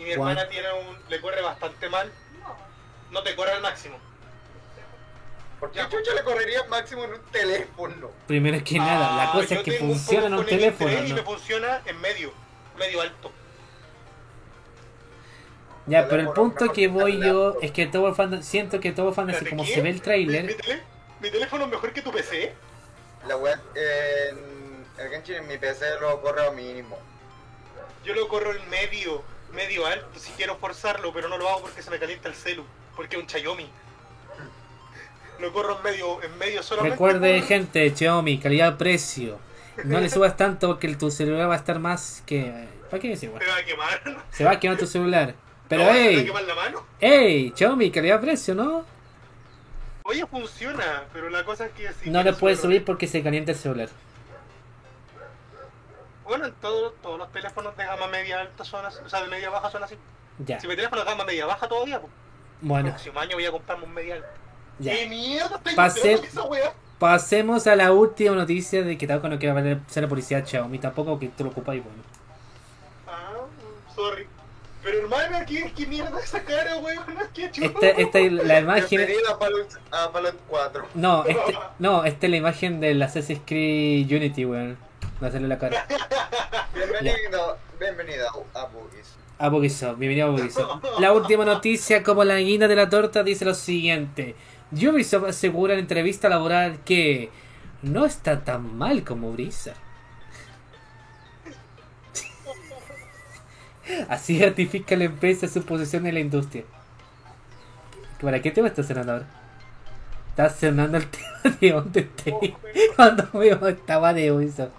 [0.00, 0.98] Y mi hermana tiene un...
[1.08, 2.10] le corre bastante mal.
[3.10, 3.98] No te corre al máximo.
[5.58, 8.10] ¿Por qué chucha le correría máximo en un teléfono?
[8.26, 11.08] Primero que nada, la Ah, cosa yo es que tengo funciona en un teléfono, X3
[11.08, 12.32] Y me funciona en medio,
[12.78, 13.30] medio alto.
[15.86, 17.64] Ya, pero el Teléfono punto mejor que que voy yo laptop.
[17.64, 19.74] es que Tower Fantasy, siento que Tower Fantasy, Espérate, como ¿qué?
[19.74, 20.82] se ve el Mi, mi trailer, tele-
[21.20, 22.54] mi teléfono es mejor que tu PC.
[23.26, 26.98] La web en el Genshin en mi PC lo corre a mínimo.
[28.04, 29.22] Yo lo corro en medio,
[29.54, 32.64] medio alto si quiero forzarlo, pero no lo hago porque se me calienta el celu,
[32.96, 33.68] porque es un Chayomi.
[35.40, 36.94] Lo corro en medio, en medio solamente.
[36.96, 39.38] recuerde por- gente, Xiaomi, calidad-precio.
[39.84, 42.68] No le subas tanto porque tu celular va a estar más que...
[42.90, 43.42] ¿Para qué decir, weón?
[43.48, 44.24] va a quemar.
[44.30, 45.34] Se va a quemar tu celular.
[45.68, 46.84] Pero No, Me va a quemar la mano.
[47.00, 48.84] hey, Xiaomi, calidad-precio, ¿no?
[50.02, 53.22] Oye, funciona, pero la cosa es que si No le quieres puedes subir porque se
[53.22, 53.88] calienta el celular.
[56.30, 59.26] Bueno, en todos, todos los teléfonos de gama media alta son así, o sea, de
[59.26, 59.96] media baja son así.
[60.46, 62.12] Ya, Si mi teléfono es de gama media baja todavía, pues,
[62.60, 64.28] bueno, el próximo año voy a comprarme un media alto.
[64.78, 64.92] ya.
[64.94, 66.72] ¿Qué mierda estoy Pasé- haciendo esa wea?
[67.00, 71.18] Pasemos a la última noticia de que tal no quiere hacer la publicidad Xiaomi, tampoco
[71.18, 72.00] que tú lo ocupáis, bueno.
[73.08, 73.32] Ah,
[73.94, 74.28] sorry.
[74.84, 77.04] Pero hermano, ¿qué, qué mierda esa cara, weón?
[77.34, 77.66] ¿Qué chulo?
[77.66, 79.00] Esta, esta es la imagen.
[79.28, 80.86] A Fallout, a Fallout 4.
[80.94, 84.78] No, este, no, esta es la imagen del Assassin's Creed Unity, weón.
[85.20, 85.86] A hacerle la cara.
[86.74, 89.16] Bienvenido, bienvenido a Boogies.
[89.38, 90.84] A Bugisoft, bienvenido a Bugisoft.
[90.98, 94.34] La última noticia, como la guinda de la torta, dice lo siguiente.
[94.72, 97.30] Ubisoft asegura en entrevista laboral que
[97.82, 99.76] no está tan mal como Blizzard.
[104.08, 106.64] Así ratifica la empresa su posición en la industria.
[108.20, 109.26] ¿Para qué tema está sonando ahora?
[110.30, 112.56] Está sonando el tema de Undertale.
[112.96, 114.70] Cuando veo estaba de Ubisoft.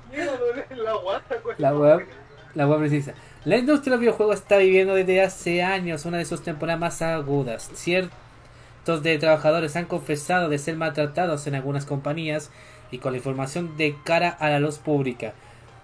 [1.58, 2.08] La web,
[2.56, 3.14] la web precisa.
[3.44, 7.72] La industria del videojuego está viviendo desde hace años una de sus temporadas más agudas.
[7.74, 12.52] Ciertos de trabajadores han confesado de ser maltratados en algunas compañías
[12.92, 15.34] y con la información de cara a la luz pública.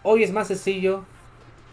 [0.04, 1.04] Hoy es más sencillo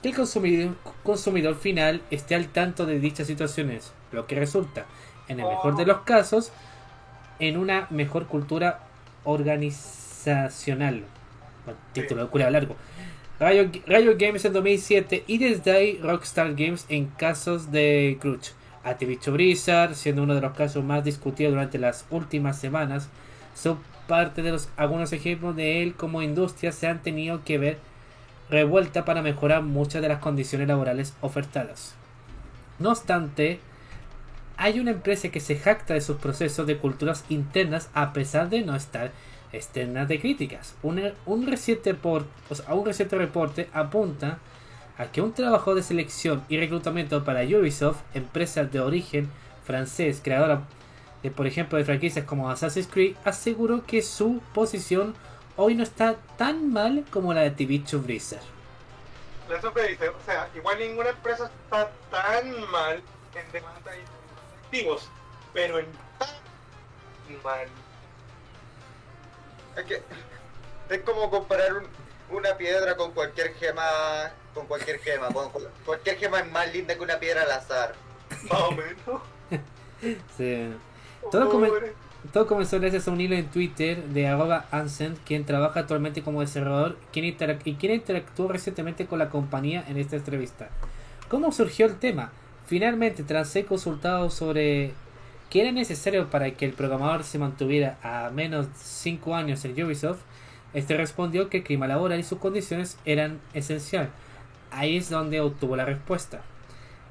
[0.02, 4.86] que el consumidor, consumidor final esté al tanto de dichas situaciones, lo que resulta,
[5.28, 6.52] en el mejor de los casos,
[7.38, 8.80] en una mejor cultura
[9.24, 11.04] organizacional.
[11.64, 12.76] Bueno, título de cura largo.
[13.40, 18.52] Riot, Games en 2007 y desde Rockstar Games en casos de Crunch.
[18.84, 23.08] Activision Blizzard, siendo uno de los casos más discutidos durante las últimas semanas,
[23.54, 27.78] son parte de los algunos ejemplos de él como industria se han tenido que ver
[28.50, 31.94] revuelta para mejorar muchas de las condiciones laborales ofertadas.
[32.78, 33.58] No obstante,
[34.56, 38.62] hay una empresa que se jacta de sus procesos de culturas internas a pesar de
[38.62, 39.10] no estar
[39.54, 40.74] externas de críticas.
[40.82, 41.96] Un, reciente,
[43.16, 44.38] reporte apunta
[44.98, 49.30] a que un trabajo de selección y reclutamiento para Ubisoft, empresa de origen
[49.64, 50.62] francés, creadora
[51.22, 55.14] de, por ejemplo, de franquicias como Assassin's Creed, aseguró que su posición
[55.56, 58.42] hoy no está tan mal como la de Activision Blizzard.
[59.48, 63.02] La Sofía dice, o sea, igual ninguna empresa está tan mal
[63.34, 65.08] en demanda y activos,
[65.52, 65.86] pero en
[66.18, 67.83] tan mal.
[69.76, 70.02] Es que
[70.90, 73.82] es como comparar un- una piedra con cualquier gema.
[74.54, 75.28] Con cualquier gema.
[75.28, 77.94] Con, con- cualquier gema es más linda que una piedra al azar.
[78.50, 79.22] Más o menos.
[80.36, 80.70] Sí.
[81.30, 81.70] Todo come-.
[82.32, 86.40] Todo comenzó gracias a un hilo en Twitter de arroba Ansem, quien trabaja actualmente como
[86.40, 90.68] desarrollador quien y quien interactuó recientemente con la compañía en esta entrevista.
[91.28, 92.32] ¿Cómo surgió el tema?
[92.66, 94.92] Finalmente, tras ser consultado sobre
[95.54, 100.18] qué era necesario para que el programador se mantuviera a menos 5 años en Ubisoft,
[100.72, 104.10] este respondió que el clima laboral y sus condiciones eran esencial.
[104.72, 106.42] Ahí es donde obtuvo la respuesta.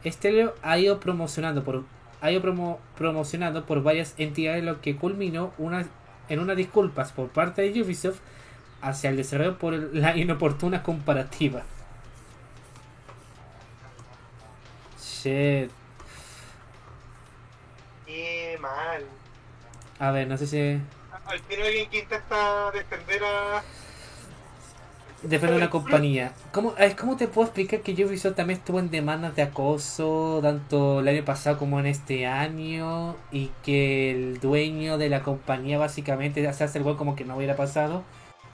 [0.04, 1.86] Este ha ido promocionando por
[2.20, 5.54] ha ido promo- promocionado por varias entidades lo que culminó
[6.28, 8.20] en unas disculpas por parte de Ubisoft
[8.82, 11.64] hacia el desarrollo por la inoportuna comparativa.
[15.02, 15.72] Shit.
[18.64, 19.04] Mal.
[20.00, 20.80] A ver, no sé si
[21.26, 23.62] Al final alguien que intenta defender a...
[25.22, 26.32] defender una compañía.
[26.54, 31.02] ¿Cómo, es, ¿Cómo te puedo explicar que Ubisoft también estuvo en demandas de acoso tanto
[31.02, 36.42] el año pasado como en este año y que el dueño de la compañía básicamente
[36.54, 38.04] se hace el gol como que no hubiera pasado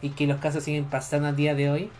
[0.02, 1.91] y que los casos siguen pasando a día de hoy?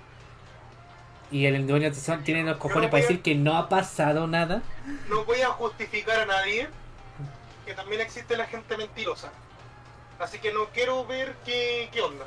[1.31, 1.91] Y el dueño
[2.26, 4.64] tiene los cojones para decir que no ha pasado nada.
[5.10, 6.68] No voy a justificar a nadie,
[7.69, 9.31] que también existe la gente mentirosa.
[10.19, 12.25] Así que no quiero ver qué, qué onda.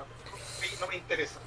[0.81, 1.41] No me interesa.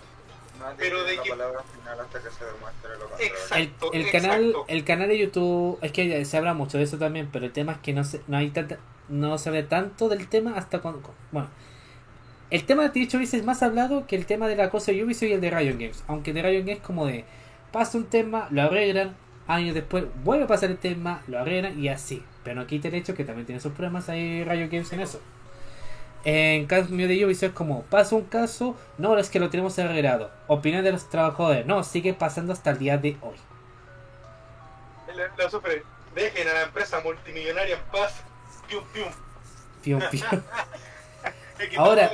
[0.59, 3.33] Nadie Pero de la que- palabra final hasta que se demuestre lo contrario.
[3.33, 3.93] Exacto.
[3.93, 7.29] El, el canal el canal de YouTube es que se habla mucho de eso también
[7.31, 8.77] pero el tema es que no se no hay tanta
[9.09, 11.01] no se habla tanto del tema hasta cuando
[11.33, 11.49] bueno
[12.51, 15.33] el tema de Blizzard es más hablado que el tema del acoso de Ubisoft y
[15.33, 17.25] el de Riot Games aunque el de Riot Games como de
[17.73, 19.13] pasa un tema lo arreglan
[19.47, 22.95] años después vuelve a pasar el tema lo arreglan y así pero no quita el
[22.95, 25.19] hecho que también tiene sus problemas ahí Riot Games en eso
[26.23, 30.31] en cambio de Ubisoft es como pasa un caso no es que lo tenemos arreglado
[30.47, 33.35] opinión de los trabajadores no sigue pasando hasta el día de hoy
[35.49, 35.83] sufre.
[36.13, 38.23] Dejen a la empresa multimillonaria en paz.
[38.67, 39.09] Pium, pium.
[39.83, 40.23] Pium, pium.
[41.77, 42.11] Ahora,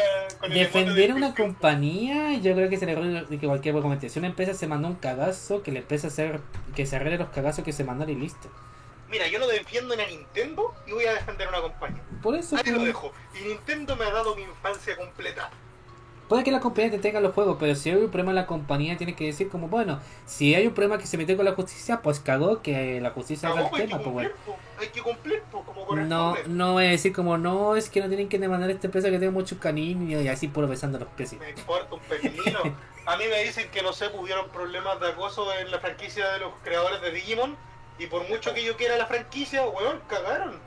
[0.49, 4.09] defender una compañía, yo creo que error de que cualquier comete.
[4.09, 6.39] Si una empresa se mandó un cagazo, que la empresa se,
[6.75, 8.49] que se arregle los cagazos que se mandan y listo.
[9.11, 12.01] Mira, yo no defiendo ni a Nintendo y voy a defender a una compañía.
[12.23, 13.11] Por eso, Ahí lo pues, dejo.
[13.39, 15.49] Y Nintendo me ha dado mi infancia completa.
[16.29, 18.45] puede que la compañía te tenga los juegos, pero si hay un problema en la
[18.47, 21.51] compañía, tiene que decir como, bueno, si hay un problema que se metió con la
[21.51, 24.29] justicia, pues cagó que la justicia haga el que tema, pues bueno.
[24.45, 24.55] po.
[24.79, 28.07] Hay que cumplir, po, como No, no voy a decir como, no, es que no
[28.07, 31.09] tienen que demandar a esta empresa que tiene mucho cariño y así puro besando los
[31.09, 31.33] pies.
[31.33, 32.01] Me importa un.
[33.03, 36.39] A mí me dicen que no sé, hubieron problemas de acoso en la franquicia de
[36.39, 37.57] los creadores de Digimon
[37.99, 40.59] Y por mucho que yo quiera la franquicia, weón, cagaron.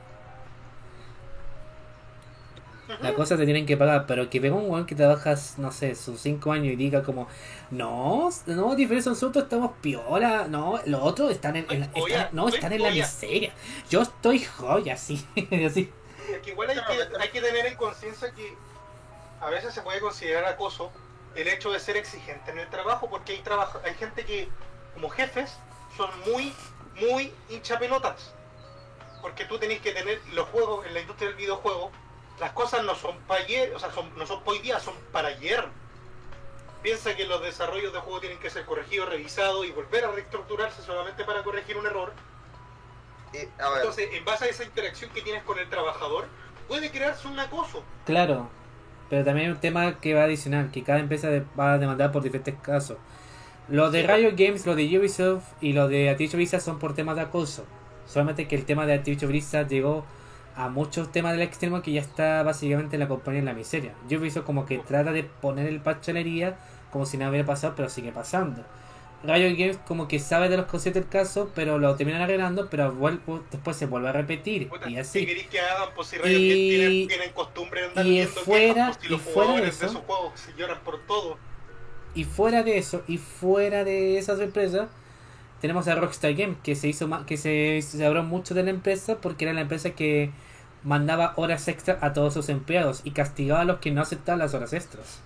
[3.01, 5.95] La cosa te tienen que pagar, pero que venga un weón que trabajas, no sé,
[5.95, 7.27] sus 5 años y diga como,
[7.71, 12.47] no, no, diferencia nosotros estamos piola, no, los otros están en, en la- están- no,
[12.47, 13.51] están en la miseria.
[13.89, 15.25] Yo estoy joya, así,
[15.65, 15.91] así.
[16.31, 18.53] Es que igual hay que, hay que tener en conciencia que
[19.41, 20.91] a veces se puede considerar acoso
[21.35, 24.47] el hecho de ser exigente en el trabajo, porque hay trabajo, hay gente que,
[24.93, 25.57] como jefes,
[25.97, 26.53] son muy,
[26.95, 28.33] muy hinchapelotas.
[29.21, 31.91] Porque tú tenés que tener los juegos, en la industria del videojuego,
[32.39, 34.93] las cosas no son para ayer, o sea, son, no son para hoy día, son
[35.11, 35.65] para ayer.
[36.81, 40.83] Piensa que los desarrollos de juego tienen que ser corregidos, revisados y volver a reestructurarse
[40.83, 42.13] solamente para corregir un error.
[43.33, 46.27] Y, a ver, Entonces, en base a esa interacción que tienes con el trabajador,
[46.67, 47.83] puede crearse un acoso.
[48.05, 48.49] Claro,
[49.09, 52.21] pero también hay un tema que va adicional, que cada empresa va a demandar por
[52.21, 52.97] diferentes casos.
[53.67, 57.15] Lo de Riot Games, lo de Ubisoft y lo de Activision Blizzard son por temas
[57.15, 57.65] de acoso.
[58.07, 60.05] Solamente que el tema de Activision Blizzard llegó
[60.55, 63.93] a muchos temas del extremo que ya está básicamente la compañía en la miseria.
[64.09, 66.13] Ubisoft como que trata de poner el parche
[66.91, 68.63] como si nada hubiera pasado, pero sigue pasando.
[69.23, 72.93] Riot Games como que sabe de los conceptos del caso, pero lo terminan arreglando, pero
[72.93, 73.19] vuel-
[73.49, 74.69] después se vuelve a repetir.
[74.69, 75.25] Puta, Y ¿Qué así.
[75.25, 75.89] queréis que hagan?
[75.95, 79.11] Pues si Riot Y- Games tienen, tienen costumbre de andar y fuera- quejas, pues si
[79.11, 81.37] los y fuera de jugadores de eso- sus juegos se lloran por todo.
[82.15, 84.87] Y fuera de eso, y fuera de esas empresas,
[85.61, 89.17] tenemos a Rockstar Games, que se hizo que se, se habló mucho de la empresa
[89.21, 90.31] porque era la empresa que
[90.83, 94.53] mandaba horas extra a todos sus empleados y castigaba a los que no aceptaban las
[94.53, 95.19] horas extras.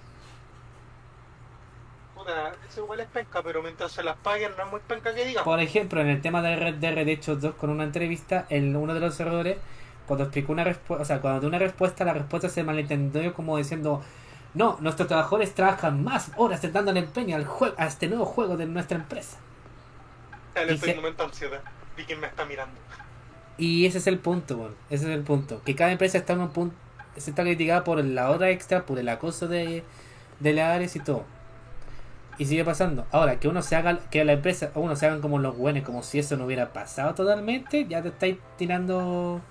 [2.16, 5.26] Puta, eso igual es penca, pero mientras se las paguen no es muy penca que
[5.26, 5.44] digan.
[5.44, 8.94] Por ejemplo, en el tema de Red Dead Redemption 2 con una entrevista, el, uno
[8.94, 9.58] de los errores,
[10.08, 13.58] cuando explicó una respuesta, o sea, cuando dio una respuesta, la respuesta se malentendió como
[13.58, 14.02] diciendo,
[14.54, 18.66] no, nuestros trabajadores trabajan más horas dándole empeño al juego, a este nuevo juego de
[18.66, 19.38] nuestra empresa.
[20.56, 21.62] Estoy se- momento ansiedad.
[21.96, 22.80] Vi quién me está mirando.
[23.58, 24.76] Y ese es el punto, weón.
[24.90, 25.62] Ese es el punto.
[25.64, 26.76] Que cada empresa está en un punto.
[27.18, 29.84] Se está criticada por la hora extra, por el acoso de,
[30.40, 31.26] de y todo.
[32.38, 33.06] Y sigue pasando.
[33.12, 36.04] Ahora, que uno se haga, que la empresa, uno se hagan como los buenos, como
[36.04, 39.42] si eso no hubiera pasado totalmente, ya te estáis tirando.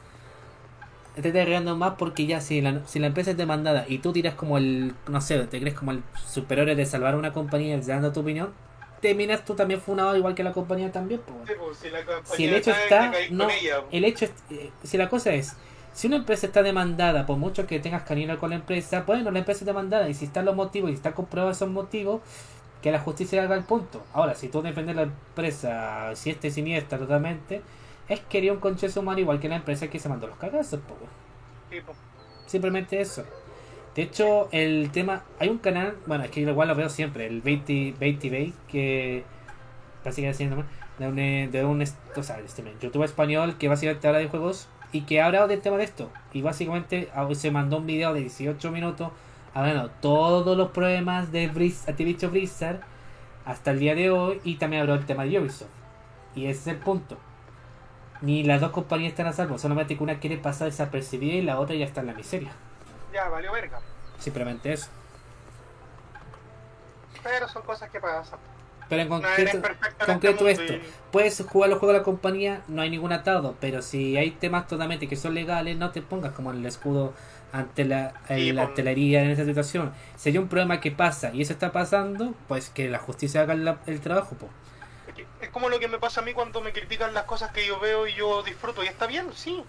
[1.20, 4.12] Te estás regando más porque ya si la, si la empresa es demandada y tú
[4.12, 7.78] tiras como el, no sé, te crees como el superior de salvar a una compañía
[7.80, 8.52] dando tu opinión,
[9.00, 11.38] terminas tú también funado igual que la compañía también, pues.
[11.48, 13.48] Sí, pues, si la compañía Si el hecho está, no,
[13.90, 15.56] el hecho es, eh, si la cosa es,
[15.92, 19.40] si una empresa está demandada, por mucho que tengas cariño con la empresa, bueno, la
[19.40, 22.20] empresa es demandada y si están los motivos y está comprobado esos motivos,
[22.82, 24.04] que la justicia haga el punto.
[24.12, 27.62] Ahora, si tú defendes la empresa, si este siniestra totalmente,
[28.08, 30.80] es que haría un conchezo humano igual que la empresa que se mandó los cagazos,
[30.80, 30.96] po.
[31.70, 31.78] Sí.
[32.46, 33.24] Simplemente eso.
[33.94, 35.24] De hecho, el tema.
[35.38, 39.24] Hay un canal, bueno, es que igual lo veo siempre, el 20 20 Bay, que.
[40.04, 40.64] Básicamente ¿no?
[40.98, 45.02] de un, de un o sea, este, youtuber español que básicamente habla de juegos y
[45.02, 46.10] que ha hablado del tema de esto.
[46.32, 49.10] Y básicamente ah, se mandó un video de 18 minutos
[49.54, 51.46] hablando todos los problemas de
[51.86, 52.80] Activision Blizzard
[53.44, 55.68] hasta el día de hoy y también habló del tema de Ubisoft.
[56.34, 57.18] Y ese es el punto.
[58.20, 61.60] Ni las dos compañías están a salvo, solamente que una quiere pasar desapercibida y la
[61.60, 62.50] otra ya está en la miseria.
[63.12, 63.78] Ya, valió verga.
[64.18, 64.88] Simplemente eso.
[67.22, 68.38] Pero son cosas que pasan.
[68.88, 70.74] Pero en concreto, en este esto,
[71.12, 74.66] puedes jugar los juegos de la compañía, no hay ningún atado, pero si hay temas
[74.66, 77.12] totalmente que son legales, no te pongas como el escudo
[77.52, 79.92] ante la, Sí, el- la artillería en esa situación.
[80.16, 83.54] Si hay un problema que pasa y eso está pasando, pues que la justicia haga
[83.54, 84.36] la- el trabajo.
[84.36, 84.48] po.
[85.40, 87.78] Es como lo que me pasa a mí cuando me critican las cosas que yo
[87.78, 88.82] veo y yo disfruto.
[88.82, 89.62] Y está bien, sí.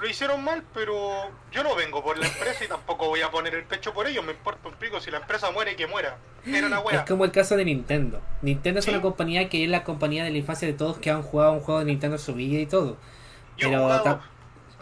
[0.00, 3.54] Lo hicieron mal, pero yo no vengo por la empresa y tampoco voy a poner
[3.54, 4.24] el pecho por ellos.
[4.24, 5.00] Me importa un pico.
[5.00, 6.16] Si la empresa muere, que muera.
[6.44, 7.04] Era Es wea.
[7.04, 8.20] como el caso de Nintendo.
[8.40, 8.90] Nintendo es Sí.
[8.90, 11.60] una compañía que es la compañía de la infancia de todos que han jugado un
[11.60, 12.96] juego de Nintendo en su vida y todo.
[13.56, 14.20] Yo he pero jugado-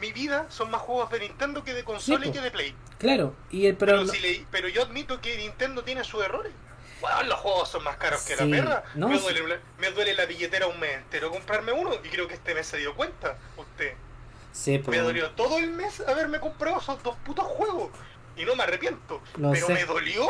[0.00, 2.74] Mi vida son más juegos de Nintendo que de consola Sí, y que de Play.
[2.96, 6.52] Claro, y el pero, Pero, si le- pero yo admito que Nintendo tiene sus errores.
[7.00, 8.82] Bueno, los juegos son más caros que Sí, la perra.
[8.94, 12.28] no, me, duele, la- me duele la billetera un mes entero comprarme uno y creo
[12.28, 13.36] que este mes se dio cuenta.
[13.56, 13.94] Usted.
[14.52, 14.90] sí, po.
[14.90, 17.90] Me dolió todo el mes haberme comprado esos dos putos juegos.
[18.36, 19.20] Y no me arrepiento.
[19.36, 19.74] Lo pero sé.
[19.74, 20.26] me dolió.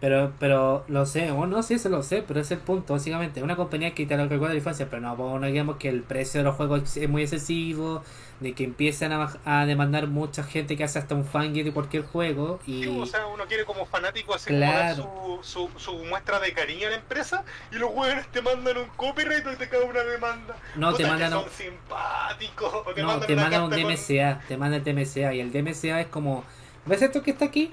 [0.00, 3.42] Pero, pero lo sé, bueno, no sí, eso lo sé, pero es el punto, básicamente.
[3.42, 6.02] Una compañía que te lo recuerda la infancia, pero no, pues, no digamos que el
[6.02, 8.04] precio de los juegos es muy excesivo,
[8.40, 9.12] de que empiezan
[9.44, 12.82] a, demandar mucha gente que hace hasta un fangame de cualquier juego y...
[12.84, 15.40] Sí, o sea, uno quiere como fanático así Claro.
[15.42, 18.88] su, su, su muestra de cariño a la empresa y los huevones te mandan un
[18.96, 20.54] copyright y te cae una demanda.
[20.74, 24.84] No, te mandan un- te no, mandan te mandan un con- DMCA, te mandan el
[24.84, 26.44] DMCA y el DMCA es como,
[26.84, 27.72] ¿ves esto que está aquí?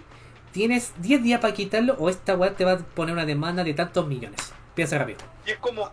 [0.52, 3.74] Tienes 10 días para quitarlo o esta weá te va a poner una demanda de
[3.74, 4.54] tantos millones.
[4.76, 5.20] Piensa rápido.
[5.46, 5.90] Y es como,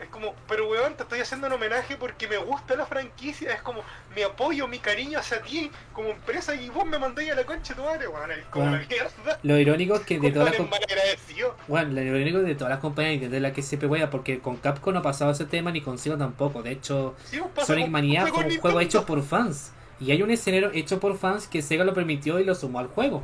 [0.00, 3.62] es como, pero weón, te estoy haciendo un homenaje porque me gusta la franquicia, es
[3.62, 3.82] como
[4.14, 7.74] mi apoyo, mi cariño hacia ti como empresa y vos me mandáis a la concha
[7.74, 8.78] de tu madre, weón, es como Bueno.
[8.82, 9.38] la mierda.
[9.42, 11.56] Lo irónico es que de todas las Compadre com- malagradecido.
[11.68, 14.38] bueno, lo irónico de todas las compañías de Nintendo es la que siempre wea porque
[14.40, 16.62] con Capcom no ha pasado ese tema ni con Sega tampoco.
[16.62, 18.80] De hecho, Sí, pues, Sonic Mania fue un juego Nintendo.
[18.80, 19.72] hecho por fans.
[19.98, 22.88] Y hay un escenario hecho por fans que Sega lo permitió y lo sumó al
[22.88, 23.22] juego.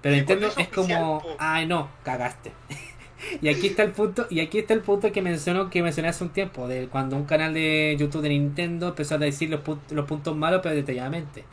[0.00, 1.36] Pero Sí, Nintendo pues, es eso oficial, como, po.
[1.40, 2.52] ay no, cagaste.
[3.42, 6.24] y aquí está el punto, y aquí está el punto que mencionó que mencioné hace
[6.24, 9.78] un tiempo, de cuando un canal de YouTube de Nintendo empezó a decir los, pu-
[9.90, 11.44] los puntos malos pero detalladamente.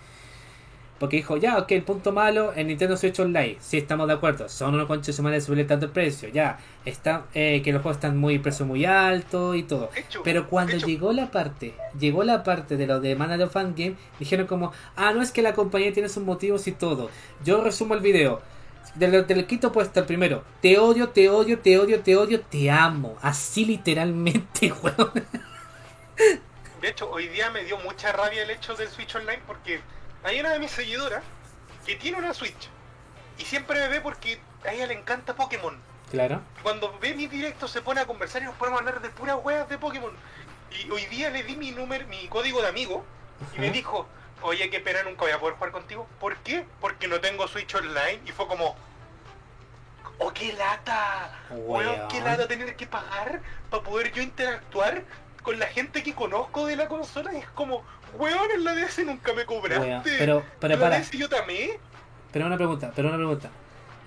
[1.00, 3.58] Porque dijo, ya, ok, el punto malo en Nintendo Switch Online.
[3.60, 4.48] Sí, estamos de acuerdo.
[4.48, 6.30] Son unos conches humanos de subirle tanto el precio.
[6.30, 9.90] Ya, está, eh, que los juegos están muy precio muy alto y todo.
[9.94, 13.52] Hecho, Pero cuando hecho, llegó la parte, llegó la parte de lo de Mana of
[13.52, 17.10] Fan Game, dijeron como, ah, no es que la compañía tiene sus motivos y todo.
[17.44, 18.42] Yo resumo el video.
[18.96, 20.44] Del, del quito puesto el primero.
[20.62, 23.18] Te odio, te odio, te odio, te odio, te amo.
[23.22, 25.26] Así literalmente, weón.
[26.82, 29.82] De hecho, hoy día me dio mucha rabia el hecho del Switch Online porque
[30.24, 31.24] hay una de mis seguidoras
[31.86, 32.70] que tiene una Switch
[33.38, 35.78] y siempre me ve porque a ella le encanta Pokémon.
[36.12, 36.42] Claro.
[36.64, 39.68] Cuando ve mis directos se pone a conversar y nos podemos hablar de puras weas
[39.70, 40.12] de Pokémon.
[40.72, 43.04] Y hoy día le di mi número, mi código de amigo
[43.56, 44.08] y me dijo,
[44.42, 46.08] oye, qué pena, nunca voy a poder jugar contigo.
[46.20, 46.66] ¿Por qué?
[46.82, 48.20] Porque no tengo Switch Online.
[48.26, 48.76] Y fue como,
[50.20, 51.32] oh, qué lata.
[51.52, 55.04] Weón, qué lata tener que pagar para poder yo interactuar
[55.44, 57.34] con la gente que conozco de la consola.
[57.34, 57.84] Y es como,
[58.18, 59.88] weón, en la DS nunca me cobraste.
[59.88, 61.72] Weón, Pero, pero para, DS yo también.
[62.32, 63.50] pero una pregunta, pero una pregunta.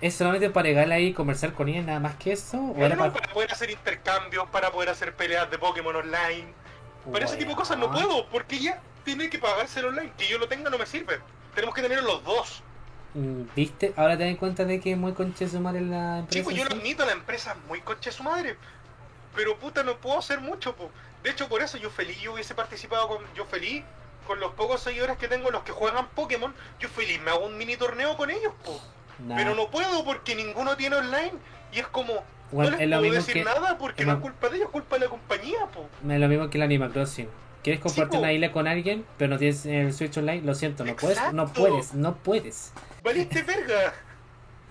[0.01, 2.57] ¿Es solamente para llegar ahí y conversar con ella nada más que eso?
[2.57, 3.11] ¿O No, era para...
[3.11, 6.47] para poder hacer intercambios, para poder hacer peleas de Pokémon online.
[7.11, 8.81] Para ese tipo de cosas no puedo, porque ya
[9.15, 10.11] tiene que pagarse el online.
[10.17, 11.19] Que yo lo tenga no me sirve.
[11.55, 12.61] Tenemos que tener los dos.
[13.15, 13.93] Mm, ¿Viste?
[13.97, 16.39] Ahora te das cuenta de que es muy conche su madre la empresa.
[16.39, 16.77] Chicos, yo lo ¿sí?
[16.77, 18.55] admito, la empresa es muy coche su madre.
[19.35, 20.91] Pero puta, no puedo hacer mucho, po.
[21.23, 23.17] De hecho, por eso yo feliz, yo hubiese participado con.
[23.35, 23.83] Yo feliz,
[24.27, 27.57] con los pocos seguidores que tengo, los que juegan Pokémon, yo feliz me hago un
[27.57, 28.79] mini torneo con ellos, po.
[29.19, 29.35] Nah.
[29.35, 31.33] Pero no puedo porque ninguno tiene online.
[31.73, 34.57] Y es como, Bueno, no les puedo decir que- nada porque no es culpa de
[34.57, 35.87] ellos, es culpa de la compañía, po.
[36.07, 37.27] Es lo mismo que el Animal Crossing.
[37.63, 38.19] ¿Quieres compartir po.
[38.19, 40.41] una isla con alguien, pero no tienes el Switch Online?
[40.43, 42.73] Lo siento, no puedes, no puedes, no puedes.
[43.03, 43.93] Valiste verga.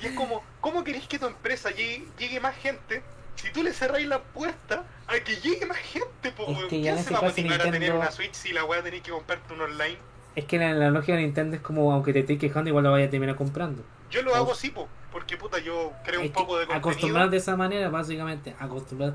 [0.01, 3.03] Y es como, ¿cómo querés que tu empresa llegue, llegue más gente
[3.35, 6.31] si tú le cerráis la puerta a que llegue más gente?
[6.33, 8.11] Po, Es que ya en ¿Quién ese se va a motivar a tener Nintendo- una
[8.11, 9.99] Switch si la weá tenés que comprarte un online?
[10.37, 12.93] Es que la, la lógica de Nintendo es como, aunque te estés quejando, igual lo
[12.93, 13.83] vayas a terminar comprando.
[14.11, 16.89] Yo lo hago así, po, porque puta, yo creo un Es poco de contenido.
[16.91, 18.55] acostumbrar de esa manera, básicamente.
[18.61, 19.15] Acostumbrar.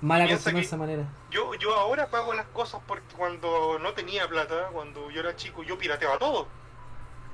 [0.00, 1.04] Mal Piensa acostumbrar de que- esa manera.
[1.30, 5.62] Yo, yo ahora pago las cosas porque cuando no tenía plata, cuando yo era chico,
[5.62, 6.46] yo pirateaba todo.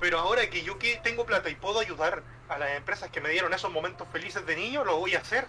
[0.01, 3.29] Pero ahora que yo que tengo plata y puedo ayudar a las empresas que me
[3.31, 5.47] dieron esos momentos felices de niño, lo voy a hacer.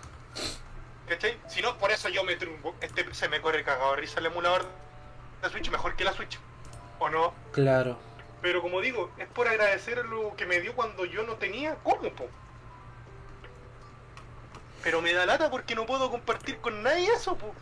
[1.08, 1.38] ¿Cachai?
[1.48, 2.76] Si no, por eso yo me trumbo.
[2.82, 4.66] Este se me corre cagado de risa el emulador
[5.42, 6.40] de Switch mejor que la Switch.
[7.00, 7.34] ¿O no?
[7.52, 7.98] Claro.
[8.42, 12.10] Pero como digo, es por agradecer lo que me dio cuando yo no tenía cómo,
[12.12, 12.28] po.
[14.84, 17.54] Pero me da lata porque no puedo compartir con nadie eso, po.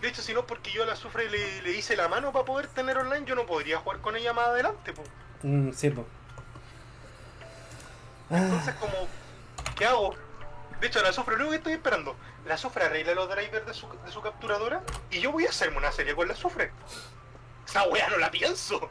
[0.00, 2.44] De hecho, si no porque yo a la sufre le, le hice la mano para
[2.44, 5.02] poder tener online, yo no podría jugar con ella más adelante, po.
[5.42, 6.06] Mm, sí, po.
[8.30, 8.92] Ah, Entonces como,
[9.76, 10.14] ¿qué hago?
[10.80, 12.14] De hecho, la sufre, lo único que estoy esperando,
[12.46, 15.78] la sufre arregla los drivers de su, de su capturadora y yo voy a hacerme
[15.78, 16.70] una serie con la sufre.
[17.66, 18.88] Esa wea no la pienso.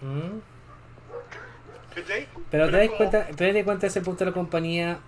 [0.00, 0.38] mm.
[1.94, 2.26] ¿Cachai?
[2.50, 4.98] Pero te das como- cuenta, te das cuenta ese punto de la compañía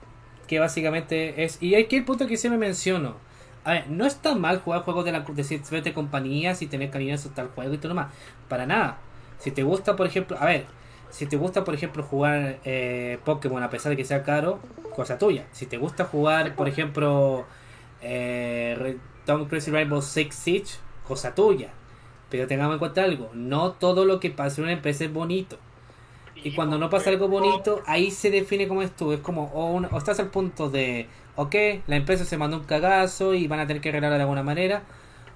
[0.45, 1.63] que básicamente es.
[1.63, 3.17] Y aquí el punto que siempre menciono.
[3.65, 7.15] A ver, no está mal jugar juegos de la de diferentes compañías y tener cariño
[7.15, 8.13] a tal juego y todo lo más.
[8.49, 8.99] Para nada.
[9.39, 10.67] Si te gusta, por ejemplo, a ver,
[11.11, 14.61] si te gusta, por ejemplo, jugar eh, Pokémon a pesar de que sea caro,
[14.95, 15.47] cosa tuya.
[15.53, 17.47] Si te gusta jugar, por ejemplo,
[18.03, 20.75] eh, Tom Crazy Rainbow Six Siege,
[21.07, 21.71] cosa tuya.
[22.31, 25.59] Pero tengamos en cuenta algo, no todo lo que pasa en una empresa es bonito.
[26.45, 29.13] Y cuando no pasa algo bonito, ahí se define como es tú.
[29.13, 31.55] Es como, o, una- o estás al punto de, ok,
[31.87, 34.83] la empresa se mandó un cagazo y van a tener que arreglarlo de alguna manera.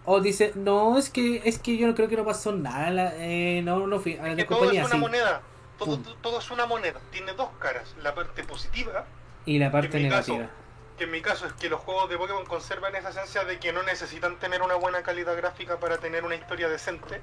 [0.04, 2.90] O dice, no, es que es que yo no creo que no pasó nada.
[2.90, 4.96] la- eh, no, no fui a la que todo es una sí.
[4.98, 5.42] moneda.
[5.78, 6.98] Todo, es una moneda.
[7.10, 7.94] Tiene dos caras.
[8.02, 9.06] La parte positiva,
[9.46, 10.50] Y la parte caso, negativa.
[10.98, 13.72] que en mi caso es que los juegos de Pokémon conservan esa esencia de que
[13.72, 17.20] no necesitan tener una buena calidad gráfica para tener una historia decente.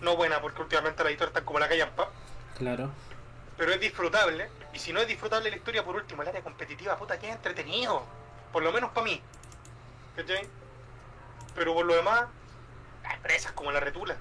[0.00, 2.08] No buena, porque últimamente las historias están como la callampa.
[2.56, 2.90] Claro.
[3.58, 4.48] Pero es disfrutable.
[4.72, 8.04] Y si no es disfrutable la historia, por último, el área competitiva, puta, que entretenido.
[8.52, 9.20] Por lo menos para mí.
[10.16, 10.46] ¿Cachai?
[11.54, 12.26] Pero por lo demás,
[13.02, 14.16] las empresas como la retula.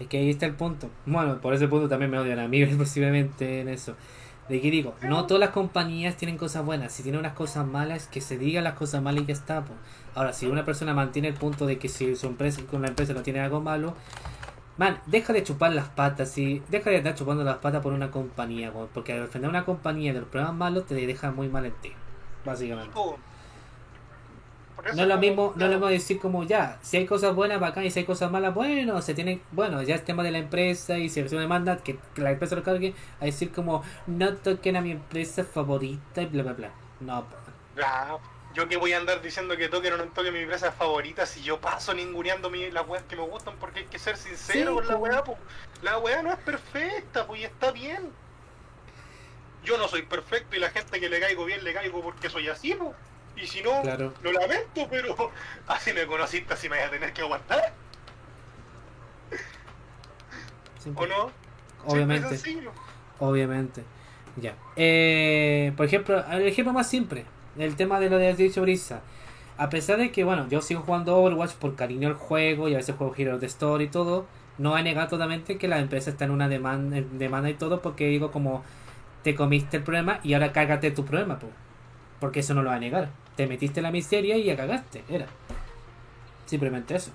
[0.00, 0.90] Es que ahí está el punto.
[1.06, 3.94] Bueno, por ese punto también me odian a mí, posiblemente en eso.
[4.48, 6.92] De que digo, no todas las compañías tienen cosas buenas.
[6.92, 9.64] Si tienen unas cosas malas, que se digan las cosas malas y ya está.
[9.64, 9.72] po.
[10.14, 13.12] Ahora, si una persona mantiene el punto de que si su empresa con la empresa
[13.12, 13.94] no tiene algo malo,
[14.76, 18.10] man, deja de chupar las patas y deja de estar chupando las patas por una
[18.10, 21.66] compañía, po, porque al defender una compañía de los problemas malos te deja muy mal
[21.66, 21.92] en ti,
[22.44, 22.92] básicamente.
[24.94, 27.60] No es lo mismo, no es lo mismo decir como ya, si hay cosas buenas
[27.60, 30.38] bacán y si hay cosas malas, bueno, se tiene, bueno, ya es tema de la
[30.38, 34.34] empresa y si se demanda que, que la empresa lo cargue, a decir como no
[34.34, 36.70] toquen a mi empresa favorita y bla bla bla.
[37.00, 37.24] No,
[38.54, 41.42] yo que voy a andar diciendo que toquen o no toquen mi empresa favorita si
[41.42, 44.74] yo paso ninguneando mi, las weas que me gustan porque hay que ser sincero Sí,
[44.74, 45.38] con la wea, po.
[45.82, 48.12] La wea no es perfecta, pues y está bien.
[49.64, 52.48] Yo no soy perfecto y la gente que le caigo bien le caigo porque soy
[52.48, 52.90] así, pues.
[53.36, 54.12] Y si no, claro.
[54.22, 55.32] lo lamento, pero
[55.66, 57.72] así me conociste, así me voy a tener que aguantar,
[60.94, 61.30] ¿o no?
[61.86, 62.26] Obviamente.
[62.26, 62.72] Y sencillo.
[63.18, 63.84] Obviamente.
[64.36, 64.56] Ya.
[64.76, 67.26] Eh, por ejemplo, el ejemplo más simple,
[67.58, 69.00] el tema de lo de dicho Brisa.
[69.58, 72.78] A pesar de que, bueno, yo sigo jugando Overwatch por cariño al juego y a
[72.78, 74.26] veces juego Heroes de Story y todo,
[74.58, 77.80] no he negado totalmente que la empresa está en una demanda, en demanda y todo
[77.80, 78.64] porque digo como
[79.22, 81.48] te comiste el problema y ahora cágate tu problema, po.
[82.20, 83.10] porque eso no lo va a negar.
[83.36, 85.26] Te metiste en la miseria y ya cagaste, era.
[86.46, 87.12] Simplemente eso.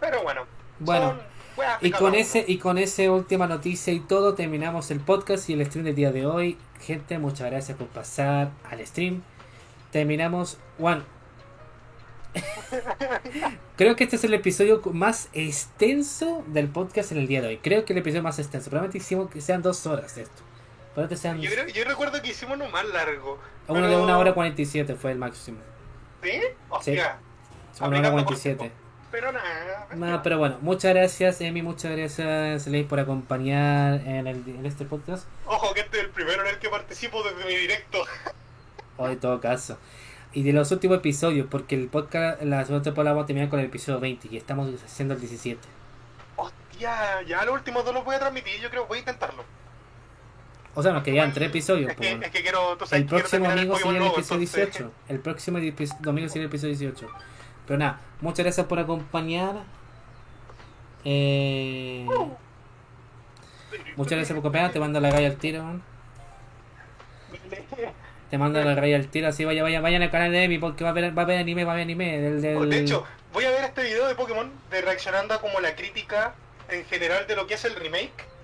[0.00, 0.42] Pero bueno.
[0.78, 1.08] Bueno.
[1.10, 1.33] son
[1.80, 5.64] Y con ese y con esa última noticia y todo terminamos el podcast y el
[5.66, 6.58] stream del día de hoy.
[6.80, 9.22] Gente, muchas gracias por pasar al stream.
[9.92, 11.02] Terminamos one.
[13.76, 17.56] Creo que este es el episodio más extenso del podcast en el día de hoy.
[17.58, 18.70] Creo que el episodio más extenso.
[18.70, 20.42] Probablemente hicimos que sean dos horas de esto.
[21.16, 23.38] Sean Yo, creo- yo recuerdo que hicimos uno más largo.
[23.68, 25.58] uno de una hora 47 fue el máximo.
[26.22, 26.40] ¿Sí?
[26.70, 27.18] Hostia.
[27.80, 28.72] Una hora Aplicando por 47.
[29.14, 29.86] Pero nada.
[29.94, 34.84] No, pero bueno, muchas gracias Emi, muchas gracias Leis por acompañar en, el- en este
[34.84, 35.28] podcast.
[35.46, 37.98] Ojo que este es el primero en el que participo desde mi directo.
[38.96, 39.78] O en todo caso.
[40.32, 43.60] Y de los últimos episodios, porque el podcast, la segunda temporada vamos a terminar con
[43.60, 45.60] el episodio 20 y estamos haciendo el 17.
[46.34, 49.44] Hostia, ya los últimos dos los voy a transmitir, yo creo, voy a intentarlo.
[50.74, 51.90] O sea, nos quedan tres episodios.
[51.90, 52.26] Es pues, que, bueno.
[52.26, 54.92] es que quiero, El próximo domingo sería el episodio entonces- 18.
[55.08, 55.58] El próximo
[56.00, 57.08] domingo sería el episodio 18.
[57.66, 59.56] Pero nada, muchas gracias por acompañar.
[61.04, 62.06] Eh,
[63.96, 64.72] muchas gracias por acompañar.
[64.72, 65.62] Te mando la galla al tiro.
[65.62, 65.82] man.
[68.30, 69.28] Te mando la galla al tiro.
[69.28, 71.38] Así vaya, vaya, vayan al canal de Emi porque va a haber, va a haber
[71.38, 72.20] anime, va a haber anime.
[72.20, 72.70] Del, del...
[72.70, 76.34] De hecho, voy a ver este video de Pokémon de reaccionando a como la crítica
[76.68, 78.34] en general de lo que es el remake.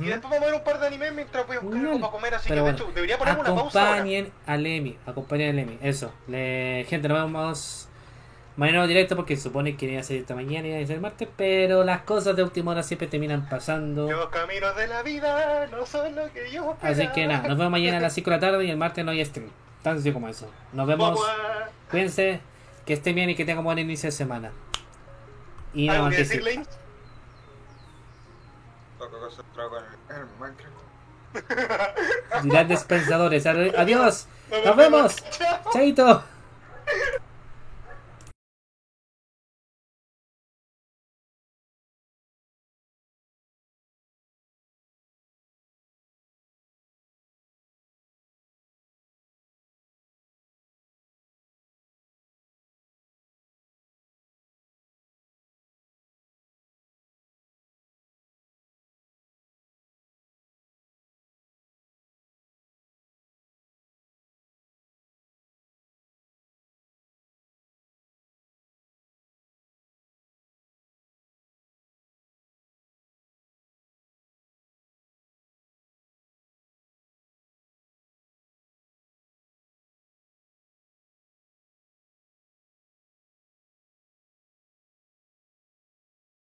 [0.00, 2.12] Y después vamos a ver un par de animes mientras voy a buscar algo para
[2.12, 3.82] comer, así Pero que bueno, de hecho debería ponerme una pausa.
[3.82, 6.12] Acompañen al Emi, acompañen al Emi, eso.
[6.28, 7.88] Le, gente, nos vemos
[8.56, 10.96] mañana directo porque se supone que iba a ser esta mañana y iba a ser
[10.96, 14.10] el martes, pero las cosas de última hora siempre terminan pasando.
[14.10, 17.32] Los caminos de la vida no son lo que yo Así que esperaba.
[17.34, 19.24] nada, nos vemos mañana a las 5 de la tarde y el martes no hay
[19.24, 19.48] stream.
[19.82, 20.48] Tan sencillo como eso.
[20.72, 21.18] Nos vemos,
[21.90, 22.40] cuídense,
[22.86, 24.52] que estén bien y que tengan buen inicio de semana.
[25.74, 26.44] Y nada ¿Algo más que decir.
[26.44, 26.66] decirle?
[28.98, 30.72] Toca concentrado con el, el Minecraft.
[32.44, 33.46] Grandes pensadores.
[33.46, 34.26] Adiós,
[34.64, 35.16] nos vemos.
[35.72, 36.22] Chaito.